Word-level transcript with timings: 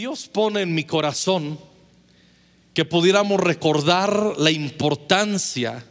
Dios 0.00 0.28
pone 0.28 0.62
en 0.62 0.74
mi 0.74 0.84
corazón 0.84 1.58
que 2.72 2.86
pudiéramos 2.86 3.38
recordar 3.38 4.32
la 4.38 4.50
importancia 4.50 5.84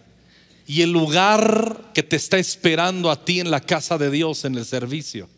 y 0.66 0.82
el 0.82 0.92
lugar 0.92 1.92
que 1.94 2.02
te 2.02 2.16
está 2.16 2.40
esperando 2.40 3.12
a 3.12 3.24
ti 3.24 3.40
en 3.40 3.52
la 3.52 3.60
casa 3.60 4.00
de 4.00 4.10
Dios 4.10 4.46
en 4.46 4.56
el 4.56 4.66
servicio. 4.66 5.30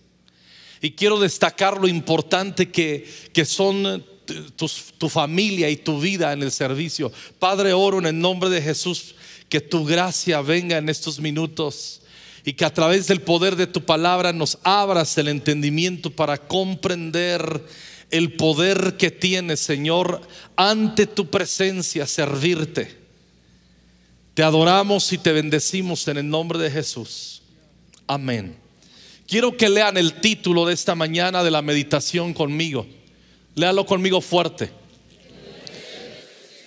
Y 0.82 0.92
quiero 0.92 1.20
destacar 1.20 1.82
lo 1.82 1.90
importante 1.90 2.72
que, 2.72 3.06
que 3.34 3.44
son 3.44 4.06
tu, 4.56 4.72
tu 4.98 5.10
familia 5.10 5.70
y 5.70 5.76
tu 5.76 6.00
vida 6.00 6.32
en 6.32 6.42
el 6.42 6.52
servicio. 6.54 7.12
Padre, 7.40 7.74
oro 7.74 8.00
en 8.00 8.06
el 8.06 8.18
nombre 8.18 8.50
de 8.50 8.62
Jesús 8.62 9.16
que 9.50 9.60
tu 9.60 9.84
gracia 9.84 10.40
venga 10.40 10.78
en 10.78 10.88
estos 10.88 11.20
minutos 11.20 12.04
y 12.46 12.54
que 12.54 12.64
a 12.64 12.74
través 12.74 13.08
del 13.08 13.20
poder 13.20 13.58
de 13.58 13.68
tu 13.68 13.84
palabra 13.84 14.32
nos 14.32 14.60
abras 14.64 15.18
el 15.18 15.28
entendimiento 15.28 16.10
para 16.10 16.38
comprender 16.38 17.62
el 18.12 18.34
poder 18.34 18.98
que 18.98 19.10
tienes, 19.10 19.60
Señor, 19.62 20.22
ante 20.56 21.08
tu 21.08 21.30
presencia, 21.30 22.06
servirte. 22.06 22.98
Te 24.34 24.44
adoramos 24.44 25.12
y 25.14 25.18
te 25.18 25.32
bendecimos 25.32 26.08
en 26.08 26.18
el 26.18 26.30
nombre 26.30 26.60
de 26.60 26.70
Jesús. 26.70 27.42
Amén. 28.08 28.58
Quiero 29.28 29.56
que 29.56 29.70
lean 29.70 29.98
el 29.98 30.20
título 30.20 30.66
de 30.66 30.74
esta 30.74 30.94
mañana 30.94 31.44
de 31.44 31.52
la 31.52 31.62
meditación 31.62 32.34
conmigo. 32.34 32.86
Léalo 33.56 33.86
conmigo 33.86 34.20
fuerte. 34.20 34.70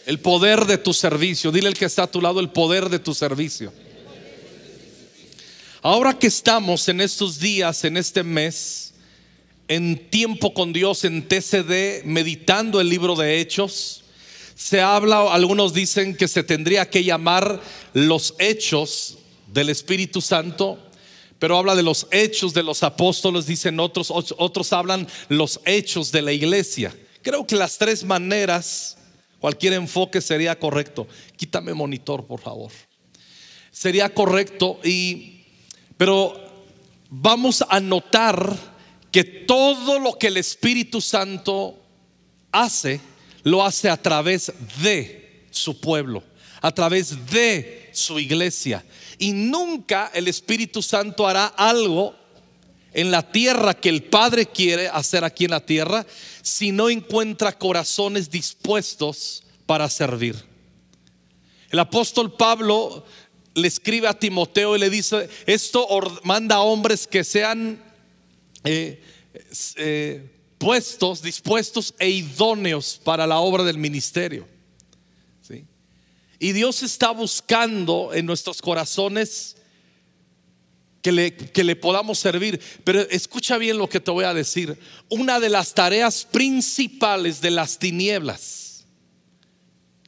El 0.06 0.18
poder 0.20 0.64
de 0.64 0.78
tu 0.78 0.94
servicio. 0.94 1.52
Dile 1.52 1.68
el 1.68 1.74
que 1.74 1.84
está 1.84 2.04
a 2.04 2.10
tu 2.10 2.20
lado 2.20 2.40
el 2.40 2.50
poder 2.50 2.88
de 2.88 2.98
tu 2.98 3.14
servicio. 3.14 3.72
Ahora 5.82 6.18
que 6.18 6.26
estamos 6.26 6.88
en 6.88 7.02
estos 7.02 7.38
días, 7.38 7.84
en 7.84 7.98
este 7.98 8.22
mes, 8.22 8.93
en 9.68 10.10
tiempo 10.10 10.54
con 10.54 10.72
Dios, 10.72 11.04
en 11.04 11.26
TCD, 11.26 12.04
meditando 12.04 12.80
el 12.80 12.88
libro 12.88 13.16
de 13.16 13.40
Hechos, 13.40 14.04
se 14.54 14.80
habla, 14.80 15.32
algunos 15.32 15.74
dicen 15.74 16.16
que 16.16 16.28
se 16.28 16.44
tendría 16.44 16.88
que 16.88 17.02
llamar 17.02 17.60
los 17.92 18.34
hechos 18.38 19.18
del 19.52 19.68
Espíritu 19.68 20.20
Santo, 20.20 20.78
pero 21.38 21.58
habla 21.58 21.74
de 21.74 21.82
los 21.82 22.06
hechos 22.10 22.54
de 22.54 22.62
los 22.62 22.82
apóstoles, 22.82 23.46
dicen 23.46 23.80
otros, 23.80 24.10
otros 24.10 24.72
hablan 24.72 25.08
los 25.28 25.60
hechos 25.64 26.12
de 26.12 26.22
la 26.22 26.32
iglesia. 26.32 26.94
Creo 27.22 27.46
que 27.46 27.56
las 27.56 27.78
tres 27.78 28.04
maneras, 28.04 28.96
cualquier 29.40 29.72
enfoque 29.72 30.20
sería 30.20 30.58
correcto. 30.58 31.08
Quítame 31.36 31.74
monitor, 31.74 32.26
por 32.26 32.40
favor. 32.40 32.70
Sería 33.72 34.14
correcto 34.14 34.78
y 34.84 35.34
pero 35.96 36.34
vamos 37.10 37.64
a 37.68 37.80
notar 37.80 38.73
que 39.14 39.22
todo 39.22 40.00
lo 40.00 40.18
que 40.18 40.26
el 40.26 40.38
Espíritu 40.38 41.00
Santo 41.00 41.78
hace, 42.50 43.00
lo 43.44 43.64
hace 43.64 43.88
a 43.88 43.96
través 43.96 44.52
de 44.82 45.46
su 45.52 45.78
pueblo, 45.78 46.24
a 46.60 46.72
través 46.72 47.24
de 47.30 47.90
su 47.92 48.18
iglesia. 48.18 48.84
Y 49.18 49.30
nunca 49.30 50.10
el 50.14 50.26
Espíritu 50.26 50.82
Santo 50.82 51.28
hará 51.28 51.46
algo 51.46 52.16
en 52.92 53.12
la 53.12 53.30
tierra 53.30 53.74
que 53.74 53.88
el 53.88 54.02
Padre 54.02 54.46
quiere 54.46 54.88
hacer 54.88 55.22
aquí 55.22 55.44
en 55.44 55.52
la 55.52 55.64
tierra 55.64 56.04
si 56.42 56.72
no 56.72 56.90
encuentra 56.90 57.56
corazones 57.56 58.28
dispuestos 58.28 59.44
para 59.64 59.88
servir. 59.88 60.44
El 61.70 61.78
apóstol 61.78 62.32
Pablo 62.32 63.06
le 63.54 63.68
escribe 63.68 64.08
a 64.08 64.18
Timoteo 64.18 64.74
y 64.74 64.80
le 64.80 64.90
dice, 64.90 65.28
esto 65.46 65.86
manda 66.24 66.56
a 66.56 66.62
hombres 66.62 67.06
que 67.06 67.22
sean 67.22 67.93
eh, 68.64 69.02
eh, 69.76 70.30
puestos, 70.58 71.22
dispuestos 71.22 71.94
e 71.98 72.08
idóneos 72.08 73.00
para 73.02 73.26
la 73.26 73.38
obra 73.38 73.62
del 73.62 73.78
ministerio. 73.78 74.54
Y 76.38 76.52
Dios 76.52 76.82
está 76.82 77.10
buscando 77.10 78.10
en 78.12 78.26
nuestros 78.26 78.60
corazones 78.60 79.56
que 81.00 81.12
le, 81.12 81.34
que 81.34 81.64
le 81.64 81.76
podamos 81.76 82.18
servir. 82.18 82.60
Pero 82.82 83.00
escucha 83.08 83.56
bien 83.56 83.78
lo 83.78 83.88
que 83.88 84.00
te 84.00 84.10
voy 84.10 84.24
a 84.24 84.34
decir. 84.34 84.78
Una 85.08 85.40
de 85.40 85.48
las 85.48 85.72
tareas 85.72 86.24
principales 86.24 87.40
de 87.40 87.50
las 87.50 87.78
tinieblas, 87.78 88.84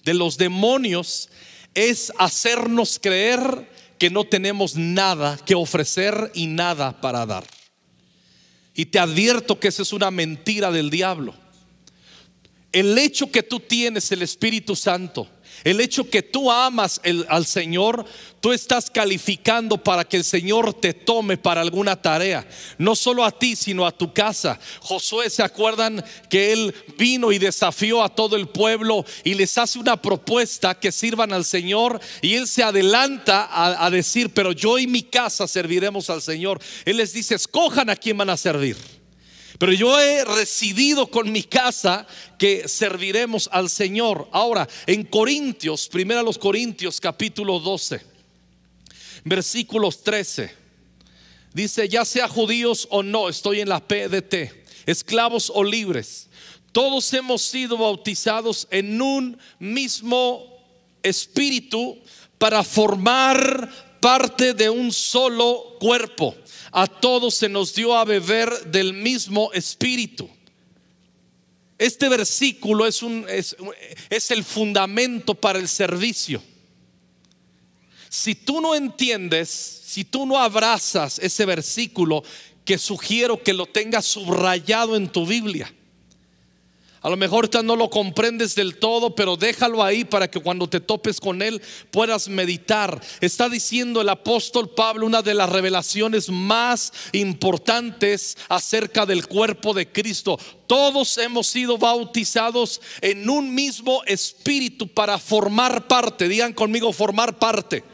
de 0.04 0.12
los 0.12 0.36
demonios, 0.36 1.30
es 1.74 2.12
hacernos 2.18 2.98
creer 2.98 3.70
que 3.98 4.10
no 4.10 4.24
tenemos 4.24 4.76
nada 4.76 5.38
que 5.44 5.54
ofrecer 5.54 6.32
y 6.34 6.48
nada 6.48 7.00
para 7.00 7.24
dar. 7.24 7.44
Y 8.76 8.86
te 8.86 8.98
advierto 8.98 9.58
que 9.58 9.68
esa 9.68 9.82
es 9.82 9.92
una 9.94 10.10
mentira 10.10 10.70
del 10.70 10.90
diablo. 10.90 11.34
El 12.72 12.96
hecho 12.98 13.32
que 13.32 13.42
tú 13.42 13.58
tienes 13.58 14.12
el 14.12 14.20
Espíritu 14.20 14.76
Santo 14.76 15.26
el 15.66 15.80
hecho 15.80 16.08
que 16.08 16.22
tú 16.22 16.48
amas 16.48 17.00
al 17.28 17.44
Señor, 17.44 18.04
tú 18.40 18.52
estás 18.52 18.88
calificando 18.88 19.76
para 19.76 20.04
que 20.04 20.16
el 20.16 20.22
Señor 20.22 20.72
te 20.74 20.94
tome 20.94 21.36
para 21.36 21.60
alguna 21.60 22.00
tarea. 22.00 22.46
No 22.78 22.94
solo 22.94 23.24
a 23.24 23.32
ti, 23.32 23.56
sino 23.56 23.84
a 23.84 23.90
tu 23.90 24.14
casa. 24.14 24.60
Josué, 24.78 25.28
¿se 25.28 25.42
acuerdan 25.42 26.04
que 26.30 26.52
él 26.52 26.72
vino 26.96 27.32
y 27.32 27.40
desafió 27.40 28.04
a 28.04 28.14
todo 28.14 28.36
el 28.36 28.46
pueblo 28.46 29.04
y 29.24 29.34
les 29.34 29.58
hace 29.58 29.80
una 29.80 30.00
propuesta 30.00 30.78
que 30.78 30.92
sirvan 30.92 31.32
al 31.32 31.44
Señor? 31.44 31.98
Y 32.22 32.34
él 32.34 32.46
se 32.46 32.62
adelanta 32.62 33.42
a, 33.50 33.84
a 33.86 33.90
decir, 33.90 34.32
pero 34.32 34.52
yo 34.52 34.78
y 34.78 34.86
mi 34.86 35.02
casa 35.02 35.48
serviremos 35.48 36.10
al 36.10 36.22
Señor. 36.22 36.60
Él 36.84 36.98
les 36.98 37.12
dice, 37.12 37.34
escojan 37.34 37.90
a 37.90 37.96
quién 37.96 38.16
van 38.16 38.30
a 38.30 38.36
servir. 38.36 38.95
Pero 39.58 39.72
yo 39.72 39.98
he 39.98 40.24
residido 40.24 41.06
con 41.06 41.32
mi 41.32 41.42
casa 41.42 42.06
que 42.38 42.68
serviremos 42.68 43.48
al 43.52 43.70
Señor. 43.70 44.28
Ahora, 44.32 44.68
en 44.86 45.04
Corintios, 45.04 45.88
primero 45.88 46.22
los 46.22 46.38
Corintios 46.38 47.00
capítulo 47.00 47.58
12, 47.60 48.00
versículos 49.24 50.02
13. 50.02 50.66
Dice, 51.54 51.88
ya 51.88 52.04
sea 52.04 52.28
judíos 52.28 52.86
o 52.90 53.02
no, 53.02 53.30
estoy 53.30 53.60
en 53.60 53.70
la 53.70 53.80
PDT, 53.80 54.34
esclavos 54.84 55.50
o 55.54 55.64
libres, 55.64 56.28
todos 56.72 57.10
hemos 57.14 57.40
sido 57.40 57.78
bautizados 57.78 58.68
en 58.70 59.00
un 59.00 59.38
mismo 59.58 60.44
espíritu 61.02 61.98
para 62.36 62.62
formar 62.62 63.70
parte 64.00 64.52
de 64.52 64.68
un 64.68 64.92
solo 64.92 65.76
cuerpo 65.80 66.36
a 66.78 66.86
todos 66.86 67.34
se 67.34 67.48
nos 67.48 67.74
dio 67.74 67.96
a 67.96 68.04
beber 68.04 68.50
del 68.66 68.92
mismo 68.92 69.50
espíritu. 69.54 70.28
Este 71.78 72.06
versículo 72.10 72.84
es, 72.84 73.02
un, 73.02 73.24
es, 73.30 74.30
el 74.30 74.44
fundamento 74.44 75.34
para 75.34 75.58
el 75.58 75.68
servicio. 75.68 76.42
Si 78.10 78.34
tú 78.34 78.60
no 78.60 78.74
entiendes, 78.74 79.48
si 79.48 80.04
tú 80.04 80.26
no 80.26 80.38
abrazas 80.38 81.18
ese 81.18 81.46
versículo, 81.46 82.22
que 82.66 82.76
sugiero 82.76 83.42
que 83.42 83.54
lo 83.54 83.64
tengas 83.64 84.04
subrayado 84.04 84.96
en 84.96 85.08
tu 85.08 85.24
Biblia. 85.24 85.74
A 87.02 87.10
lo 87.10 87.16
mejor 87.16 87.48
no 87.62 87.76
lo 87.76 87.90
comprendes 87.90 88.54
del 88.54 88.78
todo, 88.78 89.14
pero 89.14 89.36
déjalo 89.36 89.84
ahí 89.84 90.04
para 90.04 90.28
que 90.30 90.40
cuando 90.40 90.68
te 90.68 90.80
topes 90.80 91.20
con 91.20 91.42
él 91.42 91.60
puedas 91.90 92.28
meditar. 92.28 93.00
Está 93.20 93.48
diciendo 93.48 94.00
el 94.00 94.08
apóstol 94.08 94.70
Pablo 94.70 95.06
una 95.06 95.22
de 95.22 95.34
las 95.34 95.48
revelaciones 95.48 96.30
más 96.30 96.92
importantes 97.12 98.36
acerca 98.48 99.06
del 99.06 99.26
cuerpo 99.26 99.74
de 99.74 99.90
Cristo. 99.92 100.38
Todos 100.66 101.18
hemos 101.18 101.46
sido 101.46 101.78
bautizados 101.78 102.80
en 103.00 103.28
un 103.28 103.54
mismo 103.54 104.02
espíritu 104.04 104.88
para 104.88 105.18
formar 105.18 105.86
parte. 105.86 106.28
Digan 106.28 106.54
conmigo 106.54 106.92
formar 106.92 107.38
parte. 107.38 107.84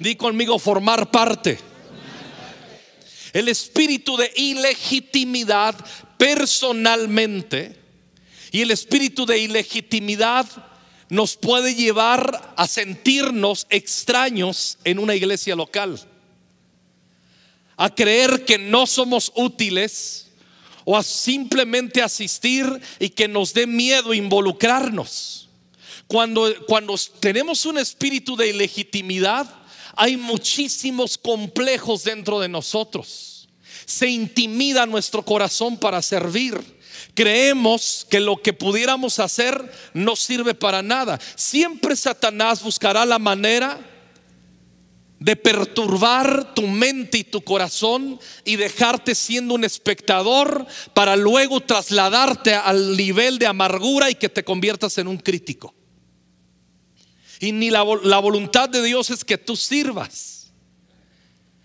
Di 0.00 0.16
conmigo 0.16 0.58
formar 0.58 1.10
parte. 1.10 1.58
El 3.32 3.48
espíritu 3.48 4.16
de 4.16 4.32
ilegitimidad 4.34 5.76
personalmente 6.18 7.81
y 8.52 8.60
el 8.60 8.70
espíritu 8.70 9.24
de 9.24 9.38
ilegitimidad 9.38 10.46
nos 11.08 11.36
puede 11.36 11.74
llevar 11.74 12.54
a 12.56 12.68
sentirnos 12.68 13.66
extraños 13.70 14.78
en 14.84 14.98
una 14.98 15.14
iglesia 15.14 15.56
local, 15.56 15.98
a 17.78 17.94
creer 17.94 18.44
que 18.44 18.58
no 18.58 18.86
somos 18.86 19.32
útiles 19.34 20.28
o 20.84 20.96
a 20.96 21.02
simplemente 21.02 22.02
asistir 22.02 22.66
y 22.98 23.08
que 23.08 23.26
nos 23.26 23.54
dé 23.54 23.66
miedo 23.66 24.12
involucrarnos. 24.12 25.48
Cuando, 26.06 26.54
cuando 26.66 26.94
tenemos 27.20 27.64
un 27.64 27.78
espíritu 27.78 28.36
de 28.36 28.50
ilegitimidad, 28.50 29.48
hay 29.96 30.18
muchísimos 30.18 31.16
complejos 31.16 32.04
dentro 32.04 32.38
de 32.38 32.50
nosotros. 32.50 33.48
Se 33.86 34.08
intimida 34.08 34.84
nuestro 34.84 35.24
corazón 35.24 35.78
para 35.78 36.02
servir 36.02 36.81
creemos 37.14 38.06
que 38.10 38.20
lo 38.20 38.40
que 38.40 38.52
pudiéramos 38.52 39.18
hacer 39.18 39.72
no 39.94 40.16
sirve 40.16 40.54
para 40.54 40.82
nada. 40.82 41.18
Siempre 41.36 41.96
Satanás 41.96 42.62
buscará 42.62 43.04
la 43.04 43.18
manera 43.18 43.78
de 45.22 45.36
perturbar 45.36 46.52
tu 46.54 46.66
mente 46.66 47.18
y 47.18 47.24
tu 47.24 47.42
corazón 47.42 48.18
y 48.44 48.56
dejarte 48.56 49.14
siendo 49.14 49.54
un 49.54 49.64
espectador 49.64 50.66
para 50.94 51.14
luego 51.14 51.60
trasladarte 51.60 52.54
al 52.54 52.96
nivel 52.96 53.38
de 53.38 53.46
amargura 53.46 54.10
y 54.10 54.16
que 54.16 54.28
te 54.28 54.42
conviertas 54.42 54.98
en 54.98 55.06
un 55.06 55.18
crítico. 55.18 55.74
Y 57.38 57.52
ni 57.52 57.70
la, 57.70 57.82
voluntad 57.82 58.68
de 58.68 58.82
Dios 58.82 59.10
es 59.10 59.24
que 59.24 59.38
tú 59.38 59.56
sirvas. 59.56 60.31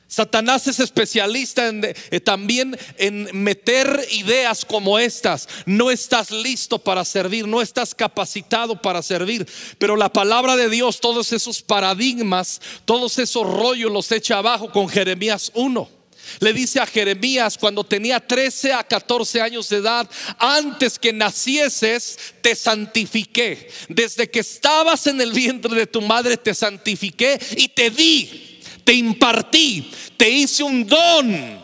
Satanás 0.08 0.68
es 0.68 0.80
especialista 0.80 1.68
en, 1.68 1.84
eh, 1.84 2.20
también 2.22 2.78
en 2.98 3.30
meter 3.34 4.08
ideas 4.12 4.64
como 4.64 4.98
estas. 4.98 5.50
No 5.66 5.92
estás 5.92 6.32
listo 6.32 6.80
para 6.80 7.04
servir, 7.04 7.48
no 7.48 7.62
estás 7.62 7.94
capacitado 7.94 8.82
para 8.82 9.02
servir. 9.02 9.46
Pero 9.78 9.98
la 9.98 10.12
palabra 10.12 10.56
de 10.56 10.70
Dios, 10.70 11.02
todos 11.02 11.34
esos 11.34 11.62
paradigmas, 11.62 12.62
todos 12.86 13.20
esos 13.20 13.46
rollos 13.46 13.92
los 13.92 14.12
echa 14.12 14.38
abajo 14.38 14.72
con 14.72 14.88
Jeremías 14.88 15.52
1. 15.54 15.98
Le 16.40 16.54
dice 16.54 16.80
a 16.80 16.86
Jeremías 16.86 17.58
cuando 17.58 17.84
tenía 17.84 18.20
13 18.20 18.74
a 18.74 18.84
14 18.84 19.42
años 19.42 19.70
de 19.70 19.78
edad, 19.78 20.10
antes 20.38 21.00
que 21.00 21.14
nacieses, 21.14 22.18
te 22.42 22.56
santifiqué. 22.56 23.70
Desde 23.90 24.30
que 24.30 24.40
estabas 24.40 25.08
en 25.08 25.22
el 25.22 25.32
vientre 25.32 25.74
de 25.76 25.88
tu 25.88 26.02
madre, 26.02 26.38
te 26.38 26.54
santifiqué 26.54 27.40
y 27.58 27.70
te 27.70 27.90
di 27.90 28.47
te 28.88 28.94
impartí, 28.94 29.92
te 30.16 30.30
hice 30.30 30.64
un 30.64 30.88
don 30.88 31.62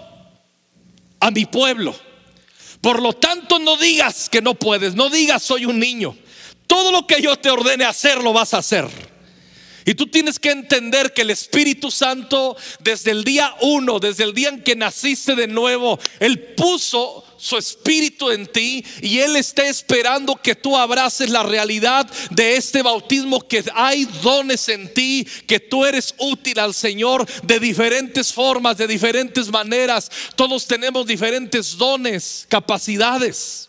a 1.22 1.32
mi 1.32 1.46
pueblo. 1.46 1.96
Por 2.82 3.02
lo 3.02 3.14
tanto, 3.14 3.60
no 3.60 3.78
digas 3.78 4.28
que 4.28 4.42
no 4.42 4.56
puedes, 4.56 4.94
no 4.94 5.10
digas 5.10 5.42
soy 5.42 5.66
un 5.66 5.80
niño. 5.80 6.18
Todo 6.68 6.92
lo 6.92 7.08
que 7.08 7.22
yo 7.22 7.38
te 7.38 7.50
ordene 7.50 7.86
hacer, 7.86 8.22
lo 8.22 8.34
vas 8.34 8.54
a 8.54 8.58
hacer. 8.58 8.90
Y 9.86 9.96
tú 9.96 10.08
tienes 10.08 10.38
que 10.38 10.52
entender 10.52 11.14
que 11.14 11.22
el 11.22 11.30
Espíritu 11.30 11.92
Santo, 11.92 12.58
desde 12.82 13.12
el 13.12 13.24
día 13.24 13.56
uno, 13.62 14.00
desde 14.02 14.26
el 14.26 14.34
día 14.34 14.50
en 14.50 14.62
que 14.62 14.76
naciste 14.76 15.34
de 15.34 15.48
nuevo, 15.48 15.98
Él 16.20 16.54
puso 16.58 17.23
su 17.44 17.58
espíritu 17.58 18.32
en 18.32 18.48
ti 18.48 18.86
y 19.02 19.20
Él 19.20 19.36
está 19.36 19.68
esperando 19.68 20.38
que 20.38 20.56
tú 20.56 20.78
abraces 20.78 21.30
la 21.30 21.44
realidad 21.44 22.10
de 22.30 22.56
este 22.56 22.82
bautismo, 22.82 23.46
que 23.46 23.66
hay 23.76 24.06
dones 24.06 24.70
en 24.70 24.94
ti, 24.94 25.28
que 25.46 25.60
tú 25.60 25.84
eres 25.84 26.16
útil 26.20 26.58
al 26.58 26.74
Señor 26.74 27.28
de 27.44 27.60
diferentes 27.60 28.32
formas, 28.32 28.78
de 28.78 28.88
diferentes 28.88 29.50
maneras. 29.50 30.10
Todos 30.38 30.66
tenemos 30.68 31.06
diferentes 31.06 31.78
dones, 31.78 32.46
capacidades. 32.48 33.68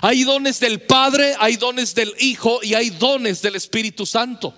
Hay 0.00 0.24
dones 0.24 0.58
del 0.58 0.80
Padre, 0.80 1.34
hay 1.38 1.56
dones 1.56 1.94
del 1.94 2.14
Hijo 2.20 2.60
y 2.62 2.72
hay 2.72 2.88
dones 2.88 3.42
del 3.42 3.54
Espíritu 3.56 4.06
Santo. 4.06 4.54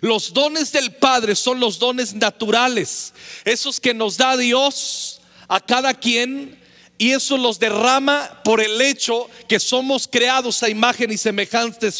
Los 0.00 0.32
dones 0.32 0.70
del 0.70 0.92
Padre 0.92 1.34
son 1.34 1.58
los 1.58 1.80
dones 1.80 2.14
naturales, 2.14 3.12
esos 3.44 3.80
que 3.80 3.94
nos 3.94 4.16
da 4.16 4.36
Dios 4.36 5.20
a 5.48 5.58
cada 5.58 5.92
quien 5.92 6.67
y 6.98 7.12
eso 7.12 7.36
los 7.36 7.60
derrama 7.60 8.40
por 8.42 8.60
el 8.60 8.80
hecho 8.80 9.30
que 9.46 9.60
somos 9.60 10.08
creados 10.08 10.60
a 10.64 10.68
imagen 10.68 11.12
y 11.12 11.16
semejanza, 11.16 11.90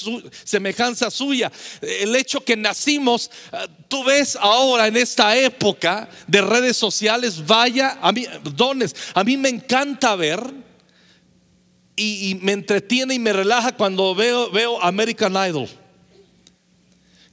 suya. 1.10 1.52
El 1.80 2.16
hecho 2.16 2.40
que 2.40 2.56
nacimos, 2.56 3.30
eh, 3.52 3.68
tú 3.86 4.02
ves 4.02 4.36
ahora 4.40 4.88
en 4.88 4.96
esta 4.96 5.36
época 5.36 6.08
de 6.26 6.40
redes 6.42 6.76
sociales, 6.76 7.46
vaya, 7.46 7.98
a 8.02 8.10
mí, 8.10 8.26
dones, 8.42 8.96
a 9.14 9.22
mí 9.22 9.36
me 9.36 9.48
encanta 9.48 10.16
ver 10.16 10.42
y, 11.94 12.36
me 12.42 12.52
entretiene 12.52 13.14
y 13.14 13.18
me 13.20 13.32
relaja 13.32 13.76
cuando 13.76 14.16
veo, 14.16 14.50
veo 14.50 14.82
American 14.82 15.34
Idol. 15.48 15.68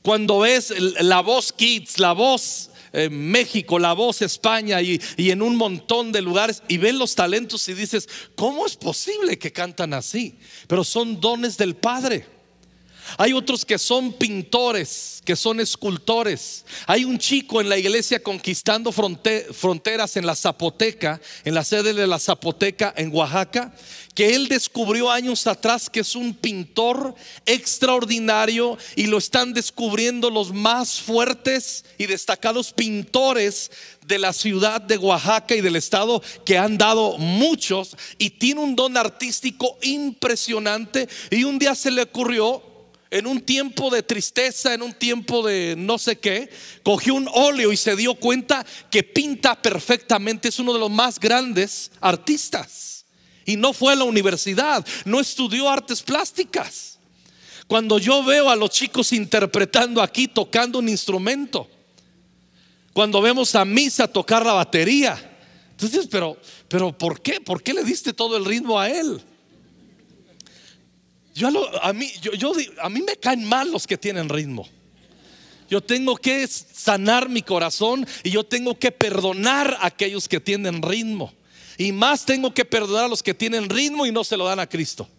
Cuando 0.03 0.39
ves 0.39 0.71
la 1.01 1.21
voz 1.21 1.51
Kids, 1.51 1.97
la 1.97 2.11
voz 2.11 2.69
México, 3.09 3.79
La 3.79 3.93
Voz, 3.93 4.21
España 4.21 4.81
y, 4.81 5.01
y 5.17 5.31
en 5.31 5.41
un 5.41 5.55
montón 5.55 6.11
de 6.11 6.21
lugares 6.21 6.63
y 6.67 6.77
ven 6.77 6.99
los 6.99 7.15
talentos 7.15 7.67
y 7.67 7.73
dices, 7.73 8.07
¿cómo 8.35 8.65
es 8.65 8.75
posible 8.75 9.37
que 9.37 9.51
cantan 9.51 9.93
así? 9.93 10.37
Pero 10.67 10.83
son 10.83 11.19
dones 11.19 11.57
del 11.57 11.75
Padre. 11.75 12.34
Hay 13.17 13.33
otros 13.33 13.65
que 13.65 13.77
son 13.77 14.13
pintores, 14.13 15.21
que 15.23 15.35
son 15.35 15.59
escultores. 15.59 16.65
Hay 16.87 17.05
un 17.05 17.17
chico 17.17 17.61
en 17.61 17.69
la 17.69 17.77
iglesia 17.77 18.21
conquistando 18.21 18.91
fronteras 18.91 20.17
en 20.17 20.25
la 20.25 20.35
Zapoteca, 20.35 21.21
en 21.43 21.53
la 21.53 21.63
sede 21.63 21.93
de 21.93 22.07
la 22.07 22.19
Zapoteca 22.19 22.93
en 22.97 23.13
Oaxaca, 23.13 23.73
que 24.13 24.33
él 24.33 24.47
descubrió 24.47 25.11
años 25.11 25.45
atrás 25.45 25.89
que 25.89 25.99
es 25.99 26.15
un 26.15 26.33
pintor 26.33 27.15
extraordinario 27.45 28.77
y 28.95 29.07
lo 29.07 29.17
están 29.17 29.53
descubriendo 29.53 30.29
los 30.29 30.53
más 30.53 31.01
fuertes 31.01 31.83
y 31.97 32.05
destacados 32.05 32.71
pintores 32.71 33.71
de 34.07 34.19
la 34.19 34.33
ciudad 34.33 34.81
de 34.81 34.97
Oaxaca 34.97 35.55
y 35.55 35.61
del 35.61 35.75
estado 35.75 36.21
que 36.45 36.57
han 36.57 36.77
dado 36.77 37.17
muchos 37.17 37.97
y 38.17 38.29
tiene 38.29 38.61
un 38.61 38.75
don 38.75 38.95
artístico 38.97 39.77
impresionante 39.81 41.09
y 41.29 41.43
un 41.43 41.59
día 41.59 41.75
se 41.75 41.91
le 41.91 42.03
ocurrió 42.03 42.74
en 43.15 43.27
un 43.27 43.39
tiempo 43.39 43.89
de 43.89 44.03
tristeza, 44.03 44.73
en 44.73 44.81
un 44.81 44.91
tiempo 44.91 45.41
de 45.41 45.75
no 45.77 45.97
sé 45.97 46.17
qué, 46.17 46.49
cogió 46.83 47.13
un 47.13 47.29
óleo 47.33 47.71
y 47.71 47.77
se 47.77 47.95
dio 47.95 48.15
cuenta 48.15 48.65
que 48.91 49.03
pinta 49.03 49.61
perfectamente, 49.61 50.49
es 50.49 50.59
uno 50.59 50.73
de 50.73 50.79
los 50.79 50.91
más 50.91 51.17
grandes 51.17 51.91
artistas. 52.01 53.05
Y 53.45 53.55
no 53.55 53.71
fue 53.71 53.93
a 53.93 53.95
la 53.95 54.03
universidad, 54.03 54.85
no 55.05 55.21
estudió 55.21 55.69
artes 55.69 56.01
plásticas. 56.01 56.99
Cuando 57.67 57.99
yo 57.99 58.21
veo 58.21 58.49
a 58.49 58.55
los 58.57 58.71
chicos 58.71 59.13
interpretando 59.13 60.01
aquí, 60.01 60.27
tocando 60.27 60.79
un 60.79 60.89
instrumento, 60.89 61.69
cuando 62.91 63.21
vemos 63.21 63.55
a 63.55 63.63
Misa 63.63 64.09
tocar 64.09 64.45
la 64.45 64.53
batería, 64.53 65.37
entonces, 65.71 66.07
pero, 66.11 66.37
pero 66.67 66.97
¿por 66.97 67.21
qué? 67.21 67.39
¿Por 67.39 67.63
qué 67.63 67.73
le 67.73 67.83
diste 67.83 68.11
todo 68.11 68.35
el 68.35 68.43
ritmo 68.43 68.77
a 68.77 68.89
él? 68.89 69.21
Yo 71.35 71.49
a, 71.81 71.91
mí, 71.91 72.09
yo, 72.21 72.53
a 72.81 72.89
mí 72.89 73.01
me 73.01 73.17
caen 73.17 73.43
mal 73.43 73.69
los 73.69 73.85
que 73.85 73.97
tienen 73.97 74.29
ritmo. 74.29 74.67
Yo 75.69 75.81
tengo 75.81 76.15
que 76.15 76.47
sanar 76.47 77.27
mi 77.27 77.41
corazón 77.41 78.07
y 78.23 78.31
yo 78.31 78.45
tengo 78.45 78.79
que 78.79 78.91
perdonar 78.91 79.77
a 79.81 79.87
aquellos 79.87 80.29
que 80.29 80.39
tienen 80.39 80.81
ritmo. 80.81 81.33
Y 81.77 81.91
más 81.91 82.25
tengo 82.25 82.53
que 82.53 82.63
perdonar 82.63 83.05
a 83.05 83.07
los 83.09 83.21
que 83.21 83.33
tienen 83.33 83.69
ritmo 83.69 84.05
y 84.05 84.13
no 84.13 84.23
se 84.23 84.37
lo 84.37 84.45
dan 84.45 84.61
a 84.61 84.69
Cristo. 84.69 85.09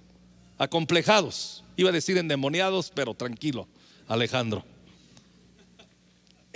Acomplejados. 0.56 1.62
Iba 1.76 1.90
a 1.90 1.92
decir 1.92 2.16
endemoniados, 2.16 2.90
pero 2.94 3.12
tranquilo, 3.12 3.69
Alejandro. 4.08 4.64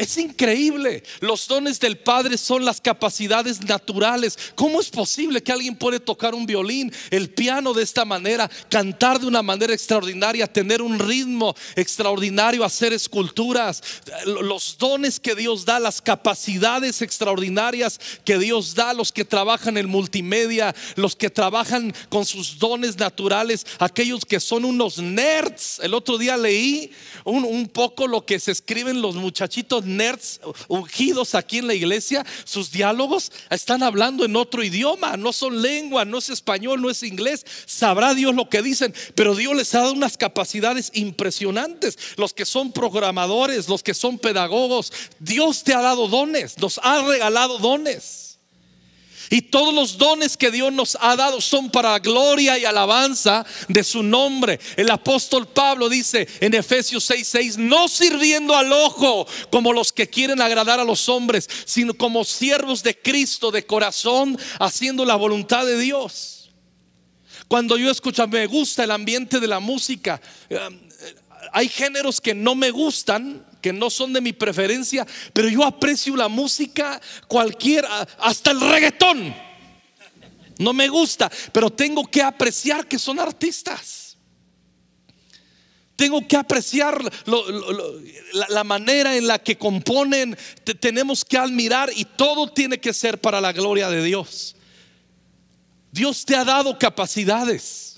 Es 0.00 0.16
increíble. 0.16 1.02
Los 1.20 1.46
dones 1.46 1.78
del 1.78 1.98
Padre 1.98 2.38
son 2.38 2.64
las 2.64 2.80
capacidades 2.80 3.60
naturales. 3.60 4.38
¿Cómo 4.54 4.80
es 4.80 4.88
posible 4.88 5.42
que 5.42 5.52
alguien 5.52 5.76
puede 5.76 6.00
tocar 6.00 6.34
un 6.34 6.46
violín, 6.46 6.90
el 7.10 7.28
piano 7.28 7.74
de 7.74 7.82
esta 7.82 8.06
manera, 8.06 8.50
cantar 8.70 9.20
de 9.20 9.26
una 9.26 9.42
manera 9.42 9.74
extraordinaria, 9.74 10.50
tener 10.50 10.80
un 10.80 10.98
ritmo 10.98 11.54
extraordinario, 11.76 12.64
hacer 12.64 12.94
esculturas? 12.94 13.82
Los 14.24 14.78
dones 14.78 15.20
que 15.20 15.34
Dios 15.34 15.66
da, 15.66 15.78
las 15.78 16.00
capacidades 16.00 17.02
extraordinarias 17.02 18.00
que 18.24 18.38
Dios 18.38 18.74
da, 18.74 18.94
los 18.94 19.12
que 19.12 19.26
trabajan 19.26 19.76
en 19.76 19.86
multimedia, 19.86 20.74
los 20.96 21.14
que 21.14 21.28
trabajan 21.28 21.92
con 22.08 22.24
sus 22.24 22.58
dones 22.58 22.96
naturales, 22.96 23.66
aquellos 23.78 24.24
que 24.24 24.40
son 24.40 24.64
unos 24.64 24.96
nerds. 24.96 25.78
El 25.82 25.92
otro 25.92 26.16
día 26.16 26.38
leí 26.38 26.90
un, 27.24 27.44
un 27.44 27.68
poco 27.68 28.06
lo 28.06 28.24
que 28.24 28.40
se 28.40 28.52
escriben 28.52 29.02
los 29.02 29.16
muchachitos 29.16 29.89
nerds 29.96 30.40
ungidos 30.68 31.34
aquí 31.34 31.58
en 31.58 31.66
la 31.66 31.74
iglesia, 31.74 32.24
sus 32.44 32.70
diálogos 32.70 33.32
están 33.50 33.82
hablando 33.82 34.24
en 34.24 34.36
otro 34.36 34.62
idioma, 34.62 35.16
no 35.16 35.32
son 35.32 35.62
lengua, 35.62 36.04
no 36.04 36.18
es 36.18 36.30
español, 36.30 36.80
no 36.80 36.90
es 36.90 37.02
inglés, 37.02 37.44
sabrá 37.66 38.14
Dios 38.14 38.34
lo 38.34 38.48
que 38.48 38.62
dicen, 38.62 38.94
pero 39.14 39.34
Dios 39.34 39.54
les 39.54 39.74
ha 39.74 39.80
dado 39.80 39.92
unas 39.92 40.16
capacidades 40.16 40.90
impresionantes, 40.94 41.98
los 42.16 42.32
que 42.32 42.44
son 42.44 42.72
programadores, 42.72 43.68
los 43.68 43.82
que 43.82 43.94
son 43.94 44.18
pedagogos, 44.18 44.92
Dios 45.18 45.64
te 45.64 45.74
ha 45.74 45.80
dado 45.80 46.08
dones, 46.08 46.58
nos 46.58 46.80
ha 46.82 47.02
regalado 47.02 47.58
dones. 47.58 48.29
Y 49.30 49.42
todos 49.42 49.72
los 49.72 49.96
dones 49.96 50.36
que 50.36 50.50
Dios 50.50 50.72
nos 50.72 50.98
ha 51.00 51.14
dado 51.14 51.40
son 51.40 51.70
para 51.70 51.98
gloria 52.00 52.58
y 52.58 52.64
alabanza 52.64 53.46
de 53.68 53.84
su 53.84 54.02
nombre. 54.02 54.58
El 54.76 54.90
apóstol 54.90 55.46
Pablo 55.46 55.88
dice 55.88 56.26
en 56.40 56.52
Efesios 56.52 57.08
6:6, 57.08 57.56
no 57.56 57.86
sirviendo 57.86 58.56
al 58.56 58.72
ojo 58.72 59.28
como 59.50 59.72
los 59.72 59.92
que 59.92 60.08
quieren 60.08 60.42
agradar 60.42 60.80
a 60.80 60.84
los 60.84 61.08
hombres, 61.08 61.48
sino 61.64 61.94
como 61.94 62.24
siervos 62.24 62.82
de 62.82 62.98
Cristo 62.98 63.52
de 63.52 63.64
corazón, 63.64 64.36
haciendo 64.58 65.04
la 65.04 65.14
voluntad 65.14 65.64
de 65.64 65.78
Dios. 65.78 66.50
Cuando 67.46 67.76
yo 67.76 67.90
escucho, 67.90 68.26
me 68.26 68.46
gusta 68.46 68.84
el 68.84 68.90
ambiente 68.90 69.38
de 69.38 69.46
la 69.46 69.60
música. 69.60 70.20
Hay 71.52 71.68
géneros 71.68 72.20
que 72.20 72.34
no 72.34 72.54
me 72.54 72.70
gustan, 72.70 73.44
que 73.60 73.72
no 73.72 73.90
son 73.90 74.12
de 74.12 74.20
mi 74.20 74.32
preferencia, 74.32 75.06
pero 75.32 75.48
yo 75.48 75.64
aprecio 75.64 76.16
la 76.16 76.28
música 76.28 77.00
cualquiera, 77.28 78.06
hasta 78.18 78.50
el 78.50 78.60
reggaetón. 78.60 79.34
No 80.58 80.72
me 80.72 80.88
gusta, 80.88 81.30
pero 81.52 81.70
tengo 81.70 82.04
que 82.06 82.22
apreciar 82.22 82.86
que 82.86 82.98
son 82.98 83.18
artistas. 83.18 84.00
Tengo 85.96 86.26
que 86.26 86.36
apreciar 86.36 86.98
la, 88.32 88.64
manera 88.64 89.16
en 89.16 89.26
la 89.26 89.38
que 89.38 89.58
componen. 89.58 90.36
tenemos 90.80 91.24
que 91.24 91.36
admirar 91.36 91.90
y 91.94 92.04
todo 92.04 92.50
tiene 92.50 92.80
que 92.80 92.94
ser 92.94 93.20
para 93.20 93.40
la 93.40 93.52
gloria 93.52 93.90
de 93.90 94.02
Dios. 94.02 94.56
Dios 95.92 96.24
te 96.24 96.36
ha 96.36 96.44
dado 96.44 96.78
capacidades. 96.78 97.89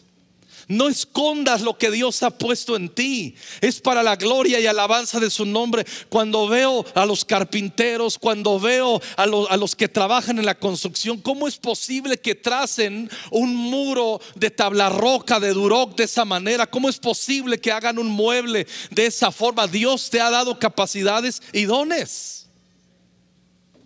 No 0.73 0.89
escondas 0.89 1.61
lo 1.61 1.77
que 1.77 1.91
Dios 1.91 2.23
ha 2.23 2.31
puesto 2.31 2.77
en 2.77 2.89
ti. 2.89 3.35
Es 3.61 3.79
para 3.79 4.03
la 4.03 4.17
gloria 4.17 4.59
y 4.59 4.67
alabanza 4.67 5.21
de 5.21 5.29
su 5.29 5.45
nombre. 5.45 5.85
Cuando 6.09 6.49
veo 6.49 6.87
a 6.95 7.05
los 7.05 7.27
carpinteros, 7.27 8.19
cuando 8.19 8.59
veo 8.59 8.99
a, 9.19 9.27
los 9.27 9.77
que 9.77 9.89
trabajan 9.89 10.39
en 10.39 10.47
la 10.47 10.59
construcción, 10.59 11.21
¿cómo 11.21 11.47
es 11.47 11.59
posible 11.59 12.17
que 12.17 12.35
tracen 12.35 13.11
un 13.31 13.55
muro 13.55 14.19
de 14.35 14.51
tabla 14.51 14.89
roca, 14.89 15.39
de 15.39 15.53
duroc 15.53 15.95
de 15.95 16.05
esa 16.05 16.25
manera? 16.25 16.67
¿Cómo 16.67 16.89
es 16.89 16.97
posible 16.97 17.61
que 17.61 17.71
hagan 17.71 17.99
un 17.99 18.09
mueble 18.09 18.67
de 18.91 19.05
esa 19.05 19.31
forma? 19.31 19.67
Dios 19.67 20.09
te 20.09 20.23
ha 20.23 20.31
dado 20.31 20.59
capacidades 20.59 21.43
y 21.53 21.65
dones. 21.65 22.49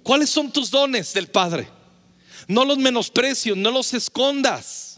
¿Cuáles 0.04 0.30
son 0.30 0.52
tus 0.52 0.70
dones 0.70 1.12
del 1.12 1.26
Padre? 1.26 1.68
No 2.46 2.64
los 2.64 2.78
menosprecio, 2.78 3.56
no 3.56 3.72
los 3.72 3.92
escondas. 3.92 4.95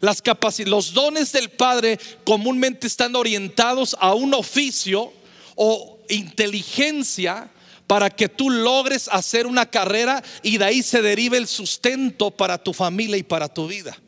Las 0.00 0.22
los 0.66 0.94
dones 0.94 1.30
del 1.32 1.50
Padre 1.50 1.98
comúnmente 2.24 2.86
están 2.86 3.14
orientados 3.14 3.96
a 4.00 4.14
un 4.14 4.32
oficio 4.32 5.12
o 5.56 5.98
inteligencia 6.08 7.50
para 7.86 8.08
que 8.08 8.28
tú 8.28 8.48
logres 8.50 9.08
hacer 9.12 9.46
una 9.46 9.66
carrera 9.66 10.22
y 10.42 10.56
de 10.56 10.64
ahí 10.64 10.82
se 10.82 11.02
derive 11.02 11.36
el 11.36 11.46
sustento 11.46 12.30
para 12.30 12.56
tu 12.56 12.72
familia 12.72 13.16
y 13.16 13.22
para 13.22 13.52
tu 13.52 13.66
vida. 13.66 14.00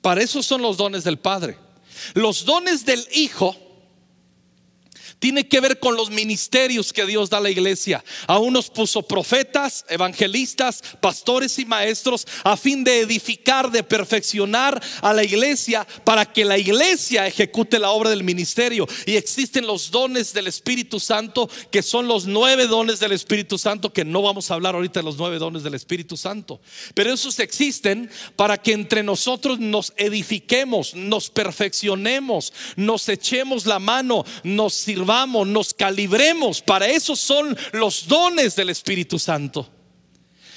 Para 0.00 0.22
eso 0.22 0.42
son 0.42 0.62
los 0.62 0.76
dones 0.76 1.04
del 1.04 1.18
Padre. 1.18 1.58
Los 2.14 2.44
dones 2.44 2.86
del 2.86 3.06
Hijo 3.12 3.56
tiene 5.24 5.48
que 5.48 5.58
ver 5.58 5.78
con 5.78 5.96
los 5.96 6.10
ministerios 6.10 6.92
que 6.92 7.06
Dios 7.06 7.30
da 7.30 7.38
a 7.38 7.40
la 7.40 7.48
iglesia. 7.48 8.04
A 8.26 8.38
unos 8.38 8.68
puso 8.68 9.00
profetas, 9.00 9.86
evangelistas, 9.88 10.82
pastores 11.00 11.58
y 11.58 11.64
maestros 11.64 12.26
a 12.42 12.58
fin 12.58 12.84
de 12.84 13.00
edificar, 13.00 13.70
de 13.70 13.82
perfeccionar 13.82 14.82
a 15.00 15.14
la 15.14 15.24
iglesia 15.24 15.86
para 16.04 16.30
que 16.30 16.44
la 16.44 16.58
iglesia 16.58 17.26
ejecute 17.26 17.78
la 17.78 17.92
obra 17.92 18.10
del 18.10 18.22
ministerio. 18.22 18.86
Y 19.06 19.16
existen 19.16 19.66
los 19.66 19.90
dones 19.90 20.34
del 20.34 20.46
Espíritu 20.46 21.00
Santo, 21.00 21.48
que 21.70 21.82
son 21.82 22.06
los 22.06 22.26
nueve 22.26 22.66
dones 22.66 23.00
del 23.00 23.12
Espíritu 23.12 23.56
Santo, 23.56 23.94
que 23.94 24.04
no 24.04 24.20
vamos 24.20 24.50
a 24.50 24.54
hablar 24.54 24.74
ahorita 24.74 25.00
de 25.00 25.04
los 25.04 25.16
nueve 25.16 25.38
dones 25.38 25.62
del 25.62 25.72
Espíritu 25.72 26.18
Santo. 26.18 26.60
Pero 26.92 27.14
esos 27.14 27.38
existen 27.38 28.10
para 28.36 28.58
que 28.58 28.72
entre 28.72 29.02
nosotros 29.02 29.58
nos 29.58 29.94
edifiquemos, 29.96 30.94
nos 30.94 31.30
perfeccionemos, 31.30 32.52
nos 32.76 33.08
echemos 33.08 33.64
la 33.64 33.78
mano, 33.78 34.26
nos 34.42 34.74
sirvamos 34.74 35.13
nos 35.46 35.72
calibremos. 35.74 36.60
Para 36.60 36.88
eso 36.88 37.14
son 37.14 37.56
los 37.72 38.06
dones 38.06 38.56
del 38.56 38.70
Espíritu 38.70 39.18
Santo. 39.18 39.68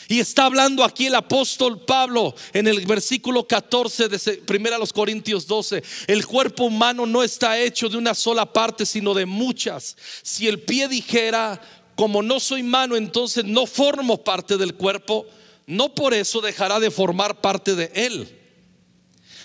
Y 0.09 0.19
está 0.19 0.45
hablando 0.45 0.83
aquí 0.83 1.07
el 1.07 1.15
apóstol 1.15 1.83
Pablo 1.83 2.33
en 2.53 2.67
el 2.67 2.85
versículo 2.85 3.45
14 3.45 4.07
de 4.07 4.41
1 4.47 4.77
los 4.77 4.93
Corintios 4.93 5.45
12. 5.47 5.83
El 6.07 6.25
cuerpo 6.25 6.63
humano 6.65 7.05
no 7.05 7.23
está 7.23 7.59
hecho 7.59 7.89
de 7.89 7.97
una 7.97 8.15
sola 8.15 8.45
parte, 8.45 8.85
sino 8.85 9.13
de 9.13 9.25
muchas. 9.25 9.97
Si 10.23 10.47
el 10.47 10.61
pie 10.61 10.87
dijera, 10.87 11.61
como 11.95 12.21
no 12.21 12.39
soy 12.39 12.63
mano, 12.63 12.95
entonces 12.95 13.43
no 13.43 13.65
formo 13.65 14.23
parte 14.23 14.55
del 14.55 14.75
cuerpo, 14.75 15.25
no 15.65 15.93
por 15.93 16.13
eso 16.13 16.39
dejará 16.39 16.79
de 16.79 16.89
formar 16.89 17.41
parte 17.41 17.75
de 17.75 17.91
él. 17.93 18.36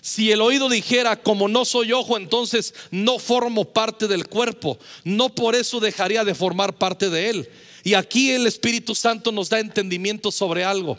Si 0.03 0.33
el 0.33 0.41
oído 0.41 0.69
dijera, 0.69 1.15
como 1.15 1.47
no 1.47 1.65
soy 1.65 1.93
ojo, 1.93 2.17
entonces 2.17 2.75
no 2.91 3.21
formo 3.21 3.67
parte 3.67 4.09
del 4.09 4.27
cuerpo. 4.27 4.81
No 5.05 5.29
por 5.29 5.55
eso 5.55 5.79
dejaría 5.79 6.25
de 6.25 6.35
formar 6.35 6.77
parte 6.77 7.09
de 7.09 7.31
él. 7.31 7.49
Y 7.85 7.95
aquí 7.95 8.33
el 8.33 8.49
Espíritu 8.49 8.97
Santo 8.97 9.31
nos 9.31 9.49
da 9.49 9.61
entendimiento 9.61 10.33
sobre 10.33 10.65
algo. 10.65 10.99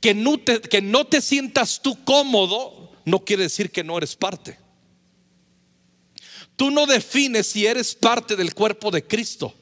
Que 0.00 0.14
no 0.14 0.36
te, 0.36 0.60
que 0.60 0.82
no 0.82 1.06
te 1.06 1.20
sientas 1.20 1.80
tú 1.80 1.96
cómodo 2.04 2.90
no 3.04 3.24
quiere 3.24 3.44
decir 3.44 3.70
que 3.70 3.84
no 3.84 3.96
eres 3.98 4.16
parte. 4.16 4.58
Tú 6.56 6.72
no 6.72 6.86
defines 6.86 7.46
si 7.46 7.66
eres 7.66 7.94
parte 7.94 8.34
del 8.34 8.52
cuerpo 8.52 8.90
de 8.90 9.06
Cristo. 9.06 9.54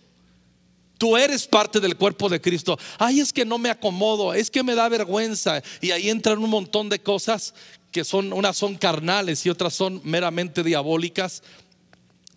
Tú 0.97 1.17
eres 1.17 1.47
parte 1.47 1.79
del 1.79 1.97
cuerpo 1.97 2.31
de 2.31 2.41
Cristo. 2.41 2.79
Ay, 2.99 3.21
es 3.21 3.33
que 3.33 3.45
no 3.45 3.59
me 3.59 3.71
acomodo, 3.71 4.33
es 4.33 4.51
que 4.51 4.63
me 4.63 4.75
da 4.75 4.89
vergüenza. 4.89 5.63
Y 5.81 5.91
ahí 5.91 6.11
entran 6.11 6.39
un 6.39 6.51
montón 6.51 6.89
de 6.89 6.99
cosas 6.99 7.55
que 7.91 8.05
son, 8.05 8.33
unas 8.33 8.57
son 8.57 8.77
carnales 8.77 9.45
y 9.47 9.51
otras 9.51 9.75
son 9.75 10.01
meramente 10.05 10.63
diabólicas. 10.63 11.43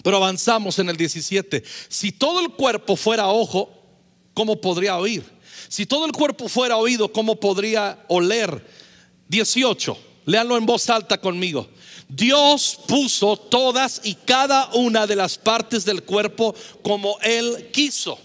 Pero 0.03 0.17
avanzamos 0.17 0.79
en 0.79 0.89
el 0.89 0.97
17. 0.97 1.63
Si 1.87 2.11
todo 2.11 2.41
el 2.41 2.49
cuerpo 2.49 2.95
fuera 2.95 3.27
ojo, 3.29 3.71
¿cómo 4.33 4.59
podría 4.59 4.97
oír? 4.97 5.23
Si 5.69 5.85
todo 5.85 6.05
el 6.05 6.11
cuerpo 6.11 6.49
fuera 6.49 6.77
oído, 6.77 7.11
¿cómo 7.11 7.39
podría 7.39 8.03
oler? 8.09 8.65
18. 9.29 9.97
Léanlo 10.25 10.57
en 10.57 10.65
voz 10.65 10.89
alta 10.89 11.19
conmigo. 11.19 11.67
Dios 12.07 12.79
puso 12.87 13.37
todas 13.37 14.01
y 14.03 14.15
cada 14.15 14.69
una 14.73 15.07
de 15.07 15.15
las 15.15 15.37
partes 15.37 15.85
del 15.85 16.03
cuerpo 16.03 16.53
como 16.81 17.17
Él 17.21 17.69
quiso. 17.71 18.19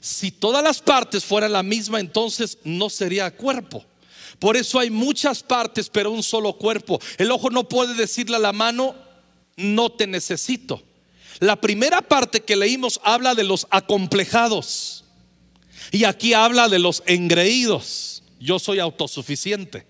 Si 0.00 0.30
todas 0.30 0.62
las 0.62 0.80
partes 0.80 1.24
fueran 1.24 1.52
la 1.52 1.62
misma, 1.62 2.00
entonces 2.00 2.58
no 2.64 2.88
sería 2.88 3.34
cuerpo. 3.34 3.84
Por 4.38 4.56
eso 4.56 4.78
hay 4.78 4.90
muchas 4.90 5.42
partes, 5.42 5.88
pero 5.88 6.10
un 6.10 6.22
solo 6.22 6.54
cuerpo. 6.54 7.00
El 7.16 7.30
ojo 7.30 7.50
no 7.50 7.68
puede 7.68 7.94
decirle 7.94 8.36
a 8.36 8.40
la 8.40 8.52
mano, 8.52 8.94
no 9.56 9.90
te 9.90 10.06
necesito. 10.06 10.82
La 11.40 11.60
primera 11.60 12.02
parte 12.02 12.40
que 12.40 12.56
leímos 12.56 13.00
habla 13.04 13.34
de 13.34 13.44
los 13.44 13.66
acomplejados. 13.70 15.04
Y 15.90 16.04
aquí 16.04 16.34
habla 16.34 16.68
de 16.68 16.78
los 16.78 17.02
engreídos. 17.06 18.22
Yo 18.40 18.58
soy 18.58 18.78
autosuficiente. 18.78 19.86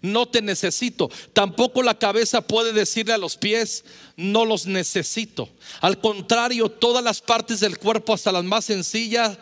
No 0.00 0.26
te 0.26 0.42
necesito. 0.42 1.10
Tampoco 1.32 1.82
la 1.82 1.98
cabeza 1.98 2.42
puede 2.42 2.72
decirle 2.72 3.14
a 3.14 3.18
los 3.18 3.36
pies, 3.36 3.84
no 4.16 4.44
los 4.44 4.66
necesito. 4.66 5.48
Al 5.80 6.00
contrario, 6.00 6.68
todas 6.68 7.02
las 7.02 7.20
partes 7.20 7.60
del 7.60 7.78
cuerpo, 7.78 8.14
hasta 8.14 8.30
las 8.30 8.44
más 8.44 8.64
sencillas, 8.64 9.38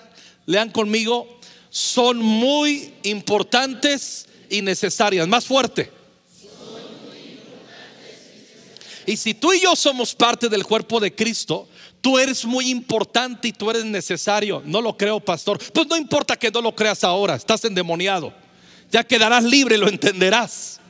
lean 0.47 0.71
conmigo, 0.71 1.41
son 1.71 2.19
muy 2.19 2.95
importantes 3.03 4.27
y 4.49 4.63
necesarias. 4.63 5.27
Más 5.29 5.45
fuerte. 5.45 5.91
Y 9.07 9.17
si 9.17 9.35
tú 9.35 9.53
y 9.53 9.61
yo 9.61 9.77
somos 9.77 10.15
parte 10.15 10.49
del 10.49 10.65
cuerpo 10.65 10.99
de 10.99 11.15
Cristo, 11.15 11.69
tú 12.01 12.19
eres 12.19 12.45
muy 12.45 12.71
importante 12.71 13.49
y 13.49 13.53
tú 13.53 13.71
eres 13.71 13.85
necesario. 13.85 14.63
No 14.65 14.81
lo 14.81 14.97
creo, 14.97 15.21
pastor. 15.21 15.59
Pues 15.73 15.87
no 15.87 15.97
importa 15.97 16.37
que 16.37 16.51
no 16.51 16.61
lo 16.61 16.75
creas 16.75 17.05
ahora, 17.05 17.37
estás 17.37 17.65
endemoniado. 17.65 18.35
Ya 18.91 19.05
quedarás 19.05 19.45
libre, 19.45 19.79
lo 19.79 19.89
entenderás. 19.89 20.81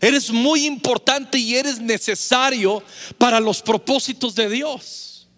Eres 0.00 0.30
muy 0.30 0.64
importante 0.64 1.38
y 1.38 1.56
eres 1.56 1.78
necesario 1.78 2.82
para 3.18 3.40
los 3.40 3.60
propósitos 3.60 4.34
de 4.34 4.48
Dios. 4.48 5.28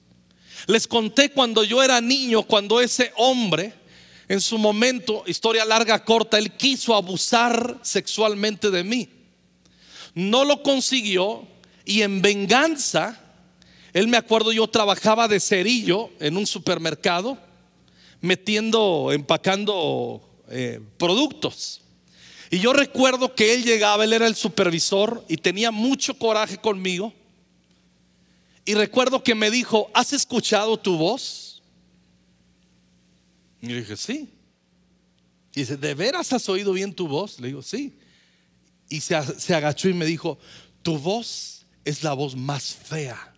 Les 0.67 0.87
conté 0.87 1.31
cuando 1.31 1.65
yo 1.65 1.83
era 1.83 2.01
niño, 2.01 2.45
cuando 2.45 2.81
ese 2.81 3.13
hombre 3.17 3.75
en 4.33 4.41
su 4.41 4.57
momento, 4.57 5.25
historia 5.27 5.63
larga, 5.63 6.03
corta, 6.07 6.39
él 6.39 6.53
quiso 6.53 6.95
abusar 6.95 7.79
sexualmente 7.83 8.71
de 8.71 8.83
mí. 8.83 9.07
No 10.15 10.47
lo 10.47 10.63
consiguió 10.63 11.47
y 11.85 12.01
en 12.01 12.23
venganza, 12.23 13.21
él 13.93 14.09
me 14.09 14.17
acuerdo, 14.17 14.51
yo 14.51 14.67
trabajaba 14.69 15.29
de 15.29 15.39
cerillo 15.39 16.09
en 16.19 16.39
un 16.39 16.47
supermercado, 16.47 17.37
metiendo, 18.23 19.11
empacando 19.13 20.27
eh, 20.49 20.81
productos. 20.97 21.83
Y 22.51 22.59
yo 22.59 22.73
recuerdo 22.73 23.35
que 23.35 23.53
él 23.53 23.65
llegaba, 23.65 24.05
él 24.05 24.15
era 24.15 24.27
el 24.27 24.35
supervisor 24.35 25.27
y 25.29 25.37
tenía 25.37 25.71
mucho 25.71 26.15
coraje 26.15 26.57
conmigo. 26.57 27.13
Y 28.65 28.73
recuerdo 28.73 29.23
que 29.23 29.35
me 29.35 29.51
dijo, 29.51 29.91
¿has 29.93 30.15
escuchado 30.15 30.79
tu 30.79 30.97
voz? 30.97 31.52
Y 33.63 33.69
le 33.69 33.77
dije, 33.77 33.97
sí. 33.97 34.29
Y 35.55 35.61
dice, 35.61 35.77
¿de 35.77 35.95
veras 35.95 36.33
has 36.33 36.49
oído 36.49 36.73
bien 36.73 36.93
tu 36.93 37.07
voz? 37.07 37.39
Le 37.41 37.47
digo, 37.47 37.63
sí. 37.63 37.97
Y 38.89 39.01
se, 39.01 39.23
se 39.39 39.55
agachó 39.55 39.89
y 39.89 39.95
me 39.95 40.05
dijo, 40.05 40.39
tu 40.83 40.99
voz 40.99 41.65
es 41.85 42.03
la 42.03 42.13
voz 42.13 42.37
más 42.37 42.75
fea 42.75 43.33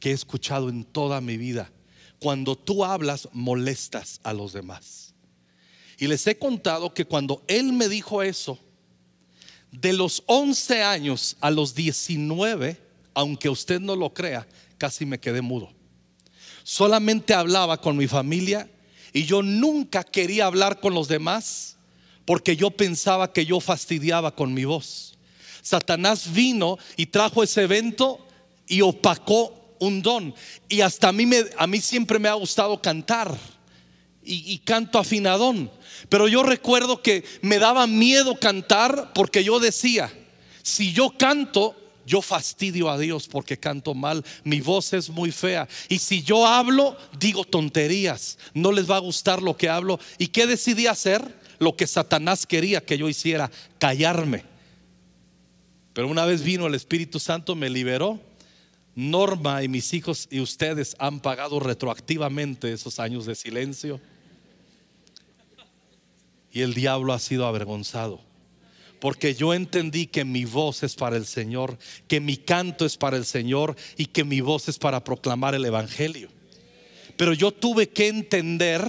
que 0.00 0.10
he 0.10 0.12
escuchado 0.12 0.68
en 0.68 0.84
toda 0.84 1.20
mi 1.20 1.36
vida. 1.36 1.70
Cuando 2.18 2.56
tú 2.56 2.84
hablas, 2.84 3.28
molestas 3.32 4.20
a 4.24 4.32
los 4.32 4.52
demás. 4.52 5.14
Y 5.98 6.08
les 6.08 6.26
he 6.26 6.36
contado 6.36 6.92
que 6.92 7.04
cuando 7.04 7.44
él 7.46 7.72
me 7.72 7.88
dijo 7.88 8.24
eso, 8.24 8.58
de 9.70 9.92
los 9.92 10.24
11 10.26 10.82
años 10.82 11.36
a 11.40 11.50
los 11.50 11.76
19, 11.76 12.76
aunque 13.14 13.48
usted 13.48 13.80
no 13.80 13.94
lo 13.94 14.12
crea, 14.12 14.48
casi 14.78 15.06
me 15.06 15.20
quedé 15.20 15.42
mudo 15.42 15.72
solamente 16.62 17.34
hablaba 17.34 17.80
con 17.80 17.96
mi 17.96 18.06
familia 18.06 18.68
y 19.12 19.24
yo 19.24 19.42
nunca 19.42 20.04
quería 20.04 20.46
hablar 20.46 20.80
con 20.80 20.94
los 20.94 21.08
demás 21.08 21.76
porque 22.24 22.56
yo 22.56 22.70
pensaba 22.70 23.32
que 23.32 23.44
yo 23.44 23.60
fastidiaba 23.60 24.34
con 24.34 24.54
mi 24.54 24.64
voz. 24.64 25.18
Satanás 25.60 26.32
vino 26.32 26.78
y 26.96 27.06
trajo 27.06 27.42
ese 27.42 27.62
evento 27.62 28.26
y 28.66 28.80
opacó 28.80 29.76
un 29.78 30.02
don. 30.02 30.34
Y 30.68 30.80
hasta 30.80 31.08
a 31.08 31.12
mí, 31.12 31.26
me, 31.26 31.44
a 31.56 31.66
mí 31.66 31.80
siempre 31.80 32.18
me 32.18 32.28
ha 32.28 32.34
gustado 32.34 32.80
cantar 32.80 33.36
y, 34.24 34.52
y 34.52 34.58
canto 34.58 34.98
afinadón. 34.98 35.70
Pero 36.08 36.28
yo 36.28 36.42
recuerdo 36.42 37.02
que 37.02 37.24
me 37.42 37.58
daba 37.58 37.86
miedo 37.86 38.38
cantar 38.38 39.12
porque 39.14 39.44
yo 39.44 39.60
decía, 39.60 40.12
si 40.62 40.92
yo 40.92 41.10
canto, 41.16 41.76
yo 42.06 42.22
fastidio 42.22 42.90
a 42.90 42.98
Dios 42.98 43.28
porque 43.28 43.58
canto 43.58 43.94
mal, 43.94 44.24
mi 44.44 44.60
voz 44.60 44.92
es 44.92 45.10
muy 45.10 45.32
fea. 45.32 45.68
Y 45.88 45.98
si 45.98 46.22
yo 46.22 46.46
hablo, 46.46 46.96
digo 47.18 47.44
tonterías, 47.44 48.38
no 48.54 48.72
les 48.72 48.90
va 48.90 48.96
a 48.96 49.00
gustar 49.00 49.42
lo 49.42 49.56
que 49.56 49.68
hablo. 49.68 49.98
¿Y 50.18 50.28
qué 50.28 50.46
decidí 50.46 50.86
hacer? 50.86 51.40
Lo 51.58 51.76
que 51.76 51.86
Satanás 51.86 52.46
quería 52.46 52.84
que 52.84 52.98
yo 52.98 53.08
hiciera, 53.08 53.50
callarme. 53.78 54.44
Pero 55.92 56.08
una 56.08 56.24
vez 56.24 56.42
vino 56.42 56.66
el 56.66 56.74
Espíritu 56.74 57.20
Santo, 57.20 57.54
me 57.54 57.70
liberó. 57.70 58.20
Norma 58.94 59.62
y 59.62 59.68
mis 59.68 59.94
hijos 59.94 60.28
y 60.30 60.40
ustedes 60.40 60.96
han 60.98 61.20
pagado 61.20 61.60
retroactivamente 61.60 62.72
esos 62.72 62.98
años 62.98 63.24
de 63.24 63.34
silencio. 63.34 64.00
Y 66.50 66.60
el 66.60 66.74
diablo 66.74 67.14
ha 67.14 67.18
sido 67.18 67.46
avergonzado 67.46 68.31
porque 69.02 69.34
yo 69.34 69.52
entendí 69.52 70.06
que 70.06 70.24
mi 70.24 70.44
voz 70.44 70.84
es 70.84 70.94
para 70.94 71.16
el 71.16 71.26
Señor, 71.26 71.76
que 72.06 72.20
mi 72.20 72.36
canto 72.36 72.86
es 72.86 72.96
para 72.96 73.16
el 73.16 73.24
Señor 73.24 73.74
y 73.96 74.06
que 74.06 74.22
mi 74.22 74.40
voz 74.40 74.68
es 74.68 74.78
para 74.78 75.02
proclamar 75.02 75.56
el 75.56 75.64
Evangelio. 75.64 76.28
Pero 77.16 77.32
yo 77.32 77.50
tuve 77.50 77.88
que 77.88 78.06
entender, 78.06 78.86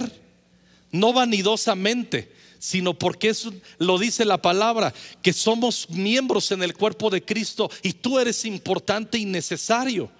no 0.92 1.12
vanidosamente, 1.12 2.30
sino 2.60 2.94
porque 2.94 3.30
eso 3.30 3.52
lo 3.78 3.98
dice 3.98 4.24
la 4.24 4.40
palabra, 4.40 4.94
que 5.20 5.32
somos 5.32 5.90
miembros 5.90 6.52
en 6.52 6.62
el 6.62 6.74
cuerpo 6.74 7.10
de 7.10 7.24
Cristo 7.24 7.68
y 7.82 7.94
tú 7.94 8.20
eres 8.20 8.44
importante 8.44 9.18
y 9.18 9.24
necesario. 9.24 10.12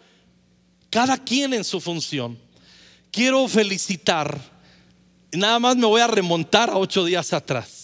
Cada 0.90 1.18
quien 1.18 1.54
en 1.54 1.62
su 1.62 1.80
función. 1.80 2.36
Quiero 3.12 3.46
felicitar, 3.46 4.40
nada 5.30 5.60
más 5.60 5.76
me 5.76 5.86
voy 5.86 6.00
a 6.00 6.08
remontar 6.08 6.68
a 6.68 6.78
ocho 6.78 7.04
días 7.04 7.32
atrás 7.32 7.83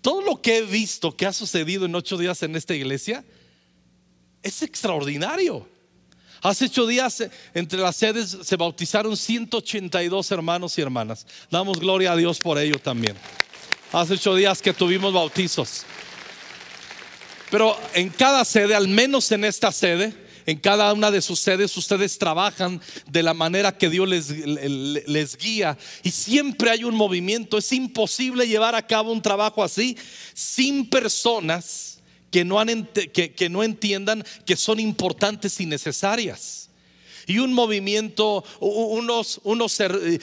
todo 0.00 0.22
lo 0.22 0.40
que 0.40 0.58
he 0.58 0.62
visto 0.62 1.16
que 1.16 1.26
ha 1.26 1.32
sucedido 1.32 1.86
en 1.86 1.94
ocho 1.94 2.16
días 2.16 2.42
en 2.42 2.56
esta 2.56 2.74
iglesia 2.74 3.24
es 4.42 4.62
extraordinario. 4.62 5.68
Hace 6.40 6.66
ocho 6.66 6.86
días 6.86 7.20
eh, 7.20 7.30
entre 7.54 7.80
las 7.80 7.96
sedes 7.96 8.38
se 8.42 8.56
bautizaron 8.56 9.16
182 9.16 10.30
hermanos 10.30 10.78
y 10.78 10.82
hermanas. 10.82 11.26
Damos 11.50 11.80
gloria 11.80 12.12
a 12.12 12.16
Dios 12.16 12.38
por 12.38 12.58
ello 12.58 12.78
también. 12.78 13.16
Hace 13.92 14.14
ocho 14.14 14.34
días 14.34 14.62
que 14.62 14.72
tuvimos 14.72 15.12
bautizos. 15.12 15.84
Pero 17.50 17.76
en 17.94 18.10
cada 18.10 18.44
sede, 18.44 18.74
al 18.74 18.88
menos 18.88 19.32
en 19.32 19.44
esta 19.44 19.72
sede, 19.72 20.27
en 20.48 20.58
cada 20.60 20.90
una 20.94 21.10
de 21.10 21.20
sus 21.20 21.40
sedes 21.40 21.76
ustedes 21.76 22.16
trabajan 22.16 22.80
de 23.06 23.22
la 23.22 23.34
manera 23.34 23.76
que 23.76 23.90
Dios 23.90 24.08
les, 24.08 25.36
guía 25.36 25.76
y 26.02 26.10
siempre 26.10 26.70
hay 26.70 26.84
un 26.84 26.94
movimiento. 26.94 27.58
Es 27.58 27.70
imposible 27.70 28.48
llevar 28.48 28.74
a 28.74 28.86
cabo 28.86 29.12
un 29.12 29.20
trabajo 29.20 29.62
así 29.62 29.94
sin 30.32 30.88
personas 30.88 32.00
que 32.30 32.46
no, 32.46 32.58
han, 32.58 32.88
que 32.94 33.48
no 33.50 33.62
entiendan 33.62 34.24
que 34.46 34.56
son 34.56 34.80
importantes 34.80 35.60
y 35.60 35.66
necesarias 35.66 36.67
y 37.28 37.38
un 37.38 37.52
movimiento, 37.52 38.42
unos, 38.58 39.40
unos 39.44 39.78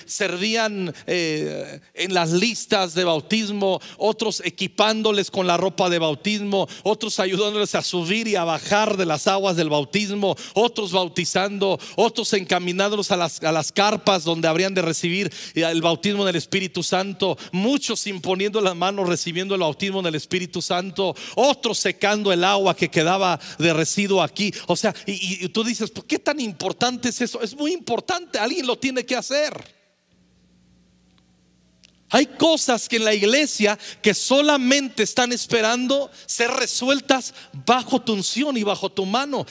servían 0.06 0.94
eh, 1.06 1.80
en 1.94 2.14
las 2.16 2.32
listas 2.32 2.96
de 2.96 3.04
bautismo, 3.04 3.80
otros 3.98 4.42
equipándoles 4.44 5.30
con 5.30 5.46
la 5.46 5.56
ropa 5.56 5.88
de 5.88 6.00
bautismo, 6.00 6.68
otros 6.82 7.20
ayudándoles 7.20 7.76
a 7.76 7.84
subir 7.84 8.28
y 8.28 8.36
a 8.36 8.44
bajar 8.44 8.98
de 8.98 9.06
las 9.06 9.28
aguas 9.28 9.56
del 9.56 9.70
bautismo, 9.70 10.36
otros 10.56 10.92
bautizando, 10.92 11.80
otros 11.96 12.34
encaminándolos 12.34 13.12
a 13.12 13.18
las, 13.18 13.42
a 13.44 13.52
las 13.52 13.72
carpas 13.72 14.24
donde 14.24 14.48
habrían 14.48 14.74
de 14.74 14.82
recibir 14.82 15.32
el 15.54 15.82
bautismo 15.84 16.26
del 16.26 16.38
Espíritu 16.38 16.82
Santo, 16.82 17.38
muchos 17.52 18.08
imponiendo 18.08 18.62
las 18.62 18.76
manos 18.76 19.08
recibiendo 19.08 19.54
el 19.54 19.62
bautismo 19.62 20.02
del 20.02 20.16
Espíritu 20.16 20.60
Santo, 20.60 21.16
otros 21.36 21.78
secando 21.78 22.34
el 22.34 22.44
agua 22.44 22.76
que 22.76 22.90
quedaba 22.90 23.40
de 23.60 23.74
residuo 23.74 24.24
aquí. 24.24 24.52
O 24.66 24.76
sea, 24.76 24.96
y 25.06 25.48
tú 25.50 25.64
dices, 25.64 25.92
¿por 25.92 26.06
qué 26.06 26.18
tan 26.18 26.40
importante? 26.40 26.95
Es 27.04 27.22
eso? 27.22 27.42
Es 27.42 27.56
muy 27.56 27.74
importante, 27.74 28.40
alguien 28.40 28.66
lo 28.66 28.78
tiene 28.78 29.06
que 29.06 29.16
hacer. 29.16 29.76
Hay 32.10 32.28
cosas 32.28 32.88
que 32.88 32.98
en 32.98 33.06
la 33.06 33.14
iglesia 33.14 33.78
que 34.02 34.14
solamente 34.14 35.04
están 35.04 35.32
esperando 35.32 36.12
ser 36.26 36.52
resueltas 36.52 37.34
bajo 37.66 38.02
tu 38.02 38.14
unción 38.14 38.56
y 38.58 38.64
bajo 38.64 38.92
tu 38.92 39.06
mano 39.06 39.46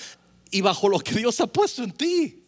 y 0.50 0.60
bajo 0.60 0.88
lo 0.88 1.00
que 1.00 1.14
Dios 1.14 1.40
ha 1.40 1.46
puesto 1.46 1.82
en 1.82 1.92
ti. 1.92 2.42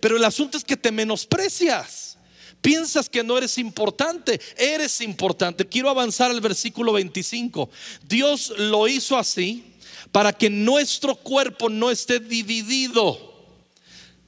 pero 0.00 0.16
el 0.16 0.24
asunto 0.24 0.56
es 0.56 0.64
que 0.64 0.76
te 0.76 0.90
menosprecias. 0.90 2.18
Piensas 2.62 3.10
que 3.10 3.22
no 3.22 3.36
eres 3.36 3.58
importante, 3.58 4.40
eres 4.56 5.02
importante. 5.02 5.68
Quiero 5.68 5.90
avanzar 5.90 6.30
al 6.30 6.40
versículo 6.40 6.94
25. 6.94 7.68
Dios 8.08 8.54
lo 8.56 8.88
hizo 8.88 9.18
así 9.18 9.73
para 10.14 10.32
que 10.32 10.48
nuestro 10.48 11.16
cuerpo 11.16 11.68
no 11.68 11.90
esté 11.90 12.20
dividido. 12.20 13.18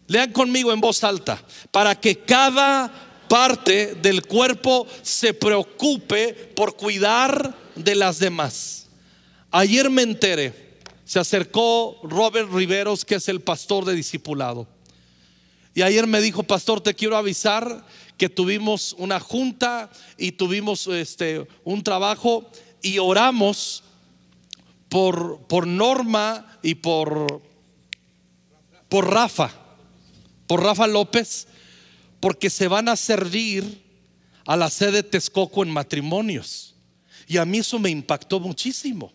Lean 0.08 0.32
conmigo 0.32 0.72
en 0.72 0.80
voz 0.80 1.04
alta, 1.04 1.40
para 1.70 1.94
que 1.94 2.18
cada 2.18 3.22
parte 3.28 3.94
del 3.94 4.26
cuerpo 4.26 4.88
se 5.02 5.32
preocupe 5.32 6.34
por 6.56 6.74
cuidar 6.74 7.56
de 7.76 7.94
las 7.94 8.18
demás. 8.18 8.88
Ayer 9.52 9.88
me 9.88 10.02
enteré, 10.02 10.80
se 11.04 11.20
acercó 11.20 12.00
Robert 12.02 12.52
Riveros, 12.52 13.04
que 13.04 13.14
es 13.14 13.28
el 13.28 13.40
pastor 13.40 13.84
de 13.84 13.94
discipulado. 13.94 14.66
Y 15.72 15.82
ayer 15.82 16.08
me 16.08 16.20
dijo, 16.20 16.42
pastor, 16.42 16.80
te 16.80 16.94
quiero 16.94 17.16
avisar 17.16 17.86
que 18.18 18.28
tuvimos 18.28 18.96
una 18.98 19.20
junta 19.20 19.88
y 20.18 20.32
tuvimos 20.32 20.88
este, 20.88 21.46
un 21.62 21.84
trabajo 21.84 22.50
y 22.82 22.98
oramos 22.98 23.84
por, 24.88 25.40
por 25.46 25.66
Norma 25.66 26.58
y 26.62 26.76
por, 26.76 27.42
por 28.88 29.10
Rafa, 29.10 29.50
por 30.46 30.62
Rafa 30.62 30.86
López, 30.86 31.48
porque 32.20 32.50
se 32.50 32.68
van 32.68 32.88
a 32.88 32.96
servir 32.96 33.82
a 34.46 34.56
la 34.56 34.70
sede 34.70 34.92
de 34.92 35.02
Texcoco 35.02 35.62
en 35.62 35.70
matrimonios. 35.70 36.74
Y 37.26 37.38
a 37.38 37.44
mí 37.44 37.58
eso 37.58 37.78
me 37.78 37.90
impactó 37.90 38.38
muchísimo 38.38 39.12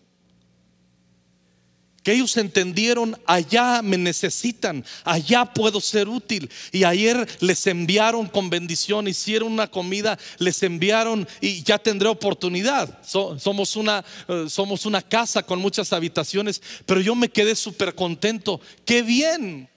que 2.02 2.12
ellos 2.12 2.36
entendieron, 2.36 3.20
allá 3.26 3.80
me 3.82 3.96
necesitan, 3.96 4.84
allá 5.04 5.44
puedo 5.44 5.80
ser 5.80 6.08
útil. 6.08 6.50
Y 6.72 6.84
ayer 6.84 7.26
les 7.40 7.66
enviaron 7.66 8.26
con 8.26 8.50
bendición, 8.50 9.08
hicieron 9.08 9.52
una 9.52 9.68
comida, 9.68 10.18
les 10.38 10.62
enviaron 10.62 11.28
y 11.40 11.62
ya 11.62 11.78
tendré 11.78 12.08
oportunidad. 12.08 12.98
somos, 13.04 13.76
una, 13.76 14.04
eh, 14.28 14.46
somos 14.48 14.86
una 14.86 15.02
casa 15.02 15.42
con 15.42 15.60
muchas 15.60 15.92
habitaciones, 15.92 16.60
pero 16.86 17.00
yo 17.00 17.14
me 17.14 17.28
quedé 17.28 17.54
súper 17.54 17.94
contento. 17.94 18.60
Qué 18.84 19.02
bien. 19.02 19.68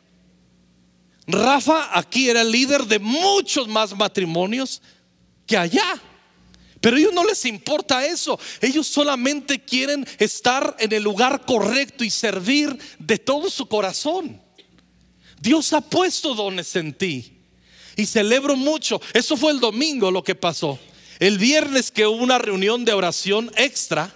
Rafa 1.27 1.97
aquí 1.97 2.29
era 2.29 2.41
el 2.41 2.51
líder 2.51 2.85
de 2.85 2.99
muchos 2.99 3.67
más 3.67 3.95
matrimonios 3.95 4.81
que 5.45 5.57
allá. 5.57 6.01
Pero 6.85 6.97
a 6.97 6.99
ellos 6.99 7.13
no 7.13 7.25
les 7.25 7.43
importa 7.45 8.05
eso. 8.05 8.39
Ellos 8.61 8.85
solamente 8.85 9.59
quieren 9.59 10.05
estar 10.19 10.75
en 10.77 10.93
el 10.93 11.01
lugar 11.01 11.43
correcto 11.43 12.03
y 12.03 12.11
servir 12.11 12.77
de 12.99 13.17
todo 13.17 13.49
su 13.49 13.65
corazón. 13.67 14.39
Dios 15.41 15.73
ha 15.73 15.81
puesto 15.81 16.35
dones 16.35 16.75
en 16.75 16.93
ti. 16.93 17.39
Y 17.95 18.05
celebro 18.05 18.55
mucho. 18.55 19.01
Eso 19.15 19.35
fue 19.35 19.51
el 19.51 19.59
domingo 19.59 20.11
lo 20.11 20.23
que 20.23 20.35
pasó. 20.35 20.77
El 21.17 21.39
viernes 21.39 21.89
que 21.89 22.05
hubo 22.05 22.21
una 22.23 22.37
reunión 22.37 22.85
de 22.85 22.93
oración 22.93 23.51
extra, 23.57 24.13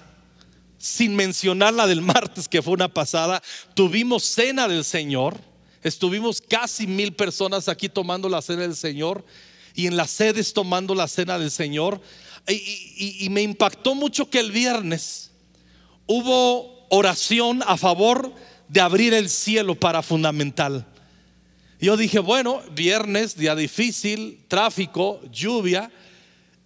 sin 0.78 1.16
mencionar 1.16 1.74
la 1.74 1.88
del 1.88 2.02
martes 2.04 2.48
que 2.48 2.62
fue 2.62 2.74
una 2.74 2.94
pasada, 2.94 3.42
tuvimos 3.74 4.22
cena 4.26 4.68
del 4.68 4.86
Señor. 4.86 5.42
Estuvimos 5.82 6.40
casi 6.40 6.86
mil 6.86 7.16
personas 7.16 7.68
aquí 7.68 7.90
tomando 7.90 8.30
la 8.30 8.44
cena 8.44 8.62
del 8.62 8.76
Señor 8.76 9.26
y 9.74 9.88
en 9.88 9.98
las 9.98 10.12
sedes 10.12 10.54
tomando 10.54 10.94
la 10.94 11.08
cena 11.08 11.40
del 11.40 11.50
Señor. 11.50 12.00
Y, 12.50 13.28
me 13.30 13.42
impactó 13.42 13.94
mucho 13.96 14.30
que 14.30 14.40
el 14.40 14.52
viernes 14.52 15.32
hubo 16.08 16.88
oración 16.90 17.62
a 17.66 17.78
favor 17.78 18.34
de 18.68 18.82
abrir 18.82 19.14
el 19.14 19.30
cielo 19.30 19.76
para 19.76 20.02
fundamental. 20.02 20.86
Yo 21.80 21.96
dije, 21.96 22.20
bueno, 22.20 22.62
viernes, 22.74 23.38
día 23.38 23.56
difícil, 23.56 24.44
tráfico, 24.48 25.22
lluvia, 25.32 25.92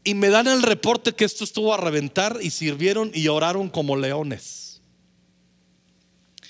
y 0.04 0.14
me 0.16 0.30
dan 0.30 0.48
el 0.48 0.64
reporte 0.64 1.14
que 1.14 1.26
esto 1.26 1.44
estuvo 1.44 1.74
a 1.74 1.78
reventar 1.78 2.40
y 2.42 2.50
sirvieron 2.50 3.12
y 3.14 3.28
oraron 3.28 3.70
como 3.70 3.96
leones. 3.96 4.82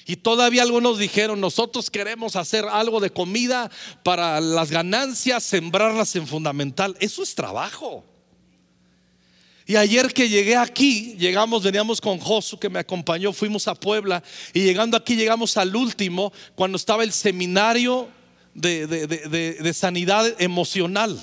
Y 0.06 0.18
todavía 0.18 0.64
algunos 0.64 0.98
dijeron, 0.98 1.40
nosotros 1.40 1.90
queremos 1.90 2.36
hacer 2.36 2.66
algo 2.66 3.00
de 3.00 3.10
comida 3.10 3.72
para 4.04 4.42
las 4.42 4.70
ganancias, 4.70 5.44
sembrarlas 5.44 6.16
en 6.16 6.28
fundamental. 6.28 6.96
Eso 7.00 7.24
es 7.24 7.36
trabajo. 7.36 8.04
Y 9.66 9.76
ayer 9.76 10.14
que 10.14 10.28
llegué 10.28 10.56
aquí, 10.56 11.16
llegamos, 11.18 11.64
veníamos 11.64 12.02
con 12.02 12.20
Josu 12.20 12.60
que 12.60 12.70
me 12.70 12.80
acompañó, 12.80 13.32
fuimos 13.32 13.68
a 13.68 13.76
Puebla 13.76 14.22
y 14.54 14.62
llegando 14.62 14.98
aquí 14.98 15.16
llegamos 15.16 15.56
al 15.58 15.76
último, 15.76 16.34
cuando 16.56 16.76
estaba 16.76 17.04
el 17.04 17.14
seminario 17.14 18.10
de, 18.54 18.88
de 18.88 19.74
sanidad 19.74 20.36
emocional. 20.42 21.18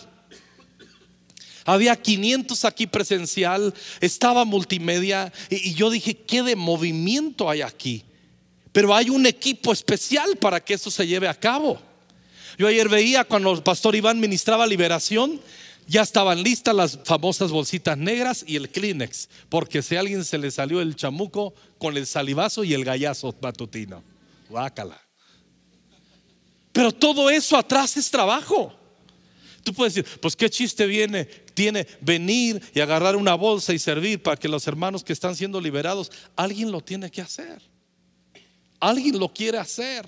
Había 1.65 1.95
500 1.95 2.65
aquí 2.65 2.87
presencial, 2.87 3.75
estaba 4.01 4.45
multimedia 4.45 5.33
y, 5.49 5.75
yo 5.75 5.91
dije, 5.91 6.17
¿qué 6.17 6.43
de 6.43 6.57
movimiento 6.57 7.51
hay 7.51 7.63
aquí? 7.63 8.05
Pero 8.73 8.95
hay 8.95 9.11
un 9.11 9.27
equipo 9.27 9.73
especial 9.73 10.37
para 10.37 10.61
que 10.61 10.75
eso 10.75 10.91
se 10.91 11.07
lleve 11.07 11.29
a 11.29 11.35
cabo. 11.35 11.81
Yo 12.59 12.67
ayer 12.67 12.89
veía 12.89 13.25
cuando 13.25 13.53
el 13.53 13.63
pastor 13.63 13.95
Iván 13.95 14.21
ministraba 14.21 14.67
liberación, 14.67 15.41
ya 15.91 16.03
estaban 16.03 16.41
listas 16.41 16.73
las 16.73 17.01
famosas 17.05 17.51
bolsitas 17.51 17.99
negras 17.99 18.45
y 18.47 18.55
el 18.55 18.71
Kleenex, 18.71 19.29
porque 19.49 19.83
si 19.83 19.97
a 19.97 20.01
alguien 20.01 20.25
se 20.25 20.39
le 20.39 20.53
salió 20.53 20.81
el 20.81 20.95
chamuco 20.95 21.53
con 21.79 21.97
el 21.97 22.07
salivazo 22.07 22.63
y 22.63 22.75
el 22.75 22.85
gallazo 22.85 23.35
matutino, 23.43 24.05
Bácala. 24.49 25.01
Pero 26.73 26.93
todo 26.93 27.29
eso 27.29 27.57
atrás 27.57 27.97
es 27.97 28.09
trabajo. 28.09 28.73
Tú 29.65 29.75
puedes 29.75 29.95
decir, 29.95 30.19
pues 30.21 30.37
qué 30.37 30.49
chiste 30.49 30.87
viene, 30.87 31.25
tiene 31.25 31.89
venir 32.01 32.63
y 32.73 32.79
agarrar 32.79 33.17
una 33.17 33.35
bolsa 33.35 33.73
y 33.73 33.81
servir 33.81 34.23
para 34.23 34.37
que 34.37 34.49
los 34.49 34.69
hermanos 34.69 35.03
que 35.03 35.13
están 35.13 35.35
siendo 35.35 35.61
liberados, 35.61 36.13
alguien 36.37 36.71
lo 36.71 36.81
tiene 36.83 37.11
que 37.11 37.21
hacer. 37.21 37.61
Alguien 38.79 39.19
lo 39.19 39.33
quiere 39.33 39.59
hacer. 39.59 40.07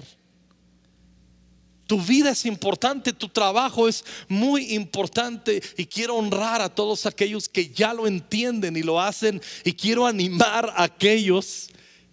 Tu 1.92 2.00
vida 2.00 2.30
es 2.30 2.46
importante, 2.46 3.12
tu 3.12 3.28
trabajo 3.28 3.86
es 3.86 4.02
muy 4.26 4.72
importante 4.72 5.62
y 5.76 5.84
quiero 5.84 6.16
honrar 6.16 6.62
a 6.62 6.74
todos 6.74 7.04
aquellos 7.04 7.50
que 7.50 7.68
ya 7.68 7.92
lo 7.92 8.06
entienden 8.06 8.78
y 8.78 8.82
lo 8.82 8.98
hacen 8.98 9.42
y 9.62 9.74
quiero 9.74 10.06
animar 10.06 10.72
a 10.74 10.84
aquellos 10.84 11.68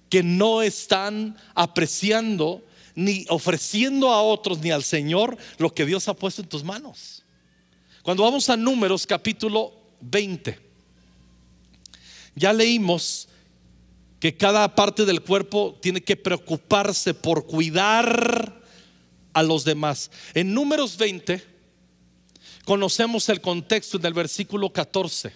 que 0.09 0.21
no 0.21 0.61
están 0.61 1.37
apreciando 1.55 2.61
ni 2.93 3.25
ofreciendo 3.29 4.09
a 4.09 4.21
otros 4.21 4.59
ni 4.59 4.69
al 4.69 4.83
Señor 4.83 5.37
lo 5.57 5.73
que 5.73 5.85
Dios 5.85 6.09
ha 6.09 6.13
puesto 6.13 6.41
en 6.41 6.49
tus 6.49 6.61
manos. 6.61 7.23
Cuando 8.03 8.23
vamos 8.23 8.49
a 8.49 8.57
números 8.57 9.07
capítulo 9.07 9.71
20, 10.01 10.59
ya 12.35 12.51
leímos 12.51 13.29
que 14.19 14.35
cada 14.35 14.75
parte 14.75 15.05
del 15.05 15.21
cuerpo 15.21 15.79
tiene 15.81 16.01
que 16.01 16.17
preocuparse 16.17 17.13
por 17.13 17.45
cuidar 17.45 18.58
a 19.33 19.43
los 19.43 19.63
demás. 19.63 20.11
En 20.33 20.53
números 20.53 20.97
20 20.97 21.43
conocemos 22.65 23.29
el 23.29 23.41
contexto 23.41 23.97
en 23.97 24.05
el 24.05 24.13
versículo 24.13 24.71
14. 24.71 25.33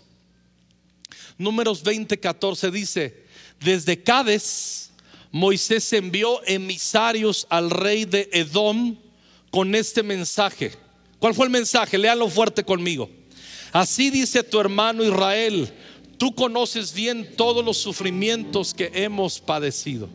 Números 1.38 1.84
20, 1.84 2.20
14 2.20 2.72
dice, 2.72 3.26
desde 3.60 4.02
Cádiz 4.02 4.92
Moisés 5.32 5.92
envió 5.94 6.46
emisarios 6.46 7.48
al 7.50 7.72
rey 7.72 8.06
de 8.06 8.30
Edom 8.34 8.96
con 9.50 9.74
este 9.74 10.04
mensaje. 10.04 10.74
¿Cuál 11.18 11.34
fue 11.34 11.46
el 11.46 11.52
mensaje? 11.52 11.98
Léalo 11.98 12.30
fuerte 12.30 12.64
conmigo. 12.64 13.10
Así 13.72 14.12
dice 14.12 14.44
tu 14.44 14.60
hermano 14.60 15.04
Israel, 15.04 15.74
tú 16.18 16.36
conoces 16.36 16.94
bien 16.94 17.36
todos 17.36 17.66
los 17.66 17.78
sufrimientos 17.78 18.76
que 18.76 18.92
hemos 18.94 19.40
padecido. 19.40 20.08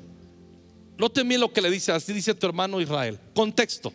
Note 0.99 1.23
bien 1.23 1.41
lo 1.41 1.53
que 1.53 1.63
le 1.63 1.71
dice, 1.71 1.93
así 1.93 2.13
dice 2.13 2.35
tu 2.35 2.47
hermano 2.47 2.81
Israel. 2.81 3.19
Contexto. 3.33 3.93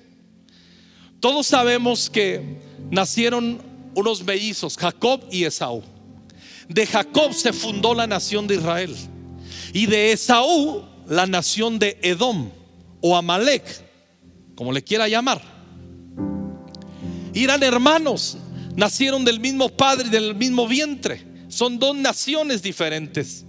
Todos 1.19 1.47
sabemos 1.47 2.09
que 2.09 2.61
nacieron 2.89 3.61
unos 3.93 4.23
mellizos, 4.23 4.77
Jacob 4.77 5.21
y 5.29 5.43
Esaú. 5.43 5.83
De 6.69 6.87
Jacob 6.87 7.33
se 7.33 7.51
fundó 7.51 7.93
la 7.93 8.07
nación 8.07 8.47
de 8.47 8.55
Israel. 8.55 8.95
Y 9.73 9.85
de 9.85 10.13
Esaú 10.13 10.85
la 11.07 11.27
nación 11.27 11.77
de 11.77 11.99
Edom 12.01 12.49
o 13.01 13.17
Amalek, 13.17 13.63
como 14.55 14.71
le 14.71 14.81
quiera 14.81 15.09
llamar. 15.09 15.41
Y 17.33 17.43
eran 17.43 17.61
hermanos, 17.63 18.37
nacieron 18.77 19.25
del 19.25 19.41
mismo 19.41 19.67
padre 19.67 20.07
y 20.07 20.09
del 20.09 20.35
mismo 20.35 20.67
vientre. 20.67 21.25
Son 21.49 21.77
dos 21.77 21.95
naciones 21.95 22.61
diferentes. 22.61 23.45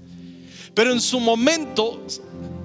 Pero 0.74 0.92
en 0.92 1.00
su 1.00 1.20
momento, 1.20 2.04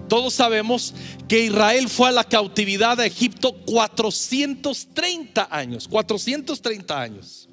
todos 0.10 0.34
sabemos 0.34 0.93
que 1.28 1.45
Israel 1.45 1.88
fue 1.88 2.10
a 2.10 2.12
la 2.12 2.24
cautividad 2.26 2.98
de 2.98 3.08
Egipto 3.08 3.54
430 3.54 5.48
años. 5.50 5.88
430 5.88 7.02
años. 7.02 7.48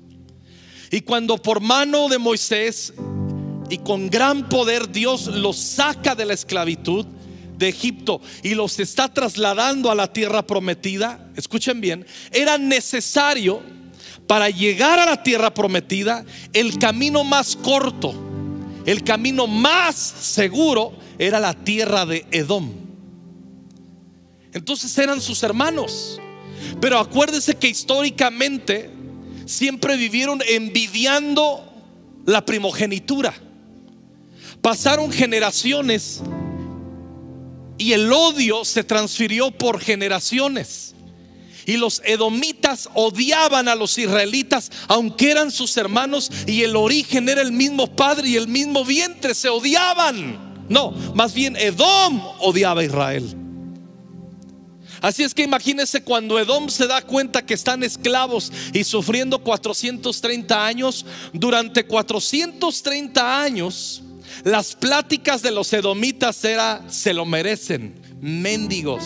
Y 0.91 1.03
cuando 1.03 1.37
por 1.37 1.61
mano 1.61 2.09
de 2.09 2.19
Moisés 2.19 2.93
y 3.71 3.79
con 3.79 4.09
gran 4.11 4.49
poder 4.49 4.91
Dios 4.91 5.27
los 5.27 5.57
saca 5.57 6.15
de 6.15 6.25
la 6.25 6.35
esclavitud, 6.35 7.07
de 7.57 7.69
Egipto 7.69 8.21
y 8.43 8.55
los 8.55 8.79
está 8.81 9.13
trasladando 9.13 9.91
a 9.91 9.95
la 9.95 10.13
tierra 10.13 10.47
prometida, 10.47 11.31
escuchen 11.37 11.81
bien, 11.81 12.07
era 12.31 12.59
necesario 12.59 13.63
para 14.27 14.51
llegar 14.51 14.99
a 14.99 15.07
la 15.07 15.23
tierra 15.23 15.55
prometida 15.55 16.25
el 16.53 16.79
camino 16.79 17.25
más 17.25 17.57
corto, 17.57 18.15
el 18.85 19.03
camino 19.03 19.47
más 19.47 19.97
seguro 19.97 20.93
era 21.19 21.41
la 21.41 21.55
tierra 21.55 22.07
de 22.07 22.27
Edom. 22.31 22.73
Entonces 24.53 24.97
eran 24.99 25.21
sus 25.21 25.43
hermanos. 25.43 26.21
Pero 26.81 26.99
acuérdense 26.99 27.55
que 27.55 27.69
históricamente 27.69 28.91
siempre 29.45 29.97
vivieron 29.97 30.41
envidiando 30.49 31.63
la 32.25 32.45
primogenitura. 32.45 33.35
Pasaron 34.61 35.13
generaciones 35.13 36.23
y 37.79 37.93
el 37.93 38.13
odio 38.13 38.65
se 38.65 38.85
transfirió 38.85 39.51
por 39.51 39.81
generaciones. 39.81 40.95
Y 41.67 41.77
los 41.77 42.01
edomitas 42.05 42.89
odiaban 42.95 43.67
a 43.69 43.75
los 43.75 43.99
israelitas, 43.99 44.71
aunque 44.87 45.33
eran 45.33 45.51
sus 45.51 45.77
hermanos 45.77 46.31
y 46.47 46.63
el 46.63 46.77
origen 46.77 47.29
era 47.29 47.43
el 47.43 47.51
mismo 47.51 47.95
padre 47.95 48.29
y 48.29 48.37
el 48.37 48.47
mismo 48.47 48.85
vientre, 48.85 49.35
se 49.35 49.49
odiaban. 49.49 50.46
No, 50.69 50.93
más 51.15 51.35
bien 51.35 51.57
Edom 51.57 52.21
odiaba 52.41 52.81
a 52.81 52.85
Israel. 52.85 53.37
Así 55.01 55.23
es 55.23 55.35
que 55.35 55.43
imagínense 55.43 56.03
cuando 56.03 56.39
Edom 56.39 56.69
se 56.69 56.87
da 56.87 57.03
cuenta 57.03 57.45
que 57.45 57.55
están 57.55 57.83
esclavos 57.83 58.51
y 58.73 58.83
sufriendo 58.83 59.39
430 59.39 60.67
años, 60.67 61.05
durante 61.33 61.87
430 61.87 63.43
años 63.43 64.03
las 64.45 64.75
pláticas 64.75 65.43
de 65.43 65.51
los 65.51 65.73
edomitas 65.73 66.45
era, 66.45 66.83
se 66.89 67.13
lo 67.13 67.25
merecen, 67.25 68.01
mendigos, 68.21 69.05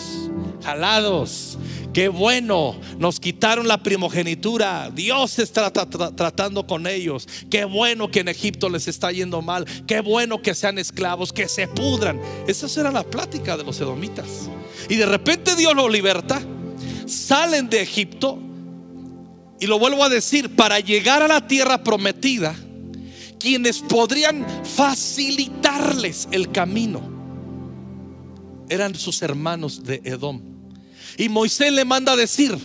jalados. 0.63 1.57
Qué 1.93 2.07
bueno, 2.07 2.75
nos 2.99 3.19
quitaron 3.19 3.67
la 3.67 3.83
primogenitura. 3.83 4.89
Dios 4.93 5.39
está 5.39 5.71
tratando 5.71 6.65
con 6.65 6.87
ellos. 6.87 7.27
Qué 7.49 7.65
bueno 7.65 8.09
que 8.09 8.21
en 8.21 8.29
Egipto 8.29 8.69
les 8.69 8.87
está 8.87 9.11
yendo 9.11 9.41
mal. 9.41 9.65
Qué 9.87 9.99
bueno 9.99 10.41
que 10.41 10.55
sean 10.55 10.79
esclavos, 10.79 11.33
que 11.33 11.49
se 11.49 11.67
pudran. 11.67 12.19
Esa 12.47 12.79
era 12.79 12.91
la 12.91 13.03
plática 13.03 13.57
de 13.57 13.63
los 13.63 13.79
edomitas. 13.81 14.49
Y 14.89 14.95
de 14.95 15.05
repente 15.05 15.55
Dios 15.55 15.75
los 15.75 15.91
liberta. 15.91 16.41
Salen 17.05 17.69
de 17.69 17.81
Egipto. 17.81 18.39
Y 19.59 19.67
lo 19.67 19.77
vuelvo 19.77 20.03
a 20.03 20.09
decir, 20.09 20.55
para 20.55 20.79
llegar 20.79 21.21
a 21.21 21.27
la 21.27 21.47
tierra 21.47 21.83
prometida 21.83 22.55
quienes 23.37 23.79
podrían 23.79 24.45
facilitarles 24.63 26.27
el 26.31 26.51
camino 26.51 27.11
eran 28.69 28.95
sus 28.95 29.21
hermanos 29.21 29.83
de 29.83 30.01
Edom. 30.05 30.50
Y 31.17 31.29
Moisés 31.29 31.71
le 31.71 31.85
manda 31.85 32.13
a 32.13 32.15
decir, 32.15 32.57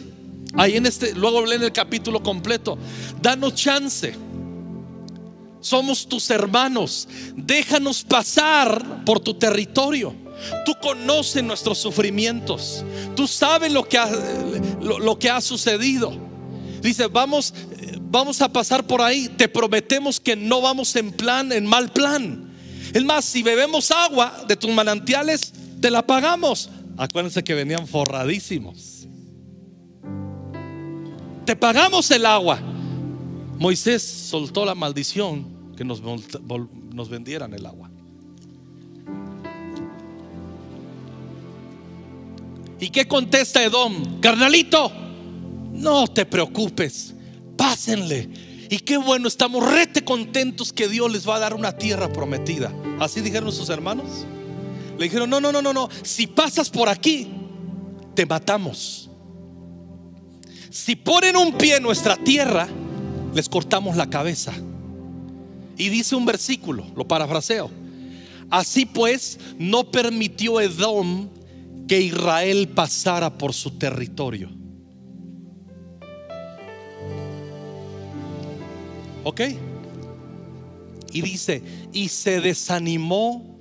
ahí 0.54 0.76
en 0.76 0.86
este, 0.86 1.14
luego 1.14 1.44
leen 1.44 1.62
el 1.62 1.72
capítulo 1.72 2.22
completo, 2.22 2.78
danos 3.20 3.54
chance. 3.54 4.14
Somos 5.60 6.06
tus 6.06 6.30
hermanos, 6.30 7.08
déjanos 7.34 8.04
pasar 8.04 9.04
por 9.04 9.20
tu 9.20 9.34
territorio. 9.34 10.14
Tú 10.64 10.74
conoces 10.80 11.42
nuestros 11.42 11.78
sufrimientos. 11.78 12.84
Tú 13.16 13.26
sabes 13.26 13.72
lo 13.72 13.88
que 13.88 13.98
ha, 13.98 14.08
lo 14.80 15.18
que 15.18 15.30
ha 15.30 15.40
sucedido. 15.40 16.12
Dice, 16.82 17.06
vamos, 17.08 17.52
vamos 18.02 18.40
a 18.42 18.48
pasar 18.48 18.86
por 18.86 19.02
ahí. 19.02 19.28
Te 19.28 19.48
prometemos 19.48 20.20
que 20.20 20.36
no 20.36 20.60
vamos 20.60 20.94
en 20.96 21.10
plan, 21.12 21.52
en 21.52 21.66
mal 21.66 21.90
plan. 21.90 22.54
Es 22.92 23.04
más, 23.04 23.24
si 23.24 23.42
bebemos 23.42 23.90
agua 23.90 24.44
de 24.46 24.56
tus 24.56 24.70
manantiales, 24.70 25.52
te 25.80 25.90
la 25.90 26.06
pagamos. 26.06 26.70
Acuérdense 26.96 27.44
que 27.44 27.54
venían 27.54 27.86
forradísimos. 27.86 29.06
Te 31.44 31.54
pagamos 31.56 32.10
el 32.10 32.26
agua. 32.26 32.58
Moisés 33.58 34.02
soltó 34.02 34.64
la 34.64 34.74
maldición 34.74 35.74
que 35.76 35.84
nos, 35.84 36.02
nos 36.02 37.08
vendieran 37.08 37.54
el 37.54 37.66
agua. 37.66 37.90
¿Y 42.78 42.90
qué 42.90 43.08
contesta 43.08 43.62
Edom? 43.62 44.20
Carnalito, 44.20 44.92
no 45.72 46.06
te 46.08 46.26
preocupes 46.26 47.14
pásenle. 47.56 48.28
Y 48.68 48.78
qué 48.80 48.96
bueno, 48.96 49.28
estamos 49.28 49.68
rete 49.70 50.04
contentos 50.04 50.72
que 50.72 50.88
Dios 50.88 51.10
les 51.10 51.28
va 51.28 51.36
a 51.36 51.38
dar 51.38 51.54
una 51.54 51.72
tierra 51.72 52.12
prometida. 52.12 52.72
Así 52.98 53.20
dijeron 53.20 53.52
sus 53.52 53.70
hermanos. 53.70 54.26
Le 54.98 55.04
dijeron, 55.04 55.28
no, 55.28 55.40
no, 55.40 55.52
no, 55.52 55.60
no, 55.60 55.72
no. 55.72 55.88
Si 56.02 56.26
pasas 56.26 56.70
por 56.70 56.88
aquí, 56.88 57.28
te 58.14 58.24
matamos. 58.24 59.10
Si 60.70 60.96
ponen 60.96 61.36
un 61.36 61.52
pie 61.52 61.76
en 61.76 61.82
nuestra 61.82 62.16
tierra, 62.16 62.68
les 63.34 63.48
cortamos 63.48 63.96
la 63.96 64.08
cabeza. 64.08 64.52
Y 65.76 65.88
dice 65.88 66.16
un 66.16 66.24
versículo, 66.24 66.86
lo 66.96 67.06
parafraseo. 67.06 67.70
Así 68.50 68.86
pues, 68.86 69.38
no 69.58 69.90
permitió 69.90 70.60
Edom 70.60 71.28
que 71.86 72.00
Israel 72.00 72.68
pasara 72.68 73.36
por 73.36 73.52
su 73.52 73.72
territorio. 73.72 74.50
¿Ok? 79.24 79.40
Y 81.12 81.20
dice, 81.22 81.62
y 81.92 82.08
se 82.08 82.40
desanimó 82.40 83.55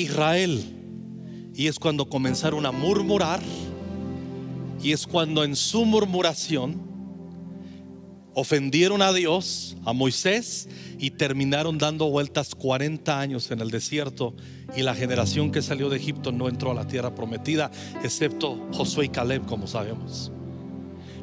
Israel. 0.00 0.64
Y 1.54 1.66
es 1.66 1.78
cuando 1.78 2.08
comenzaron 2.08 2.66
a 2.66 2.72
murmurar. 2.72 3.40
Y 4.82 4.92
es 4.92 5.06
cuando 5.06 5.44
en 5.44 5.56
su 5.56 5.84
murmuración 5.84 6.90
ofendieron 8.34 9.02
a 9.02 9.12
Dios, 9.12 9.76
a 9.84 9.92
Moisés, 9.92 10.68
y 10.98 11.10
terminaron 11.10 11.78
dando 11.78 12.08
vueltas 12.08 12.54
40 12.54 13.18
años 13.18 13.50
en 13.50 13.60
el 13.60 13.70
desierto. 13.70 14.34
Y 14.76 14.82
la 14.82 14.94
generación 14.94 15.50
que 15.50 15.62
salió 15.62 15.88
de 15.88 15.96
Egipto 15.96 16.32
no 16.32 16.48
entró 16.48 16.70
a 16.70 16.74
la 16.74 16.86
tierra 16.86 17.14
prometida, 17.14 17.70
excepto 18.02 18.68
Josué 18.72 19.06
y 19.06 19.08
Caleb, 19.08 19.44
como 19.46 19.66
sabemos. 19.66 20.32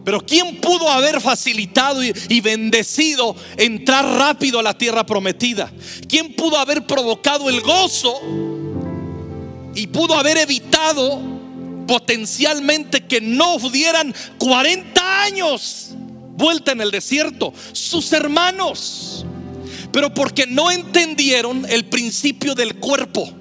Pero 0.07 0.21
¿quién 0.21 0.61
pudo 0.61 0.89
haber 0.89 1.19
facilitado 1.19 2.01
y, 2.01 2.39
bendecido 2.39 3.35
entrar 3.57 4.05
rápido 4.17 4.59
a 4.59 4.63
la 4.63 4.73
tierra 4.73 5.05
prometida? 5.05 5.69
¿Quién 6.07 6.33
pudo 6.33 6.57
haber 6.57 6.87
provocado 6.87 7.49
el 7.49 7.59
gozo 7.59 8.13
y 9.77 9.85
pudo 9.85 10.17
haber 10.17 10.37
evitado 10.37 11.21
potencialmente 11.87 13.05
que 13.05 13.21
no 13.21 13.59
dieran 13.69 14.13
40 14.39 15.23
años 15.23 15.91
vuelta 16.35 16.71
en 16.71 16.81
el 16.81 16.89
desierto? 16.89 17.53
Sus 17.73 18.11
hermanos. 18.11 19.23
Pero 19.91 20.11
porque 20.13 20.47
no 20.47 20.71
entendieron 20.71 21.63
el 21.69 21.85
principio 21.85 22.55
del 22.55 22.75
cuerpo, 22.77 23.31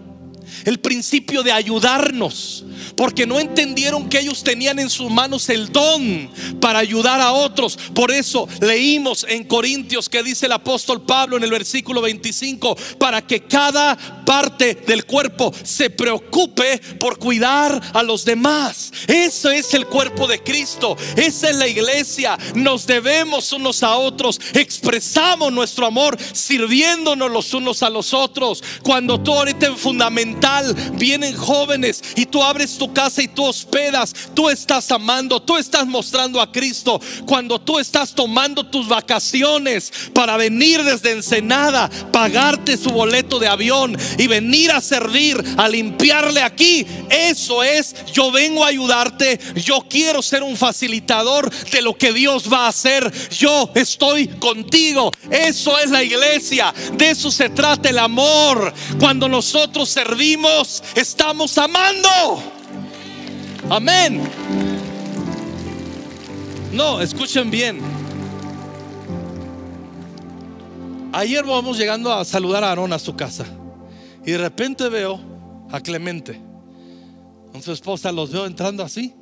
el 0.66 0.78
principio 0.78 1.42
de 1.42 1.52
ayudarnos, 1.52 2.65
porque 2.96 3.26
no 3.26 3.38
entendieron 3.38 4.08
que 4.08 4.18
ellos 4.18 4.42
tenían 4.42 4.78
en 4.78 4.90
sus 4.90 5.10
manos 5.10 5.48
el 5.48 5.70
don 5.70 6.30
para 6.60 6.78
ayudar 6.78 7.20
a 7.20 7.32
otros. 7.32 7.78
Por 7.94 8.10
eso 8.10 8.48
leímos 8.60 9.26
en 9.28 9.44
Corintios 9.44 10.08
que 10.08 10.22
dice 10.22 10.46
el 10.46 10.52
apóstol 10.52 11.02
Pablo 11.02 11.36
en 11.36 11.44
el 11.44 11.50
versículo 11.50 12.00
25, 12.00 12.76
para 12.98 13.22
que 13.26 13.42
cada 13.42 13.96
parte 14.24 14.74
del 14.74 15.04
cuerpo 15.04 15.52
se 15.62 15.90
preocupe 15.90 16.78
por 16.98 17.18
cuidar 17.18 17.80
a 17.92 18.02
los 18.02 18.24
demás. 18.24 18.92
Eso 19.06 19.50
es 19.50 19.74
el 19.74 19.86
cuerpo 19.86 20.26
de 20.26 20.42
Cristo, 20.42 20.96
esa 21.16 21.50
es 21.50 21.56
la 21.56 21.68
iglesia. 21.68 22.38
Nos 22.54 22.86
debemos 22.86 23.52
unos 23.52 23.82
a 23.82 23.96
otros, 23.96 24.40
expresamos 24.54 25.52
nuestro 25.52 25.86
amor 25.86 26.16
sirviéndonos 26.32 27.30
los 27.30 27.52
unos 27.54 27.82
a 27.82 27.90
los 27.90 28.14
otros. 28.14 28.62
Cuando 28.82 29.20
tú 29.20 29.32
ahorita 29.34 29.66
en 29.66 29.76
fundamental 29.76 30.74
vienen 30.94 31.36
jóvenes 31.36 32.02
y 32.16 32.26
tú 32.26 32.42
abres 32.42 32.78
tu 32.78 32.85
casa 32.92 33.22
y 33.22 33.28
tú 33.28 33.44
hospedas, 33.44 34.12
tú 34.34 34.48
estás 34.48 34.90
amando, 34.90 35.40
tú 35.40 35.56
estás 35.56 35.86
mostrando 35.86 36.40
a 36.40 36.50
Cristo. 36.50 37.00
Cuando 37.26 37.60
tú 37.60 37.78
estás 37.78 38.14
tomando 38.14 38.64
tus 38.66 38.88
vacaciones 38.88 39.92
para 40.12 40.36
venir 40.36 40.82
desde 40.82 41.12
Ensenada, 41.12 41.90
pagarte 42.12 42.76
su 42.76 42.90
boleto 42.90 43.38
de 43.38 43.48
avión 43.48 43.96
y 44.18 44.26
venir 44.26 44.70
a 44.72 44.80
servir, 44.80 45.42
a 45.56 45.68
limpiarle 45.68 46.42
aquí, 46.42 46.86
eso 47.10 47.62
es, 47.62 47.94
yo 48.12 48.30
vengo 48.30 48.64
a 48.64 48.68
ayudarte, 48.68 49.38
yo 49.54 49.84
quiero 49.88 50.22
ser 50.22 50.42
un 50.42 50.56
facilitador 50.56 51.50
de 51.70 51.82
lo 51.82 51.96
que 51.96 52.12
Dios 52.12 52.52
va 52.52 52.66
a 52.66 52.68
hacer, 52.68 53.12
yo 53.30 53.70
estoy 53.74 54.28
contigo. 54.28 55.12
Eso 55.30 55.78
es 55.78 55.90
la 55.90 56.02
iglesia, 56.02 56.72
de 56.92 57.10
eso 57.10 57.30
se 57.30 57.50
trata 57.50 57.88
el 57.88 57.98
amor. 57.98 58.72
Cuando 58.98 59.28
nosotros 59.28 59.88
servimos, 59.88 60.82
estamos 60.94 61.56
amando. 61.58 62.55
Amén. 63.68 64.22
No, 66.72 67.00
escuchen 67.00 67.50
bien. 67.50 67.80
Ayer 71.12 71.44
vamos 71.44 71.76
llegando 71.76 72.12
a 72.12 72.24
saludar 72.24 72.62
a 72.62 72.68
Aarón 72.68 72.92
a 72.92 72.98
su 73.00 73.16
casa. 73.16 73.44
Y 74.24 74.30
de 74.32 74.38
repente 74.38 74.88
veo 74.88 75.18
a 75.72 75.80
Clemente. 75.80 76.40
Con 77.50 77.60
su 77.60 77.72
esposa 77.72 78.12
los 78.12 78.30
veo 78.30 78.46
entrando 78.46 78.84
así. 78.84 79.14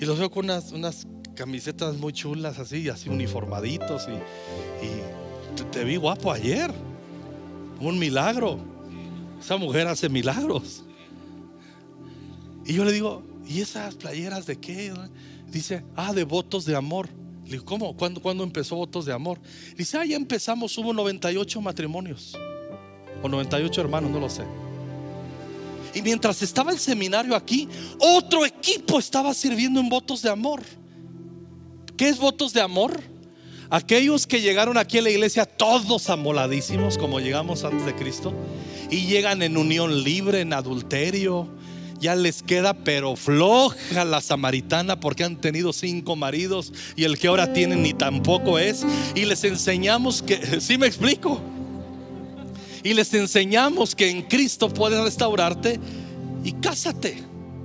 Y 0.00 0.06
los 0.06 0.18
veo 0.18 0.30
con 0.30 0.46
unas, 0.46 1.06
camisetas 1.34 1.96
muy 1.96 2.14
chulas 2.14 2.58
así, 2.58 2.88
así 2.88 3.10
uniformaditos. 3.10 4.08
Y, 4.08 5.56
te, 5.56 5.64
te 5.64 5.84
vi 5.84 5.96
guapo 5.96 6.32
ayer. 6.32 6.72
Un 7.78 7.98
milagro. 7.98 8.58
Esa 9.38 9.58
mujer 9.58 9.86
hace 9.86 10.08
milagros. 10.08 10.82
Y 12.64 12.72
yo 12.72 12.84
le 12.84 12.92
digo, 12.92 13.31
¿y 13.46 13.60
esas 13.60 13.94
playeras 13.94 14.46
de 14.46 14.58
qué? 14.58 14.92
Dice, 15.48 15.84
ah, 15.96 16.12
de 16.12 16.24
votos 16.24 16.64
de 16.64 16.74
amor. 16.74 17.08
Le 17.44 17.52
digo, 17.52 17.64
¿cómo? 17.64 17.96
¿Cuándo, 17.96 18.44
empezó 18.44 18.76
votos 18.76 19.04
de 19.04 19.12
amor? 19.12 19.38
Dice, 19.76 19.98
ah, 19.98 20.04
ya 20.04 20.16
empezamos, 20.16 20.76
hubo 20.78 20.92
98 20.92 21.60
matrimonios. 21.60 22.36
O 23.22 23.28
98 23.28 23.80
hermanos, 23.80 24.10
no 24.10 24.20
lo 24.20 24.30
sé. 24.30 24.44
Y 25.94 26.02
mientras 26.02 26.40
estaba 26.42 26.72
el 26.72 26.78
seminario 26.78 27.36
aquí, 27.36 27.68
otro 27.98 28.46
equipo 28.46 28.98
estaba 28.98 29.34
sirviendo 29.34 29.78
en 29.80 29.88
votos 29.88 30.22
de 30.22 30.30
amor. 30.30 30.62
¿Qué 31.96 32.08
es 32.08 32.18
votos 32.18 32.52
de 32.52 32.62
amor? 32.62 32.98
Aquellos 33.68 34.26
que 34.26 34.40
llegaron 34.40 34.76
aquí 34.76 34.98
a 34.98 35.02
la 35.02 35.10
iglesia 35.10 35.46
todos 35.46 36.10
amoladísimos 36.10 36.98
como 36.98 37.20
llegamos 37.20 37.64
antes 37.64 37.86
de 37.86 37.94
Cristo 37.94 38.34
y 38.90 39.06
llegan 39.06 39.42
en 39.42 39.56
unión 39.56 40.02
libre, 40.02 40.40
en 40.40 40.52
adulterio, 40.52 41.48
ya 42.02 42.16
les 42.16 42.42
queda 42.42 42.74
pero 42.74 43.14
floja 43.14 44.04
la 44.04 44.20
samaritana 44.20 44.98
porque 44.98 45.22
han 45.22 45.40
tenido 45.40 45.72
cinco 45.72 46.16
maridos 46.16 46.72
y 46.96 47.04
el 47.04 47.16
que 47.16 47.28
ahora 47.28 47.52
tienen 47.52 47.82
ni 47.82 47.94
tampoco 47.94 48.58
es. 48.58 48.84
Y 49.14 49.24
les 49.24 49.44
enseñamos 49.44 50.20
que, 50.20 50.60
¿sí 50.60 50.76
me 50.76 50.88
explico? 50.88 51.40
Y 52.82 52.94
les 52.94 53.14
enseñamos 53.14 53.94
que 53.94 54.10
en 54.10 54.22
Cristo 54.22 54.68
puedes 54.68 55.00
restaurarte 55.00 55.78
y 56.42 56.52
cásate. 56.54 57.22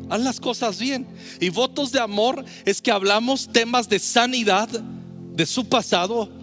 Haz 0.07 0.21
las 0.21 0.39
cosas 0.39 0.79
bien. 0.79 1.07
Y 1.41 1.49
votos 1.49 1.91
de 1.91 1.99
amor 1.99 2.45
es 2.63 2.79
que 2.79 2.91
hablamos 2.91 3.49
temas 3.51 3.89
de 3.89 3.97
sanidad 3.97 4.69
de 4.69 5.45
su 5.47 5.67
pasado 5.67 6.36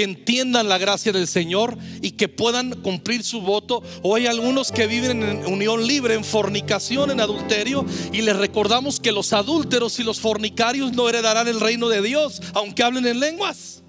que 0.00 0.04
entiendan 0.04 0.66
la 0.66 0.78
gracia 0.78 1.12
del 1.12 1.28
Señor 1.28 1.76
y 2.00 2.12
que 2.12 2.26
puedan 2.26 2.72
cumplir 2.80 3.22
su 3.22 3.42
voto. 3.42 3.82
O 4.02 4.14
hay 4.14 4.26
algunos 4.26 4.72
que 4.72 4.86
viven 4.86 5.22
en 5.22 5.44
unión 5.44 5.86
libre, 5.86 6.14
en 6.14 6.24
fornicación, 6.24 7.10
en 7.10 7.20
adulterio, 7.20 7.84
y 8.10 8.22
les 8.22 8.34
recordamos 8.34 8.98
que 8.98 9.12
los 9.12 9.34
adúlteros 9.34 10.00
y 10.00 10.02
los 10.02 10.18
fornicarios 10.18 10.94
no 10.94 11.06
heredarán 11.06 11.48
el 11.48 11.60
reino 11.60 11.90
de 11.90 12.00
Dios, 12.00 12.40
aunque 12.54 12.82
hablen 12.82 13.06
en 13.06 13.20
lenguas. 13.20 13.82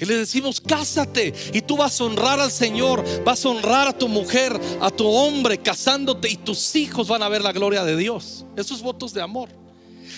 Y 0.00 0.04
les 0.04 0.18
decimos, 0.18 0.60
cásate 0.60 1.34
y 1.52 1.62
tú 1.62 1.76
vas 1.76 2.00
a 2.00 2.04
honrar 2.04 2.38
al 2.38 2.52
Señor, 2.52 3.04
vas 3.24 3.44
a 3.44 3.48
honrar 3.48 3.88
a 3.88 3.98
tu 3.98 4.06
mujer, 4.06 4.60
a 4.80 4.90
tu 4.92 5.08
hombre, 5.08 5.58
casándote 5.58 6.30
y 6.30 6.36
tus 6.36 6.76
hijos 6.76 7.08
van 7.08 7.24
a 7.24 7.28
ver 7.28 7.42
la 7.42 7.50
gloria 7.50 7.82
de 7.82 7.96
Dios. 7.96 8.46
Esos 8.56 8.80
votos 8.80 9.12
de 9.12 9.22
amor. 9.22 9.61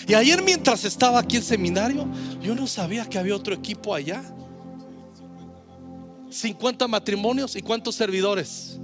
Y 0.07 0.13
ayer 0.13 0.41
mientras 0.43 0.83
estaba 0.85 1.19
aquí 1.19 1.37
en 1.37 1.43
seminario, 1.43 2.07
yo 2.41 2.53
no 2.53 2.67
sabía 2.67 3.09
que 3.09 3.17
había 3.17 3.35
otro 3.35 3.55
equipo 3.55 3.93
allá. 3.93 4.23
50 6.29 6.87
matrimonios 6.87 7.55
y 7.55 7.61
cuántos 7.61 7.95
servidores? 7.95 8.77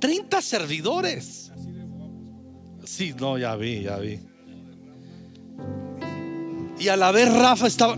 30 0.00 0.42
servidores. 0.42 1.50
Sí, 2.84 3.14
no, 3.18 3.38
ya 3.38 3.56
vi, 3.56 3.82
ya 3.82 3.96
vi. 3.98 4.18
Y 6.78 6.88
a 6.88 6.96
la 6.96 7.12
vez 7.12 7.32
Rafa 7.32 7.66
estaba... 7.68 7.96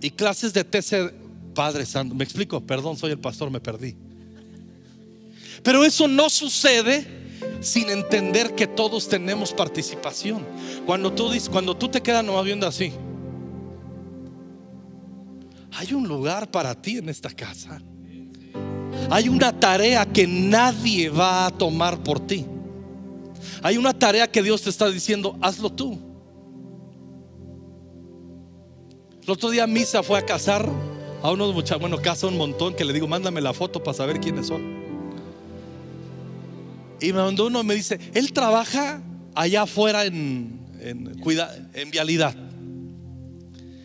Y 0.00 0.10
clases 0.12 0.54
de 0.54 0.62
TC, 0.62 1.12
Padre 1.54 1.84
Santo, 1.84 2.14
me 2.14 2.22
explico, 2.22 2.60
perdón, 2.60 2.96
soy 2.96 3.10
el 3.10 3.18
pastor, 3.18 3.50
me 3.50 3.60
perdí. 3.60 3.96
Pero 5.64 5.84
eso 5.84 6.06
no 6.06 6.30
sucede 6.30 7.17
sin 7.60 7.90
entender 7.90 8.54
que 8.54 8.66
todos 8.66 9.08
tenemos 9.08 9.52
participación. 9.52 10.44
Cuando 10.86 11.12
tú, 11.12 11.30
cuando 11.50 11.76
tú 11.76 11.88
te 11.88 12.00
quedas 12.00 12.24
nomás 12.24 12.44
viendo 12.44 12.66
así, 12.66 12.92
hay 15.72 15.92
un 15.92 16.08
lugar 16.08 16.50
para 16.50 16.74
ti 16.74 16.98
en 16.98 17.08
esta 17.08 17.30
casa. 17.30 17.80
Hay 19.10 19.28
una 19.28 19.58
tarea 19.58 20.04
que 20.06 20.26
nadie 20.26 21.08
va 21.08 21.46
a 21.46 21.50
tomar 21.50 22.02
por 22.02 22.20
ti. 22.20 22.46
Hay 23.62 23.76
una 23.76 23.92
tarea 23.92 24.30
que 24.30 24.42
Dios 24.42 24.62
te 24.62 24.70
está 24.70 24.90
diciendo, 24.90 25.36
hazlo 25.40 25.70
tú. 25.70 25.98
El 29.22 29.30
otro 29.30 29.50
día 29.50 29.66
Misa 29.66 30.02
fue 30.02 30.18
a 30.18 30.24
casar 30.24 30.68
a 31.22 31.30
unos 31.30 31.52
muchachos, 31.54 31.80
bueno, 31.80 31.98
casa 32.00 32.26
un 32.26 32.38
montón, 32.38 32.74
que 32.74 32.84
le 32.84 32.92
digo, 32.92 33.06
mándame 33.06 33.40
la 33.40 33.52
foto 33.52 33.82
para 33.82 33.96
saber 33.96 34.20
quiénes 34.20 34.46
son. 34.46 34.77
Y 37.00 37.12
me 37.12 37.22
mandó 37.22 37.46
uno 37.46 37.60
y 37.60 37.64
me 37.64 37.74
dice, 37.74 37.98
él 38.14 38.32
trabaja 38.32 39.02
allá 39.34 39.62
afuera 39.62 40.04
en, 40.04 40.60
en, 40.80 41.20
en 41.74 41.90
vialidad. 41.90 42.34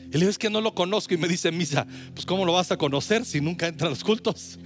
Y 0.07 0.13
le 0.13 0.19
digo, 0.19 0.29
es 0.29 0.37
que 0.37 0.49
no 0.49 0.61
lo 0.61 0.75
conozco. 0.75 1.13
Y 1.13 1.17
me 1.17 1.27
dice, 1.27 1.51
Misa, 1.51 1.87
pues 2.13 2.25
¿cómo 2.25 2.45
lo 2.45 2.53
vas 2.53 2.71
a 2.71 2.77
conocer 2.77 3.25
si 3.25 3.41
nunca 3.41 3.67
entra 3.67 3.87
a 3.87 3.89
los 3.89 4.03
cultos? 4.03 4.59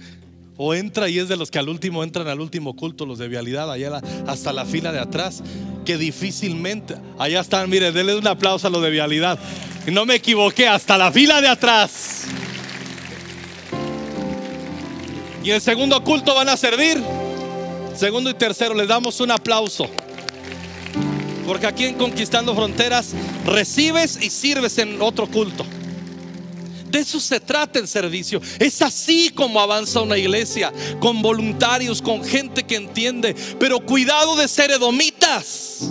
O 0.58 0.74
entra 0.74 1.08
y 1.08 1.18
es 1.18 1.28
de 1.28 1.36
los 1.36 1.50
que 1.50 1.58
al 1.58 1.68
último 1.68 2.04
entran 2.04 2.28
al 2.28 2.40
último 2.40 2.74
culto, 2.74 3.06
los 3.06 3.18
de 3.18 3.28
vialidad, 3.28 3.70
allá 3.70 4.02
hasta 4.26 4.52
la 4.52 4.66
fila 4.66 4.92
de 4.92 4.98
atrás, 4.98 5.42
que 5.86 5.96
difícilmente, 5.96 6.96
allá 7.18 7.40
están, 7.40 7.70
mire, 7.70 7.92
denle 7.92 8.16
un 8.16 8.26
aplauso 8.26 8.66
a 8.66 8.70
los 8.70 8.82
de 8.82 8.90
vialidad. 8.90 9.38
No 9.90 10.04
me 10.04 10.16
equivoqué, 10.16 10.68
hasta 10.68 10.98
la 10.98 11.12
fila 11.12 11.40
de 11.40 11.48
atrás. 11.48 12.24
Y 15.42 15.50
el 15.50 15.62
segundo 15.62 16.02
culto 16.04 16.34
van 16.34 16.50
a 16.50 16.56
servir. 16.56 17.02
Segundo 17.98 18.30
y 18.30 18.34
tercero, 18.34 18.74
les 18.74 18.86
damos 18.86 19.18
un 19.18 19.32
aplauso. 19.32 19.90
Porque 21.44 21.66
aquí 21.66 21.84
en 21.84 21.96
Conquistando 21.96 22.54
Fronteras 22.54 23.12
recibes 23.44 24.20
y 24.22 24.30
sirves 24.30 24.78
en 24.78 25.02
otro 25.02 25.26
culto. 25.26 25.66
De 26.88 27.00
eso 27.00 27.18
se 27.18 27.40
trata 27.40 27.80
el 27.80 27.88
servicio. 27.88 28.40
Es 28.60 28.82
así 28.82 29.30
como 29.30 29.58
avanza 29.58 30.00
una 30.00 30.16
iglesia, 30.16 30.72
con 31.00 31.20
voluntarios, 31.22 32.00
con 32.00 32.22
gente 32.22 32.62
que 32.62 32.76
entiende. 32.76 33.34
Pero 33.58 33.80
cuidado 33.80 34.36
de 34.36 34.46
ser 34.46 34.70
edomitas. 34.70 35.90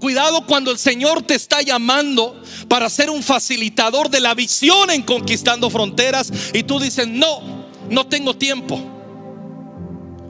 Cuidado 0.00 0.44
cuando 0.46 0.72
el 0.72 0.78
Señor 0.78 1.22
te 1.22 1.34
está 1.34 1.62
llamando 1.62 2.42
para 2.68 2.90
ser 2.90 3.08
un 3.08 3.22
facilitador 3.22 4.10
de 4.10 4.18
la 4.18 4.34
visión 4.34 4.90
en 4.90 5.02
conquistando 5.02 5.70
fronteras 5.70 6.32
y 6.52 6.64
tú 6.64 6.80
dices, 6.80 7.06
no, 7.06 7.49
no 7.90 8.06
tengo 8.06 8.34
tiempo. 8.34 8.80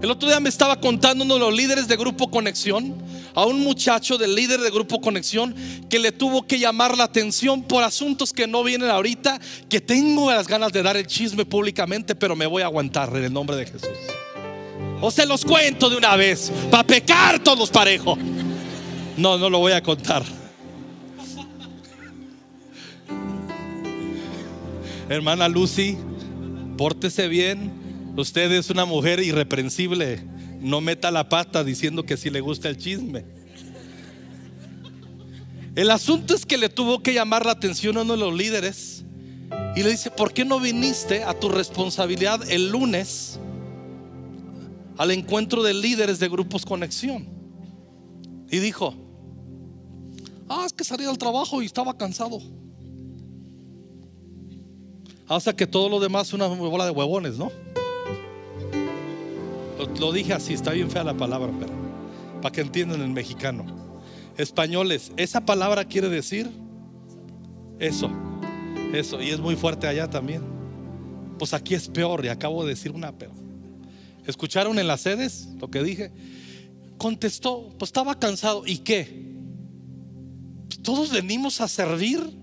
El 0.03 0.11
otro 0.11 0.29
día 0.29 0.40
me 0.40 0.49
estaba 0.49 0.81
contando 0.81 1.25
uno 1.25 1.35
de 1.35 1.40
los 1.40 1.55
líderes 1.55 1.87
de 1.87 1.96
Grupo 1.96 2.31
Conexión 2.31 2.94
a 3.35 3.44
un 3.44 3.61
muchacho 3.61 4.16
del 4.16 4.35
líder 4.35 4.61
de 4.61 4.70
Grupo 4.70 5.01
Conexión 5.01 5.55
que 5.88 5.99
le 5.99 6.11
tuvo 6.11 6.46
que 6.46 6.59
llamar 6.59 6.96
la 6.96 7.05
atención 7.05 7.62
por 7.62 7.85
asuntos 7.85 8.33
que 8.33 8.46
no 8.46 8.64
vienen 8.64 8.88
ahorita, 8.88 9.38
que 9.68 9.81
tengo 9.81 10.31
las 10.31 10.49
ganas 10.49 10.73
de 10.73 10.83
dar 10.83 10.96
el 10.96 11.07
chisme 11.07 11.44
públicamente, 11.44 12.14
pero 12.14 12.35
me 12.35 12.46
voy 12.46 12.62
a 12.62 12.66
aguantar 12.66 13.14
en 13.14 13.25
el 13.25 13.33
nombre 13.33 13.57
de 13.57 13.66
Jesús. 13.66 13.90
O 15.03 15.11
se 15.11 15.27
los 15.27 15.44
cuento 15.44 15.90
de 15.90 15.96
una 15.96 16.16
vez, 16.16 16.51
para 16.70 16.83
pecar 16.83 17.38
todos 17.42 17.68
parejo. 17.70 18.16
No, 19.16 19.37
no 19.37 19.51
lo 19.51 19.59
voy 19.59 19.73
a 19.73 19.83
contar. 19.83 20.25
Hermana 25.11 25.49
Lucy, 25.49 25.99
pórtese 26.81 27.29
bien. 27.29 27.71
Usted 28.16 28.51
es 28.53 28.71
una 28.71 28.87
mujer 28.87 29.21
irreprensible. 29.21 30.25
No 30.61 30.81
meta 30.81 31.11
la 31.11 31.29
pata 31.29 31.62
diciendo 31.62 32.05
que 32.05 32.16
si 32.16 32.31
le 32.31 32.40
gusta 32.40 32.71
el 32.71 32.79
chisme. 32.79 33.27
El 35.77 35.90
asunto 35.90 36.35
es 36.35 36.47
que 36.47 36.57
le 36.57 36.71
tuvo 36.71 37.03
que 37.03 37.12
llamar 37.12 37.45
la 37.45 37.53
atención 37.53 37.99
a 37.99 38.01
uno 38.01 38.14
de 38.14 38.21
los 38.21 38.35
líderes 38.35 39.05
y 39.77 39.83
le 39.83 39.90
dice, 39.90 40.11
¿por 40.11 40.33
qué 40.33 40.47
no 40.47 40.59
viniste 40.59 41.23
a 41.23 41.38
tu 41.38 41.51
responsabilidad 41.51 42.51
el 42.51 42.71
lunes 42.71 43.38
al 44.97 45.11
encuentro 45.11 45.62
de 45.62 45.75
líderes 45.75 46.19
de 46.19 46.31
grupos 46.31 46.64
conexión? 46.64 47.29
Y 48.51 48.59
dijo, 48.59 48.95
ah, 50.49 50.64
es 50.64 50.73
que 50.73 50.85
salí 50.85 51.05
del 51.05 51.19
trabajo 51.19 51.61
y 51.61 51.66
estaba 51.66 51.99
cansado. 51.99 52.40
Hasta 55.31 55.55
que 55.55 55.64
todo 55.64 55.88
lo 55.88 56.01
demás 56.01 56.33
una 56.33 56.49
bola 56.49 56.85
de 56.85 56.90
huevones, 56.90 57.38
¿no? 57.38 57.53
Lo, 60.01 60.11
dije 60.12 60.33
así, 60.33 60.55
está 60.55 60.73
bien 60.73 60.90
fea 60.90 61.05
la 61.05 61.16
palabra, 61.16 61.53
pero 61.57 61.73
para 62.43 62.53
que 62.53 62.61
entiendan 62.62 63.01
el 63.01 63.11
mexicano. 63.11 63.64
Españoles, 64.37 65.12
esa 65.16 65.47
palabra 65.47 65.85
quiere 65.85 66.09
decir 66.09 66.51
eso, 67.79 68.11
eso, 68.93 69.23
y 69.23 69.29
es 69.29 69.38
muy 69.38 69.55
fuerte 69.55 69.87
allá 69.87 70.11
también. 70.11 70.43
Pues 71.38 71.55
aquí 71.55 71.77
es 71.77 71.88
peor, 71.88 72.25
y 72.25 72.29
acabo 72.29 72.64
de 72.64 72.71
decir 72.71 72.90
una 72.90 73.12
peor. 73.12 73.35
¿Escucharon 74.27 74.81
en 74.81 74.88
las 74.88 75.03
sedes 75.03 75.51
lo 75.61 75.71
que 75.71 75.85
dije? 75.85 76.12
Contestó, 76.99 77.69
pues 77.79 77.90
estaba 77.90 78.19
cansado. 78.19 78.64
¿Y 78.66 78.79
qué? 78.79 79.31
Todos 80.83 81.12
venimos 81.12 81.61
a 81.61 81.69
servir 81.69 82.39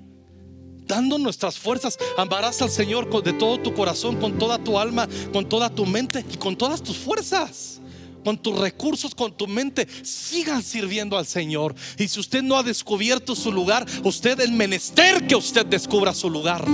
dando 0.88 1.18
nuestras 1.18 1.58
fuerzas. 1.60 1.98
Amarás 2.18 2.62
al 2.62 2.70
Señor 2.70 3.24
de 3.24 3.34
todo 3.34 3.60
tu 3.60 3.74
corazón, 3.74 4.16
con 4.18 4.38
toda 4.38 4.58
tu 4.58 4.80
alma, 4.80 5.08
con 5.34 5.48
toda 5.48 5.70
tu 5.70 5.86
mente 5.86 6.26
y 6.32 6.38
con 6.38 6.56
todas 6.56 6.82
tus 6.82 6.98
fuerzas. 6.98 7.82
Con 8.24 8.38
tus 8.38 8.58
recursos, 8.58 9.16
con 9.16 9.32
tu 9.32 9.48
mente, 9.48 9.88
sigan 10.04 10.62
sirviendo 10.62 11.18
al 11.18 11.26
Señor. 11.26 11.74
Y 11.98 12.08
si 12.08 12.20
usted 12.20 12.42
no 12.42 12.58
ha 12.58 12.64
descubierto 12.64 13.36
su 13.36 13.52
lugar, 13.52 13.86
usted 14.04 14.40
el 14.42 14.52
menester 14.52 15.26
que 15.28 15.36
usted 15.36 15.66
descubra 15.66 16.14
su 16.14 16.30
lugar. 16.30 16.66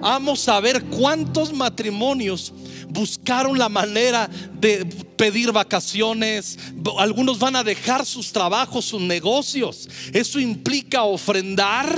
Vamos 0.00 0.48
a 0.48 0.58
ver 0.60 0.82
cuántos 0.84 1.52
matrimonios 1.52 2.52
buscaron 2.88 3.58
la 3.58 3.68
manera 3.68 4.28
de 4.60 4.84
pedir 5.16 5.52
vacaciones. 5.52 6.58
Algunos 6.98 7.38
van 7.38 7.56
a 7.56 7.64
dejar 7.64 8.04
sus 8.04 8.32
trabajos, 8.32 8.86
sus 8.86 9.00
negocios. 9.00 9.88
Eso 10.12 10.40
implica 10.40 11.04
ofrendar 11.04 11.96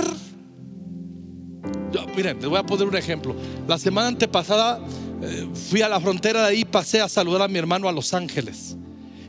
miren, 2.15 2.39
les 2.39 2.49
voy 2.49 2.57
a 2.57 2.63
poner 2.63 2.87
un 2.87 2.95
ejemplo. 2.95 3.35
La 3.67 3.77
semana 3.77 4.07
antepasada 4.07 4.79
eh, 5.21 5.47
fui 5.69 5.81
a 5.81 5.89
la 5.89 5.99
frontera 5.99 6.41
de 6.41 6.47
ahí, 6.47 6.65
pasé 6.65 7.01
a 7.01 7.09
saludar 7.09 7.43
a 7.43 7.47
mi 7.47 7.57
hermano 7.57 7.87
a 7.87 7.91
Los 7.91 8.13
Ángeles. 8.13 8.75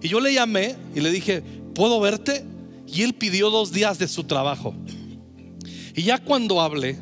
Y 0.03 0.09
yo 0.09 0.21
le 0.21 0.35
llamé 0.35 0.77
y 0.95 1.01
le 1.01 1.11
dije, 1.11 1.43
¿puedo 1.75 2.01
verte? 2.01 2.45
Y 2.87 3.03
él 3.03 3.15
pidió 3.15 3.51
dos 3.51 3.73
días 3.73 3.99
de 3.99 4.09
su 4.09 4.25
trabajo. 4.25 4.75
Y 5.95 6.03
ya 6.03 6.19
cuando 6.19 6.61
hablé 6.61 6.99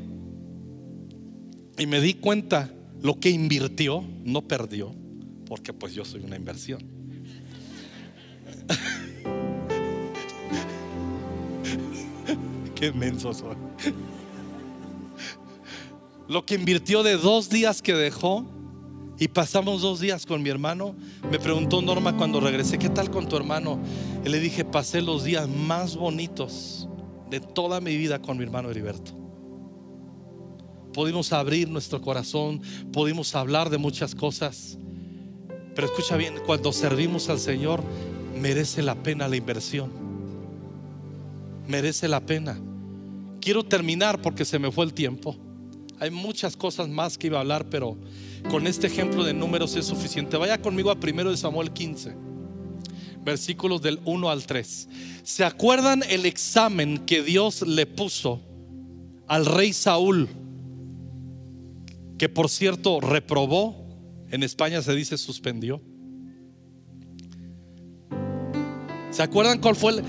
y 1.79 1.87
me 1.87 2.01
di 2.01 2.15
cuenta 2.15 2.71
lo 3.03 3.19
que 3.19 3.31
invirtió, 3.31 4.05
no 4.25 4.43
perdió, 4.43 4.95
porque 5.47 5.73
pues 5.73 5.95
yo 5.95 6.05
soy 6.05 6.23
una 6.23 6.37
inversión. 6.37 6.85
Qué 12.75 12.93
menso 12.93 13.35
soy 13.35 13.57
lo 16.29 16.47
que 16.47 16.55
invirtió 16.55 17.03
de 17.03 17.17
dos 17.17 17.51
días 17.51 17.83
que 17.83 17.95
dejó 17.95 18.47
y 19.19 19.29
pasamos 19.29 19.83
dos 19.83 20.01
días 20.01 20.27
con 20.27 20.43
mi 20.43 20.51
hermano. 20.51 20.95
Me 21.31 21.39
preguntó 21.39 21.83
Norma 21.83 22.17
cuando 22.17 22.41
regresé, 22.41 22.79
¿qué 22.79 22.89
tal 22.89 23.11
con 23.11 23.29
tu 23.29 23.37
hermano? 23.37 23.79
Y 24.25 24.29
le 24.29 24.41
dije, 24.41 24.65
pasé 24.65 25.03
los 25.03 25.25
días 25.25 25.49
más 25.49 25.97
bonitos 25.97 26.89
de 27.31 27.41
toda 27.41 27.81
mi 27.81 27.97
vida 27.97 28.21
con 28.21 28.37
mi 28.37 28.45
hermano 28.45 28.71
Heriberto. 28.71 29.13
Pudimos 30.93 31.33
abrir 31.33 31.69
nuestro 31.69 32.01
corazón, 32.01 32.63
pudimos 32.93 33.35
hablar 33.35 33.69
de 33.69 33.79
muchas 33.79 34.15
cosas. 34.15 34.79
Pero 35.75 35.89
escucha 35.89 36.17
bien, 36.17 36.35
cuando 36.47 36.73
servimos 36.73 37.29
al 37.29 37.41
Señor, 37.41 37.83
merece 38.41 38.83
la 38.83 38.95
pena 38.95 39.29
la 39.29 39.37
inversión. 39.37 39.91
Merece 41.67 42.07
la 42.07 42.21
pena. 42.21 42.61
Quiero 43.41 43.65
terminar 43.65 44.23
porque 44.23 44.45
se 44.45 44.59
me 44.59 44.71
fue 44.71 44.85
el 44.85 44.95
tiempo. 44.95 45.37
Hay 46.01 46.11
muchas 46.11 46.57
cosas 46.57 46.89
más 46.89 47.19
que 47.19 47.29
iba 47.29 47.39
a 47.39 47.41
hablar, 47.41 47.69
pero 47.71 47.97
con 48.51 48.67
este 48.67 48.87
ejemplo 48.87 49.25
de 49.25 49.35
números 49.35 49.77
es 49.77 49.87
suficiente. 49.87 50.37
Vaya 50.37 50.61
conmigo 50.61 50.91
a 50.91 50.95
1 50.95 51.31
de 51.31 51.37
Samuel 51.37 51.73
15, 51.73 52.15
versículos 53.25 53.83
del 53.83 54.01
1 54.05 54.31
al 54.31 54.45
3. 54.45 54.89
¿Se 55.23 55.45
acuerdan 55.45 56.03
el 56.09 56.27
examen 56.27 56.99
que 56.99 57.23
Dios 57.23 57.63
le 57.63 57.87
puso 57.87 58.41
al 59.27 59.47
rey 59.47 59.73
Saúl? 59.73 60.29
Que 62.19 62.29
por 62.29 62.49
cierto 62.49 63.01
reprobó, 63.01 63.85
en 64.31 64.43
España 64.43 64.83
se 64.83 64.95
dice 64.95 65.17
suspendió. 65.19 65.81
¿Se 69.11 69.23
acuerdan 69.23 69.61
cuál 69.61 69.77
fue? 69.77 70.03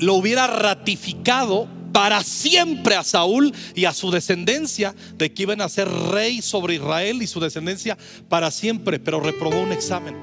lo 0.00 0.14
hubiera 0.14 0.46
ratificado 0.46 1.68
para 1.92 2.22
siempre 2.22 2.94
a 2.94 3.02
Saúl 3.02 3.52
y 3.74 3.84
a 3.84 3.92
su 3.92 4.10
descendencia 4.10 4.94
de 5.16 5.32
que 5.32 5.42
iban 5.42 5.60
a 5.60 5.68
ser 5.68 5.88
rey 5.88 6.42
sobre 6.42 6.74
Israel 6.76 7.22
y 7.22 7.26
su 7.26 7.40
descendencia 7.40 7.98
para 8.28 8.50
siempre, 8.50 8.98
pero 8.98 9.20
reprobó 9.20 9.60
un 9.60 9.72
examen. 9.72 10.14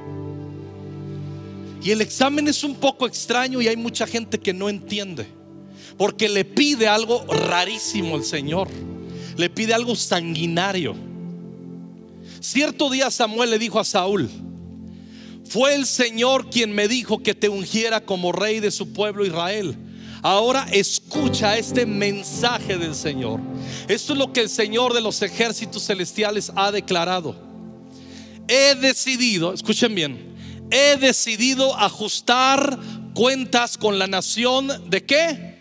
Y 1.83 1.91
el 1.91 2.01
examen 2.01 2.47
es 2.47 2.63
un 2.63 2.75
poco 2.75 3.05
extraño 3.05 3.61
y 3.61 3.67
hay 3.67 3.77
mucha 3.77 4.07
gente 4.07 4.39
que 4.39 4.53
no 4.53 4.69
entiende, 4.69 5.27
porque 5.97 6.29
le 6.29 6.45
pide 6.45 6.87
algo 6.87 7.25
rarísimo 7.25 8.15
el 8.15 8.23
Señor, 8.23 8.67
le 9.35 9.49
pide 9.49 9.73
algo 9.73 9.95
sanguinario. 9.95 10.95
Cierto 12.39 12.89
día 12.89 13.11
Samuel 13.11 13.51
le 13.51 13.59
dijo 13.59 13.79
a 13.79 13.85
Saúl, 13.85 14.29
fue 15.49 15.75
el 15.75 15.85
Señor 15.85 16.49
quien 16.49 16.73
me 16.73 16.87
dijo 16.87 17.23
que 17.23 17.33
te 17.33 17.49
ungiera 17.49 18.01
como 18.01 18.31
rey 18.31 18.59
de 18.59 18.71
su 18.71 18.91
pueblo 18.91 19.25
Israel. 19.25 19.77
Ahora 20.21 20.67
escucha 20.71 21.57
este 21.57 21.85
mensaje 21.85 22.77
del 22.77 22.95
Señor. 22.95 23.39
Esto 23.87 24.13
es 24.13 24.19
lo 24.19 24.33
que 24.33 24.41
el 24.41 24.49
Señor 24.49 24.93
de 24.93 25.01
los 25.01 25.21
ejércitos 25.21 25.85
celestiales 25.85 26.51
ha 26.55 26.71
declarado. 26.71 27.35
He 28.47 28.75
decidido, 28.75 29.53
escuchen 29.53 29.93
bien, 29.93 30.35
he 30.71 30.97
decidido 30.97 31.75
ajustar 31.77 32.79
cuentas 33.13 33.77
con 33.77 33.99
la 33.99 34.07
nación 34.07 34.89
de 34.89 35.05
qué? 35.05 35.57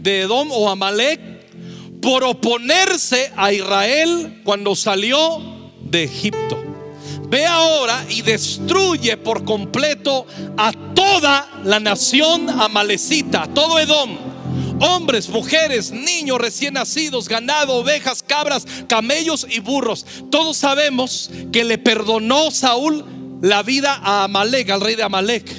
De 0.00 0.22
Edom 0.22 0.50
o 0.52 0.70
Amalek 0.70 1.20
por 2.00 2.22
oponerse 2.22 3.32
a 3.36 3.52
Israel 3.52 4.42
cuando 4.44 4.76
salió 4.76 5.72
de 5.80 6.04
Egipto. 6.04 6.65
Ve 7.28 7.44
ahora 7.44 8.04
y 8.08 8.22
destruye 8.22 9.16
por 9.16 9.44
completo 9.44 10.26
a 10.56 10.72
toda 10.94 11.48
la 11.64 11.80
nación 11.80 12.48
amalecita, 12.48 13.48
todo 13.48 13.78
Edom. 13.78 14.16
Hombres, 14.80 15.28
mujeres, 15.28 15.90
niños 15.90 16.38
recién 16.38 16.74
nacidos, 16.74 17.28
ganado, 17.28 17.76
ovejas, 17.76 18.22
cabras, 18.22 18.66
camellos 18.88 19.46
y 19.48 19.60
burros. 19.60 20.06
Todos 20.30 20.58
sabemos 20.58 21.30
que 21.50 21.64
le 21.64 21.78
perdonó 21.78 22.50
Saúl 22.50 23.04
la 23.40 23.62
vida 23.62 23.98
a 24.02 24.24
Amalek, 24.24 24.70
al 24.70 24.80
rey 24.80 24.94
de 24.94 25.02
Amalek. 25.02 25.50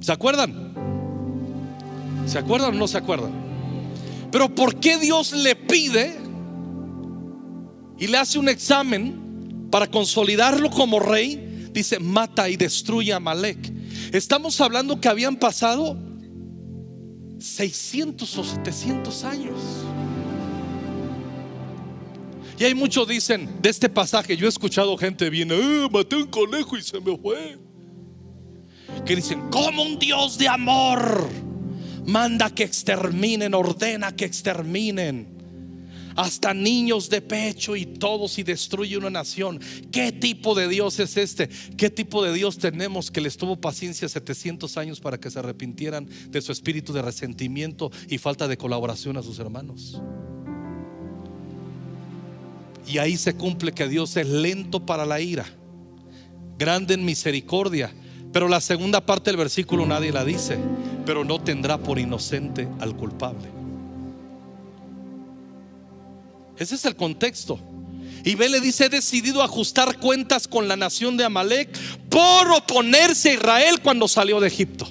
¿Se 0.00 0.12
acuerdan? 0.12 0.72
¿Se 2.26 2.38
acuerdan 2.38 2.74
o 2.74 2.78
no 2.78 2.86
se 2.86 2.98
acuerdan? 2.98 3.32
Pero 4.30 4.54
¿por 4.54 4.78
qué 4.78 4.96
Dios 4.98 5.32
le 5.32 5.56
pide 5.56 6.16
y 7.98 8.06
le 8.06 8.18
hace 8.18 8.38
un 8.38 8.48
examen 8.48 9.27
para 9.70 9.86
consolidarlo 9.86 10.70
como 10.70 11.00
rey, 11.00 11.70
dice, 11.72 11.98
mata 11.98 12.48
y 12.48 12.56
destruye 12.56 13.12
a 13.12 13.20
Malek. 13.20 13.72
Estamos 14.12 14.60
hablando 14.60 15.00
que 15.00 15.08
habían 15.08 15.36
pasado 15.36 15.96
600 17.38 18.38
o 18.38 18.44
700 18.44 19.24
años. 19.24 19.56
Y 22.58 22.64
hay 22.64 22.74
muchos 22.74 23.06
dicen 23.06 23.48
de 23.62 23.70
este 23.70 23.88
pasaje, 23.88 24.36
yo 24.36 24.46
he 24.46 24.48
escuchado 24.48 24.96
gente 24.96 25.30
viene, 25.30 25.54
eh, 25.54 25.88
maté 25.90 26.16
un 26.16 26.26
conejo 26.26 26.76
y 26.76 26.82
se 26.82 27.00
me 27.00 27.16
fue. 27.16 27.58
Que 29.04 29.14
dicen, 29.14 29.48
como 29.50 29.82
un 29.82 29.98
Dios 29.98 30.38
de 30.38 30.48
amor 30.48 31.28
manda 32.04 32.50
que 32.50 32.64
exterminen, 32.64 33.54
ordena 33.54 34.16
que 34.16 34.24
exterminen 34.24 35.37
hasta 36.18 36.52
niños 36.52 37.08
de 37.08 37.22
pecho 37.22 37.76
y 37.76 37.86
todos 37.86 38.40
y 38.40 38.42
destruye 38.42 38.98
una 38.98 39.08
nación. 39.08 39.60
¿Qué 39.92 40.10
tipo 40.10 40.56
de 40.56 40.66
Dios 40.66 40.98
es 40.98 41.16
este? 41.16 41.48
¿Qué 41.76 41.90
tipo 41.90 42.24
de 42.24 42.32
Dios 42.32 42.58
tenemos 42.58 43.12
que 43.12 43.20
les 43.20 43.36
tuvo 43.36 43.60
paciencia 43.60 44.08
700 44.08 44.76
años 44.78 44.98
para 44.98 45.20
que 45.20 45.30
se 45.30 45.38
arrepintieran 45.38 46.08
de 46.28 46.42
su 46.42 46.50
espíritu 46.50 46.92
de 46.92 47.02
resentimiento 47.02 47.92
y 48.08 48.18
falta 48.18 48.48
de 48.48 48.56
colaboración 48.56 49.16
a 49.16 49.22
sus 49.22 49.38
hermanos? 49.38 50.02
Y 52.84 52.98
ahí 52.98 53.16
se 53.16 53.36
cumple 53.36 53.70
que 53.70 53.86
Dios 53.86 54.16
es 54.16 54.26
lento 54.26 54.84
para 54.84 55.06
la 55.06 55.20
ira, 55.20 55.46
grande 56.58 56.94
en 56.94 57.04
misericordia. 57.04 57.94
Pero 58.32 58.48
la 58.48 58.60
segunda 58.60 59.06
parte 59.06 59.30
del 59.30 59.36
versículo 59.36 59.86
nadie 59.86 60.10
la 60.10 60.24
dice, 60.24 60.58
pero 61.06 61.22
no 61.22 61.40
tendrá 61.40 61.78
por 61.78 62.00
inocente 62.00 62.68
al 62.80 62.96
culpable. 62.96 63.57
Ese 66.58 66.74
es 66.74 66.84
el 66.84 66.96
contexto. 66.96 67.58
Y 68.24 68.36
le 68.36 68.60
dice, 68.60 68.86
he 68.86 68.88
decidido 68.88 69.42
ajustar 69.42 69.98
cuentas 69.98 70.48
con 70.48 70.68
la 70.68 70.76
nación 70.76 71.16
de 71.16 71.24
Amalek 71.24 71.76
por 72.08 72.50
oponerse 72.50 73.30
a 73.30 73.34
Israel 73.34 73.80
cuando 73.82 74.08
salió 74.08 74.40
de 74.40 74.48
Egipto. 74.48 74.88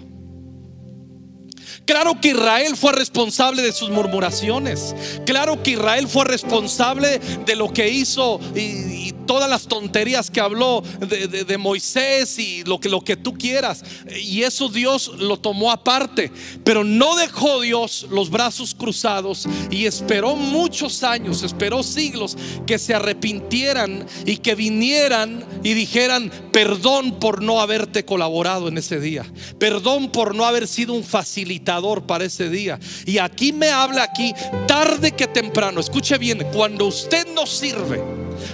Claro 1.86 2.20
que 2.20 2.30
Israel 2.30 2.76
fue 2.76 2.92
responsable 2.92 3.62
de 3.62 3.72
sus 3.72 3.90
murmuraciones. 3.90 4.94
Claro 5.26 5.64
que 5.64 5.72
Israel 5.72 6.08
fue 6.08 6.26
responsable 6.26 7.20
de 7.46 7.56
lo 7.56 7.72
que 7.72 7.88
hizo 7.90 8.42
y, 8.54 9.07
todas 9.28 9.50
las 9.50 9.68
tonterías 9.68 10.32
que 10.32 10.40
habló 10.40 10.82
de, 10.82 11.58
Moisés 11.58 12.40
y 12.40 12.64
lo 12.64 12.80
que, 12.80 12.90
lo 12.90 13.02
que 13.02 13.16
tú 13.16 13.34
quieras. 13.34 13.84
Y 14.20 14.44
eso 14.44 14.70
Dios 14.70 15.12
lo 15.20 15.38
tomó 15.38 15.72
aparte. 15.72 16.32
Pero 16.64 16.84
no 16.84 17.16
dejó 17.16 17.62
Dios 17.62 18.08
los 18.10 18.30
brazos 18.30 18.74
cruzados 18.74 19.48
y 19.70 19.86
esperó 19.86 20.36
muchos 20.36 21.04
años, 21.04 21.44
esperó 21.44 21.84
siglos 21.84 22.38
que 22.66 22.80
se 22.80 22.94
arrepintieran 22.94 24.06
y 24.26 24.38
que 24.38 24.56
vinieran 24.56 25.46
y 25.64 25.74
dijeran, 25.74 26.32
perdón 26.52 27.20
por 27.20 27.42
no 27.44 27.60
haberte 27.60 28.06
colaborado 28.06 28.68
en 28.68 28.78
ese 28.78 29.00
día. 29.00 29.26
Perdón 29.60 30.10
por 30.10 30.36
no 30.36 30.46
haber 30.46 30.68
sido 30.68 30.94
un 30.94 31.04
facilitador 31.04 32.06
para 32.06 32.26
ese 32.26 32.50
día. 32.50 32.80
Y 33.06 33.18
aquí 33.18 33.54
me 33.54 33.70
habla 33.70 34.04
aquí, 34.04 34.34
tarde 34.68 35.12
que 35.12 35.28
temprano, 35.28 35.80
escuche 35.80 36.18
bien, 36.18 36.46
cuando 36.54 36.86
usted 36.86 37.28
no 37.34 37.46
sirve, 37.46 38.02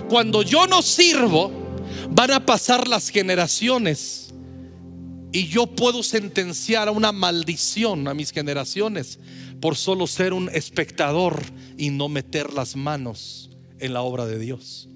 cuando 0.09 0.43
yo 0.43 0.67
no 0.67 0.81
sirvo, 0.81 1.51
van 2.09 2.31
a 2.31 2.45
pasar 2.45 2.88
las 2.88 3.09
generaciones 3.09 4.34
y 5.31 5.47
yo 5.47 5.65
puedo 5.65 6.03
sentenciar 6.03 6.88
a 6.88 6.91
una 6.91 7.11
maldición 7.11 8.07
a 8.07 8.13
mis 8.13 8.31
generaciones 8.31 9.19
por 9.59 9.75
solo 9.75 10.07
ser 10.07 10.34
un 10.34 10.49
espectador 10.49 11.41
y 11.77 11.89
no 11.89 12.07
meter 12.07 12.53
las 12.53 12.75
manos 12.75 13.49
en 13.79 13.93
la 13.93 14.01
obra 14.01 14.25
de 14.25 14.38
Dios. 14.38 14.89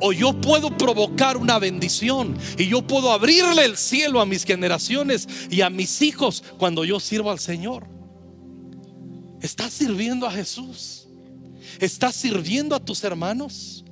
O 0.00 0.12
yo 0.12 0.40
puedo 0.40 0.76
provocar 0.76 1.36
una 1.36 1.58
bendición 1.58 2.36
y 2.56 2.68
yo 2.68 2.86
puedo 2.86 3.12
abrirle 3.12 3.64
el 3.64 3.76
cielo 3.76 4.20
a 4.20 4.26
mis 4.26 4.44
generaciones 4.44 5.28
y 5.50 5.60
a 5.60 5.70
mis 5.70 6.02
hijos 6.02 6.42
cuando 6.58 6.84
yo 6.84 7.00
sirvo 7.00 7.30
al 7.30 7.38
Señor. 7.38 7.86
¿Estás 9.40 9.72
sirviendo 9.72 10.26
a 10.26 10.32
Jesús? 10.32 11.06
¿Estás 11.78 12.16
sirviendo 12.16 12.74
a 12.74 12.84
tus 12.84 13.04
hermanos? 13.04 13.84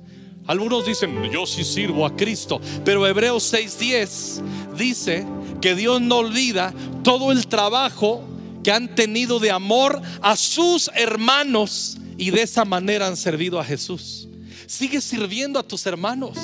Algunos 0.47 0.85
dicen, 0.85 1.29
yo 1.31 1.45
sí 1.45 1.65
sirvo 1.65 2.05
a 2.05 2.15
Cristo, 2.15 2.61
pero 2.85 3.05
Hebreos 3.05 3.53
6:10 3.53 4.41
dice 4.77 5.25
que 5.61 5.75
Dios 5.75 6.01
no 6.01 6.17
olvida 6.17 6.73
todo 7.03 7.33
el 7.33 7.47
trabajo 7.47 8.23
que 8.63 8.71
han 8.71 8.95
tenido 8.95 9.39
de 9.39 9.51
amor 9.51 10.01
a 10.21 10.37
sus 10.37 10.89
hermanos 10.95 11.97
y 12.17 12.31
de 12.31 12.41
esa 12.41 12.65
manera 12.65 13.07
han 13.07 13.17
servido 13.17 13.59
a 13.59 13.63
Jesús. 13.63 14.27
Sigue 14.65 15.01
sirviendo 15.01 15.59
a 15.59 15.63
tus 15.63 15.85
hermanos. 15.85 16.37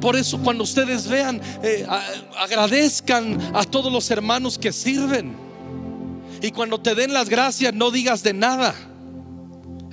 Por 0.00 0.16
eso 0.16 0.38
cuando 0.38 0.64
ustedes 0.64 1.06
vean, 1.08 1.40
eh, 1.62 1.86
agradezcan 2.36 3.38
a 3.54 3.64
todos 3.64 3.92
los 3.92 4.10
hermanos 4.10 4.58
que 4.58 4.72
sirven. 4.72 5.36
Y 6.40 6.50
cuando 6.50 6.80
te 6.80 6.94
den 6.94 7.12
las 7.12 7.28
gracias, 7.28 7.72
no 7.72 7.90
digas 7.90 8.22
de 8.22 8.32
nada. 8.32 8.74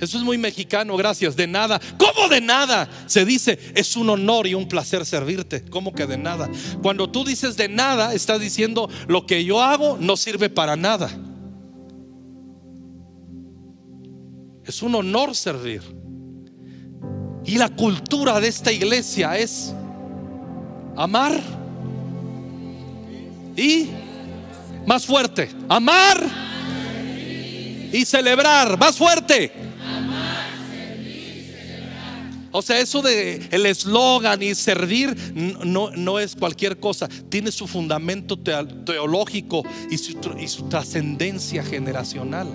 Eso 0.00 0.16
es 0.16 0.24
muy 0.24 0.38
mexicano, 0.38 0.96
gracias, 0.96 1.36
de 1.36 1.46
nada. 1.46 1.80
¿Cómo 1.98 2.28
de 2.28 2.40
nada? 2.40 2.88
Se 3.06 3.24
dice, 3.24 3.58
es 3.74 3.96
un 3.96 4.08
honor 4.08 4.46
y 4.46 4.54
un 4.54 4.66
placer 4.66 5.04
servirte. 5.04 5.64
¿Cómo 5.66 5.92
que 5.92 6.06
de 6.06 6.16
nada? 6.16 6.50
Cuando 6.82 7.10
tú 7.10 7.24
dices 7.24 7.56
de 7.56 7.68
nada, 7.68 8.14
estás 8.14 8.40
diciendo, 8.40 8.88
lo 9.08 9.26
que 9.26 9.44
yo 9.44 9.62
hago 9.62 9.98
no 10.00 10.16
sirve 10.16 10.48
para 10.48 10.74
nada. 10.74 11.10
Es 14.64 14.82
un 14.82 14.94
honor 14.94 15.34
servir. 15.34 15.82
Y 17.44 17.58
la 17.58 17.68
cultura 17.68 18.40
de 18.40 18.48
esta 18.48 18.72
iglesia 18.72 19.36
es 19.36 19.74
amar 20.96 21.40
y 23.56 23.88
más 24.86 25.04
fuerte, 25.04 25.50
amar 25.68 26.24
y 27.92 28.04
celebrar, 28.04 28.78
más 28.78 28.96
fuerte. 28.96 29.59
O 32.52 32.62
sea, 32.62 32.80
eso 32.80 33.00
de 33.00 33.48
el 33.50 33.64
eslogan 33.66 34.42
y 34.42 34.54
servir 34.54 35.16
no, 35.64 35.90
no, 35.90 36.18
es 36.18 36.34
cualquier 36.34 36.80
cosa. 36.80 37.08
Tiene 37.28 37.52
su 37.52 37.66
fundamento 37.66 38.36
teológico 38.36 39.62
y 39.90 39.98
su, 39.98 40.18
y 40.38 40.48
su 40.48 40.68
trascendencia 40.68 41.62
generacional. 41.62 42.48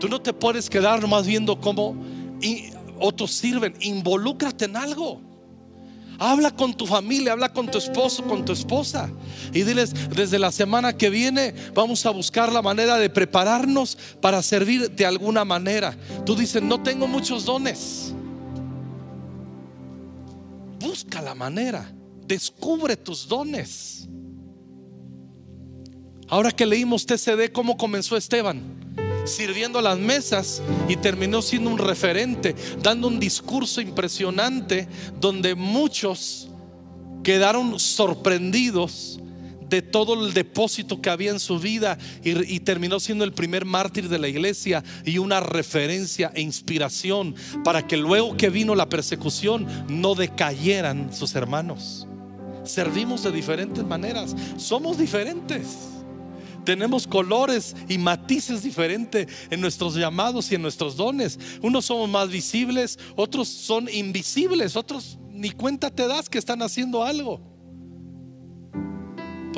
Tú 0.00 0.08
no 0.08 0.20
te 0.20 0.32
puedes 0.32 0.68
quedar 0.68 1.06
más 1.06 1.26
viendo 1.26 1.60
cómo 1.60 1.96
otros 2.98 3.32
sirven. 3.32 3.74
Involúcrate 3.80 4.64
en 4.64 4.76
algo. 4.76 5.20
Habla 6.20 6.50
con 6.50 6.74
tu 6.74 6.84
familia, 6.84 7.32
habla 7.32 7.52
con 7.52 7.70
tu 7.70 7.78
esposo, 7.78 8.24
con 8.24 8.44
tu 8.44 8.52
esposa. 8.52 9.08
Y 9.52 9.62
diles, 9.62 9.94
desde 10.10 10.40
la 10.40 10.50
semana 10.50 10.96
que 10.96 11.10
viene 11.10 11.54
vamos 11.74 12.04
a 12.06 12.10
buscar 12.10 12.52
la 12.52 12.60
manera 12.60 12.96
de 12.96 13.08
prepararnos 13.08 13.96
para 14.20 14.42
servir 14.42 14.90
de 14.90 15.06
alguna 15.06 15.44
manera. 15.44 15.96
Tú 16.26 16.34
dices, 16.34 16.60
no 16.60 16.82
tengo 16.82 17.06
muchos 17.06 17.44
dones. 17.44 18.12
Busca 20.88 21.20
la 21.20 21.34
manera, 21.34 21.92
descubre 22.26 22.96
tus 22.96 23.28
dones. 23.28 24.08
Ahora 26.28 26.50
que 26.50 26.64
leímos 26.64 27.04
TCD, 27.04 27.52
¿cómo 27.52 27.76
comenzó 27.76 28.16
Esteban? 28.16 28.62
Sirviendo 29.26 29.82
las 29.82 29.98
mesas 29.98 30.62
y 30.88 30.96
terminó 30.96 31.42
siendo 31.42 31.68
un 31.68 31.76
referente, 31.76 32.56
dando 32.82 33.08
un 33.08 33.20
discurso 33.20 33.82
impresionante 33.82 34.88
donde 35.20 35.54
muchos 35.54 36.48
quedaron 37.22 37.78
sorprendidos 37.78 39.20
de 39.68 39.82
todo 39.82 40.26
el 40.26 40.34
depósito 40.34 41.00
que 41.00 41.10
había 41.10 41.30
en 41.30 41.40
su 41.40 41.58
vida 41.58 41.98
y, 42.22 42.60
terminó 42.60 43.00
siendo 43.00 43.24
el 43.24 43.32
primer 43.32 43.64
mártir 43.64 44.08
de 44.08 44.18
la 44.18 44.28
iglesia 44.28 44.82
y 45.04 45.18
una 45.18 45.40
referencia 45.40 46.30
e 46.34 46.40
inspiración 46.40 47.34
para 47.64 47.86
que 47.86 47.96
luego 47.96 48.36
que 48.36 48.50
vino 48.50 48.74
la 48.74 48.88
persecución 48.88 49.66
no 49.88 50.14
decayeran 50.14 51.12
sus 51.12 51.34
hermanos. 51.34 52.06
Servimos 52.64 53.22
de 53.22 53.32
diferentes 53.32 53.84
maneras, 53.84 54.34
somos 54.56 54.98
diferentes. 54.98 55.66
Tenemos 56.64 57.06
colores 57.06 57.74
y 57.88 57.96
matices 57.96 58.62
diferentes 58.62 59.26
en 59.48 59.60
nuestros 59.60 59.94
llamados 59.94 60.52
y 60.52 60.56
en 60.56 60.62
nuestros 60.62 60.96
dones. 60.96 61.38
Unos 61.62 61.86
somos 61.86 62.10
más 62.10 62.28
visibles, 62.28 62.98
otros 63.16 63.48
son 63.48 63.88
invisibles, 63.88 64.76
otros 64.76 65.18
ni 65.32 65.50
cuenta 65.50 65.90
te 65.90 66.06
das 66.06 66.28
que 66.28 66.36
están 66.36 66.60
haciendo 66.60 67.04
algo. 67.04 67.57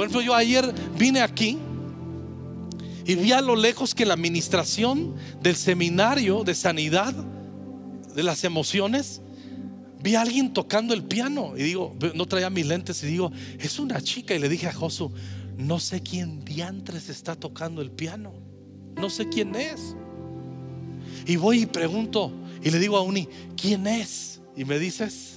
Por 0.01 0.07
ejemplo, 0.07 0.23
yo 0.23 0.35
ayer 0.35 0.75
vine 0.97 1.21
aquí 1.21 1.59
y 3.05 3.17
vi 3.17 3.33
a 3.33 3.43
lo 3.43 3.55
lejos 3.55 3.95
que 3.95 4.07
la 4.07 4.15
administración 4.15 5.15
del 5.43 5.57
seminario 5.57 6.43
de 6.43 6.55
sanidad 6.55 7.13
de 8.15 8.23
las 8.23 8.45
emociones, 8.45 9.21
vi 10.03 10.15
a 10.15 10.23
alguien 10.23 10.55
tocando 10.55 10.95
el 10.95 11.05
piano 11.05 11.53
y 11.55 11.65
digo, 11.65 11.95
no 12.15 12.25
traía 12.25 12.49
mis 12.49 12.65
lentes 12.65 13.03
y 13.03 13.09
digo, 13.09 13.31
es 13.59 13.79
una 13.79 14.01
chica 14.01 14.35
y 14.35 14.39
le 14.39 14.49
dije 14.49 14.69
a 14.69 14.73
Josu, 14.73 15.13
no 15.59 15.79
sé 15.79 16.01
quién 16.01 16.47
diantres 16.47 17.11
está 17.11 17.35
tocando 17.35 17.83
el 17.83 17.91
piano. 17.91 18.33
No 18.97 19.11
sé 19.11 19.29
quién 19.29 19.55
es. 19.55 19.95
Y 21.27 21.37
voy 21.37 21.65
y 21.65 21.67
pregunto 21.67 22.33
y 22.63 22.71
le 22.71 22.79
digo 22.79 22.97
a 22.97 23.03
Uni, 23.03 23.29
¿quién 23.55 23.87
es? 23.87 24.41
Y 24.57 24.65
me 24.65 24.79
dices, 24.79 25.30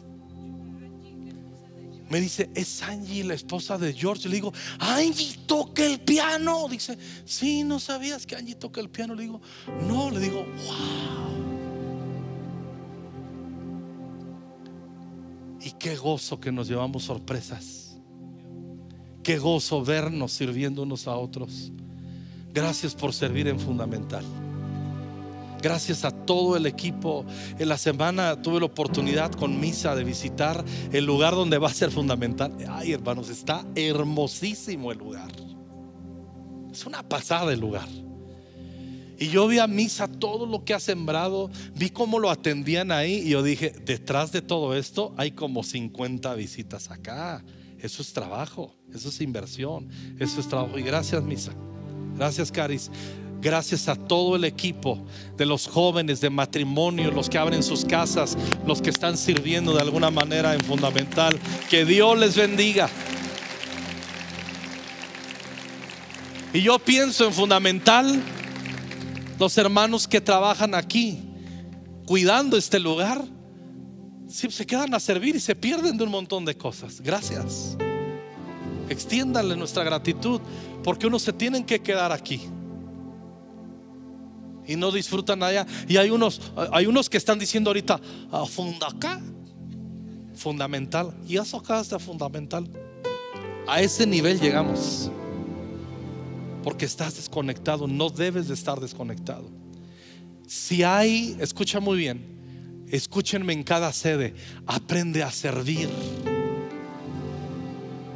me 2.14 2.22
dice, 2.22 2.51
es 2.53 2.84
Angie, 2.84 3.24
la 3.24 3.34
esposa 3.34 3.76
de 3.80 3.91
George. 3.91 4.30
Le 4.30 4.36
digo, 4.36 4.53
Angie 4.78 5.36
toca 5.47 5.84
el 5.84 5.99
piano. 5.99 6.68
Dice, 6.70 6.95
sí, 7.26 7.64
no 7.64 7.80
sabías 7.80 8.28
que 8.28 8.36
Angie 8.36 8.53
toca 8.53 8.80
el 8.82 8.91
piano. 8.91 9.16
Le 9.16 9.24
digo, 9.24 9.41
no, 9.88 10.11
le 10.11 10.20
digo, 10.20 10.45
wow. 10.45 11.34
Y 15.59 15.72
qué 15.72 15.95
gozo 15.95 16.39
que 16.39 16.51
nos 16.51 16.68
llevamos 16.68 17.05
sorpresas. 17.05 17.97
Qué 19.24 19.39
gozo 19.39 19.84
vernos 19.84 20.34
sirviendo 20.34 20.84
unos 20.84 21.07
a 21.07 21.16
otros. 21.16 21.72
Gracias 22.53 22.93
por 22.93 23.11
servir 23.11 23.47
en 23.47 23.59
Fundamental. 23.59 24.24
Gracias 25.64 26.03
a 26.03 26.11
todo 26.11 26.57
el 26.57 26.66
equipo. 26.66 27.26
En 27.57 27.70
la 27.70 27.78
semana 27.78 28.41
tuve 28.41 28.59
la 28.59 28.66
oportunidad 28.66 29.32
con 29.32 29.61
Misa 29.61 29.95
de 29.95 30.03
visitar 30.03 30.64
el 30.91 31.05
lugar 31.05 31.36
donde 31.36 31.57
va 31.57 31.70
a 31.70 31.74
ser 31.74 31.89
fundamental. 31.89 32.53
Ay, 32.70 32.91
hermanos, 32.91 33.30
está 33.30 33.66
hermosísimo 33.74 34.91
el 34.91 34.97
lugar. 34.97 35.32
Es 36.70 36.86
una 36.86 37.01
pasada 37.01 37.53
el 37.53 37.61
lugar. 37.61 37.88
Y 39.18 39.30
yo 39.30 39.47
vi 39.47 39.59
a 39.59 39.68
Misa 39.68 40.09
todo 40.09 40.45
lo 40.45 40.66
que 40.66 40.74
ha 40.74 40.82
sembrado, 40.82 41.49
vi 41.76 41.91
cómo 41.91 42.20
lo 42.20 42.30
atendían 42.30 42.91
ahí 42.91 43.22
y 43.26 43.30
yo 43.30 43.41
dije, 43.41 43.70
detrás 43.86 44.34
de 44.34 44.41
todo 44.41 44.76
esto 44.76 45.14
hay 45.16 45.32
como 45.32 45.64
50 45.64 46.36
visitas 46.36 46.91
acá. 46.91 47.41
Eso 47.80 48.01
es 48.01 48.11
trabajo, 48.11 48.76
eso 48.93 49.07
es 49.07 49.22
inversión, 49.22 49.88
eso 50.20 50.41
es 50.41 50.49
trabajo. 50.49 50.78
Y 50.78 50.82
gracias, 50.84 51.24
Misa. 51.24 51.53
Gracias, 52.18 52.51
Caris. 52.51 52.91
Gracias 53.44 53.89
a 53.89 53.96
todo 53.96 54.38
el 54.38 54.46
equipo 54.46 54.98
de 55.36 55.46
los 55.46 55.68
jóvenes 55.68 56.22
de 56.22 56.30
matrimonio, 56.30 57.12
los 57.12 57.30
que 57.30 57.38
abren 57.38 57.62
sus 57.62 57.84
casas, 57.84 58.38
los 58.66 58.82
que 58.82 58.89
están 58.89 59.18
sirviendo 59.18 59.74
de 59.74 59.82
alguna 59.82 60.10
manera 60.10 60.54
en 60.54 60.62
fundamental. 60.62 61.38
Que 61.70 61.84
Dios 61.84 62.18
les 62.18 62.38
bendiga. 62.38 62.89
Y 66.54 66.62
yo 66.62 66.80
pienso 66.80 67.26
en 67.26 67.34
fundamental 67.34 68.24
los 69.38 69.58
hermanos 69.58 70.08
que 70.08 70.22
trabajan 70.22 70.74
aquí, 70.74 71.20
cuidando 72.06 72.56
este 72.56 72.80
lugar 72.80 73.26
se 74.30 74.66
quedan 74.66 74.94
a 74.94 75.02
servir 75.02 75.36
y 75.36 75.41
se 75.41 75.54
pierden 75.54 75.98
de 75.98 76.06
un 76.06 76.12
montón 76.12 76.46
de 76.46 76.56
cosas. 76.56 77.02
Gracias. 77.02 77.76
Extiéndanle 78.88 79.58
nuestra 79.58 79.84
gratitud 79.84 80.39
porque 80.82 81.08
unos 81.08 81.24
se 81.24 81.34
tienen 81.34 81.66
que 81.66 81.82
quedar 81.82 82.14
aquí 82.14 82.39
y 84.68 84.76
no 84.76 84.91
disfrutan 84.91 85.43
allá. 85.43 85.66
Y 85.88 85.97
hay 85.97 86.09
unos, 86.09 86.41
hay 86.72 86.86
unos 86.86 87.09
que 87.09 87.18
están 87.18 87.39
diciendo 87.39 87.70
ahorita, 87.70 87.99
ah, 88.32 88.45
funda 88.45 88.88
acá, 88.88 89.22
fundamental. 90.36 91.14
Y 91.28 91.38
eso 91.38 91.57
acá 91.57 91.80
está 91.80 91.99
fundamental. 91.99 92.68
A 93.68 93.82
ese 93.82 94.05
nivel 94.05 94.39
llegamos. 94.39 95.09
Porque 96.64 96.86
estás 96.86 97.16
desconectado, 97.16 97.88
no 97.88 98.09
debes 98.09 98.47
de 98.47 98.53
estar 98.53 98.80
desconectado. 98.80 99.49
Si 100.47 100.84
hay, 100.84 101.36
escucha 101.39 101.80
muy 101.80 101.97
bien, 101.97 102.86
escúchenme 102.89 103.53
en 103.53 103.64
cada 103.64 103.91
sede, 103.91 104.34
aprende 104.66 105.24
a 105.24 105.32
servir. 105.32 105.89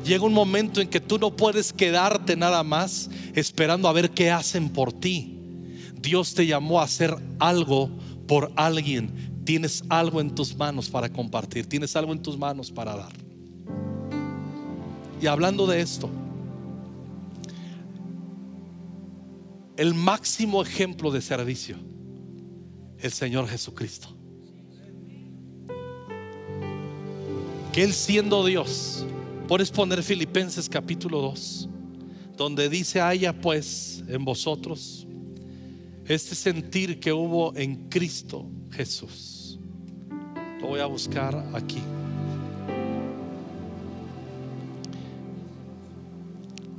Llega 0.05 0.23
un 0.23 0.33
momento 0.33 0.79
en 0.79 0.87
que 0.87 1.01
tú 1.01 1.17
no 1.17 1.35
puedes 1.35 1.73
quedarte 1.73 2.37
nada 2.37 2.63
más 2.63 3.09
esperando 3.33 3.89
a 3.89 3.93
ver 3.93 4.11
qué 4.11 4.31
hacen 4.31 4.69
por 4.69 4.93
ti. 4.93 5.36
Dios 5.99 6.33
te 6.33 6.45
llamó 6.45 6.79
a 6.79 6.83
hacer 6.83 7.15
algo 7.39 7.89
por 8.27 8.51
alguien. 8.55 9.41
Tienes 9.43 9.83
algo 9.89 10.21
en 10.21 10.35
tus 10.35 10.55
manos 10.55 10.89
para 10.89 11.09
compartir, 11.09 11.67
tienes 11.67 11.95
algo 11.95 12.11
en 12.11 12.21
tus 12.21 12.37
manos 12.37 12.71
para 12.71 12.95
dar. 12.95 13.13
Y 15.21 15.27
hablando 15.27 15.65
de 15.65 15.81
esto, 15.81 16.09
el 19.77 19.93
máximo 19.93 20.61
ejemplo 20.61 21.11
de 21.11 21.21
servicio, 21.21 21.77
el 22.99 23.11
Señor 23.11 23.47
Jesucristo. 23.47 24.17
Él 27.77 27.93
siendo 27.93 28.43
Dios, 28.43 29.05
puedes 29.47 29.69
poner 29.69 30.01
Filipenses 30.01 30.67
capítulo 30.67 31.21
2, 31.21 31.69
donde 32.35 32.69
dice, 32.69 32.99
haya 32.99 33.39
pues 33.39 34.03
en 34.07 34.25
vosotros 34.25 35.06
este 36.07 36.35
sentir 36.35 36.99
que 36.99 37.11
hubo 37.11 37.55
en 37.55 37.89
Cristo 37.89 38.49
Jesús. 38.71 39.59
Lo 40.61 40.67
voy 40.67 40.79
a 40.79 40.85
buscar 40.85 41.51
aquí. 41.53 41.81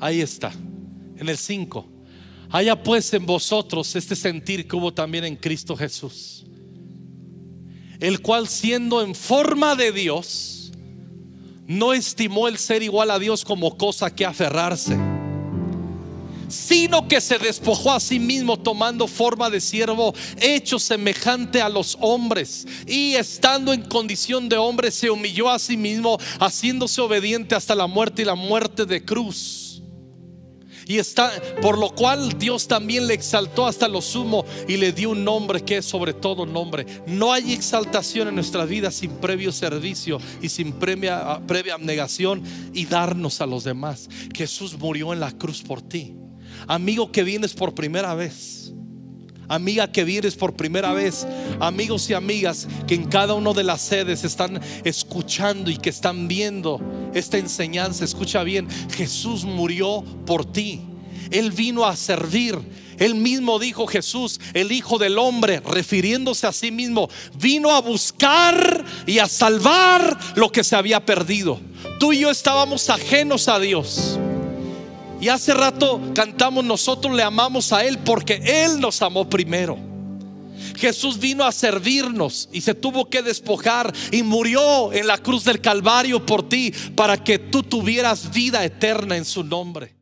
Ahí 0.00 0.20
está, 0.20 0.52
en 1.16 1.28
el 1.28 1.36
5. 1.36 1.86
Haya 2.50 2.82
pues 2.82 3.12
en 3.12 3.26
vosotros 3.26 3.94
este 3.94 4.16
sentir 4.16 4.66
que 4.66 4.76
hubo 4.76 4.94
también 4.94 5.24
en 5.24 5.36
Cristo 5.36 5.76
Jesús, 5.76 6.46
el 8.00 8.20
cual 8.22 8.48
siendo 8.48 9.02
en 9.02 9.14
forma 9.14 9.74
de 9.74 9.92
Dios, 9.92 10.72
no 11.66 11.92
estimó 11.92 12.48
el 12.48 12.56
ser 12.56 12.82
igual 12.82 13.10
a 13.10 13.18
Dios 13.18 13.44
como 13.44 13.76
cosa 13.76 14.14
que 14.14 14.24
aferrarse, 14.24 14.96
sino 16.48 17.06
que 17.08 17.20
se 17.20 17.38
despojó 17.38 17.92
a 17.92 18.00
sí 18.00 18.18
mismo 18.18 18.58
tomando 18.58 19.06
forma 19.06 19.50
de 19.50 19.60
siervo, 19.60 20.14
hecho 20.40 20.78
semejante 20.78 21.60
a 21.60 21.68
los 21.68 21.96
hombres, 22.00 22.66
y 22.86 23.14
estando 23.14 23.72
en 23.72 23.82
condición 23.82 24.48
de 24.48 24.56
hombre 24.56 24.90
se 24.90 25.10
humilló 25.10 25.50
a 25.50 25.58
sí 25.58 25.76
mismo, 25.76 26.18
haciéndose 26.40 27.00
obediente 27.00 27.54
hasta 27.54 27.74
la 27.74 27.86
muerte 27.86 28.22
y 28.22 28.24
la 28.24 28.34
muerte 28.34 28.86
de 28.86 29.04
cruz. 29.04 29.68
Y 30.88 30.96
está, 30.96 31.30
por 31.60 31.76
lo 31.76 31.90
cual 31.90 32.38
Dios 32.38 32.66
también 32.66 33.06
le 33.06 33.12
exaltó 33.12 33.66
hasta 33.66 33.86
lo 33.88 34.00
sumo 34.00 34.46
y 34.66 34.78
le 34.78 34.92
dio 34.92 35.10
un 35.10 35.22
nombre 35.22 35.62
que 35.62 35.76
es 35.76 35.84
sobre 35.84 36.14
todo 36.14 36.46
nombre. 36.46 36.86
No 37.06 37.30
hay 37.30 37.52
exaltación 37.52 38.28
en 38.28 38.34
nuestra 38.34 38.64
vida 38.64 38.90
sin 38.90 39.10
previo 39.10 39.52
servicio 39.52 40.18
y 40.40 40.48
sin 40.48 40.72
previa, 40.72 41.42
previa 41.46 41.74
abnegación 41.74 42.42
y 42.72 42.86
darnos 42.86 43.42
a 43.42 43.46
los 43.46 43.64
demás. 43.64 44.08
Jesús 44.34 44.78
murió 44.78 45.12
en 45.12 45.20
la 45.20 45.30
cruz 45.30 45.60
por 45.60 45.82
ti. 45.82 46.14
Amigo 46.66 47.12
que 47.12 47.22
vienes 47.22 47.54
por 47.54 47.74
primera 47.74 48.14
vez. 48.14 48.58
Amiga 49.48 49.90
que 49.90 50.04
vienes 50.04 50.36
por 50.36 50.54
primera 50.56 50.92
vez, 50.92 51.26
amigos 51.58 52.10
y 52.10 52.14
amigas 52.14 52.68
que 52.86 52.94
en 52.94 53.06
cada 53.06 53.32
una 53.32 53.54
de 53.54 53.64
las 53.64 53.80
sedes 53.80 54.22
están 54.22 54.60
escuchando 54.84 55.70
y 55.70 55.78
que 55.78 55.88
están 55.88 56.28
viendo 56.28 56.82
esta 57.14 57.38
enseñanza, 57.38 58.04
escucha 58.04 58.42
bien, 58.42 58.68
Jesús 58.90 59.46
murió 59.46 60.04
por 60.26 60.44
ti. 60.44 60.82
Él 61.30 61.50
vino 61.50 61.86
a 61.86 61.96
servir. 61.96 62.58
Él 62.98 63.14
mismo 63.14 63.58
dijo 63.58 63.86
Jesús, 63.86 64.38
el 64.52 64.70
Hijo 64.70 64.98
del 64.98 65.18
Hombre, 65.18 65.60
refiriéndose 65.60 66.46
a 66.46 66.52
sí 66.52 66.70
mismo, 66.70 67.08
vino 67.40 67.70
a 67.70 67.80
buscar 67.80 68.84
y 69.06 69.18
a 69.18 69.28
salvar 69.28 70.18
lo 70.34 70.52
que 70.52 70.64
se 70.64 70.76
había 70.76 71.06
perdido. 71.06 71.58
Tú 71.98 72.12
y 72.12 72.20
yo 72.20 72.30
estábamos 72.30 72.90
ajenos 72.90 73.48
a 73.48 73.58
Dios. 73.60 74.18
Y 75.20 75.28
hace 75.28 75.52
rato 75.54 76.00
cantamos, 76.14 76.64
nosotros 76.64 77.14
le 77.14 77.22
amamos 77.22 77.72
a 77.72 77.84
Él 77.84 77.98
porque 77.98 78.40
Él 78.44 78.80
nos 78.80 79.02
amó 79.02 79.28
primero. 79.28 79.78
Jesús 80.76 81.18
vino 81.18 81.44
a 81.44 81.52
servirnos 81.52 82.48
y 82.52 82.60
se 82.60 82.74
tuvo 82.74 83.10
que 83.10 83.22
despojar 83.22 83.92
y 84.12 84.22
murió 84.22 84.92
en 84.92 85.06
la 85.06 85.18
cruz 85.18 85.44
del 85.44 85.60
Calvario 85.60 86.24
por 86.24 86.48
ti 86.48 86.72
para 86.94 87.16
que 87.22 87.38
tú 87.38 87.62
tuvieras 87.62 88.32
vida 88.32 88.64
eterna 88.64 89.16
en 89.16 89.24
su 89.24 89.42
nombre. 89.42 89.94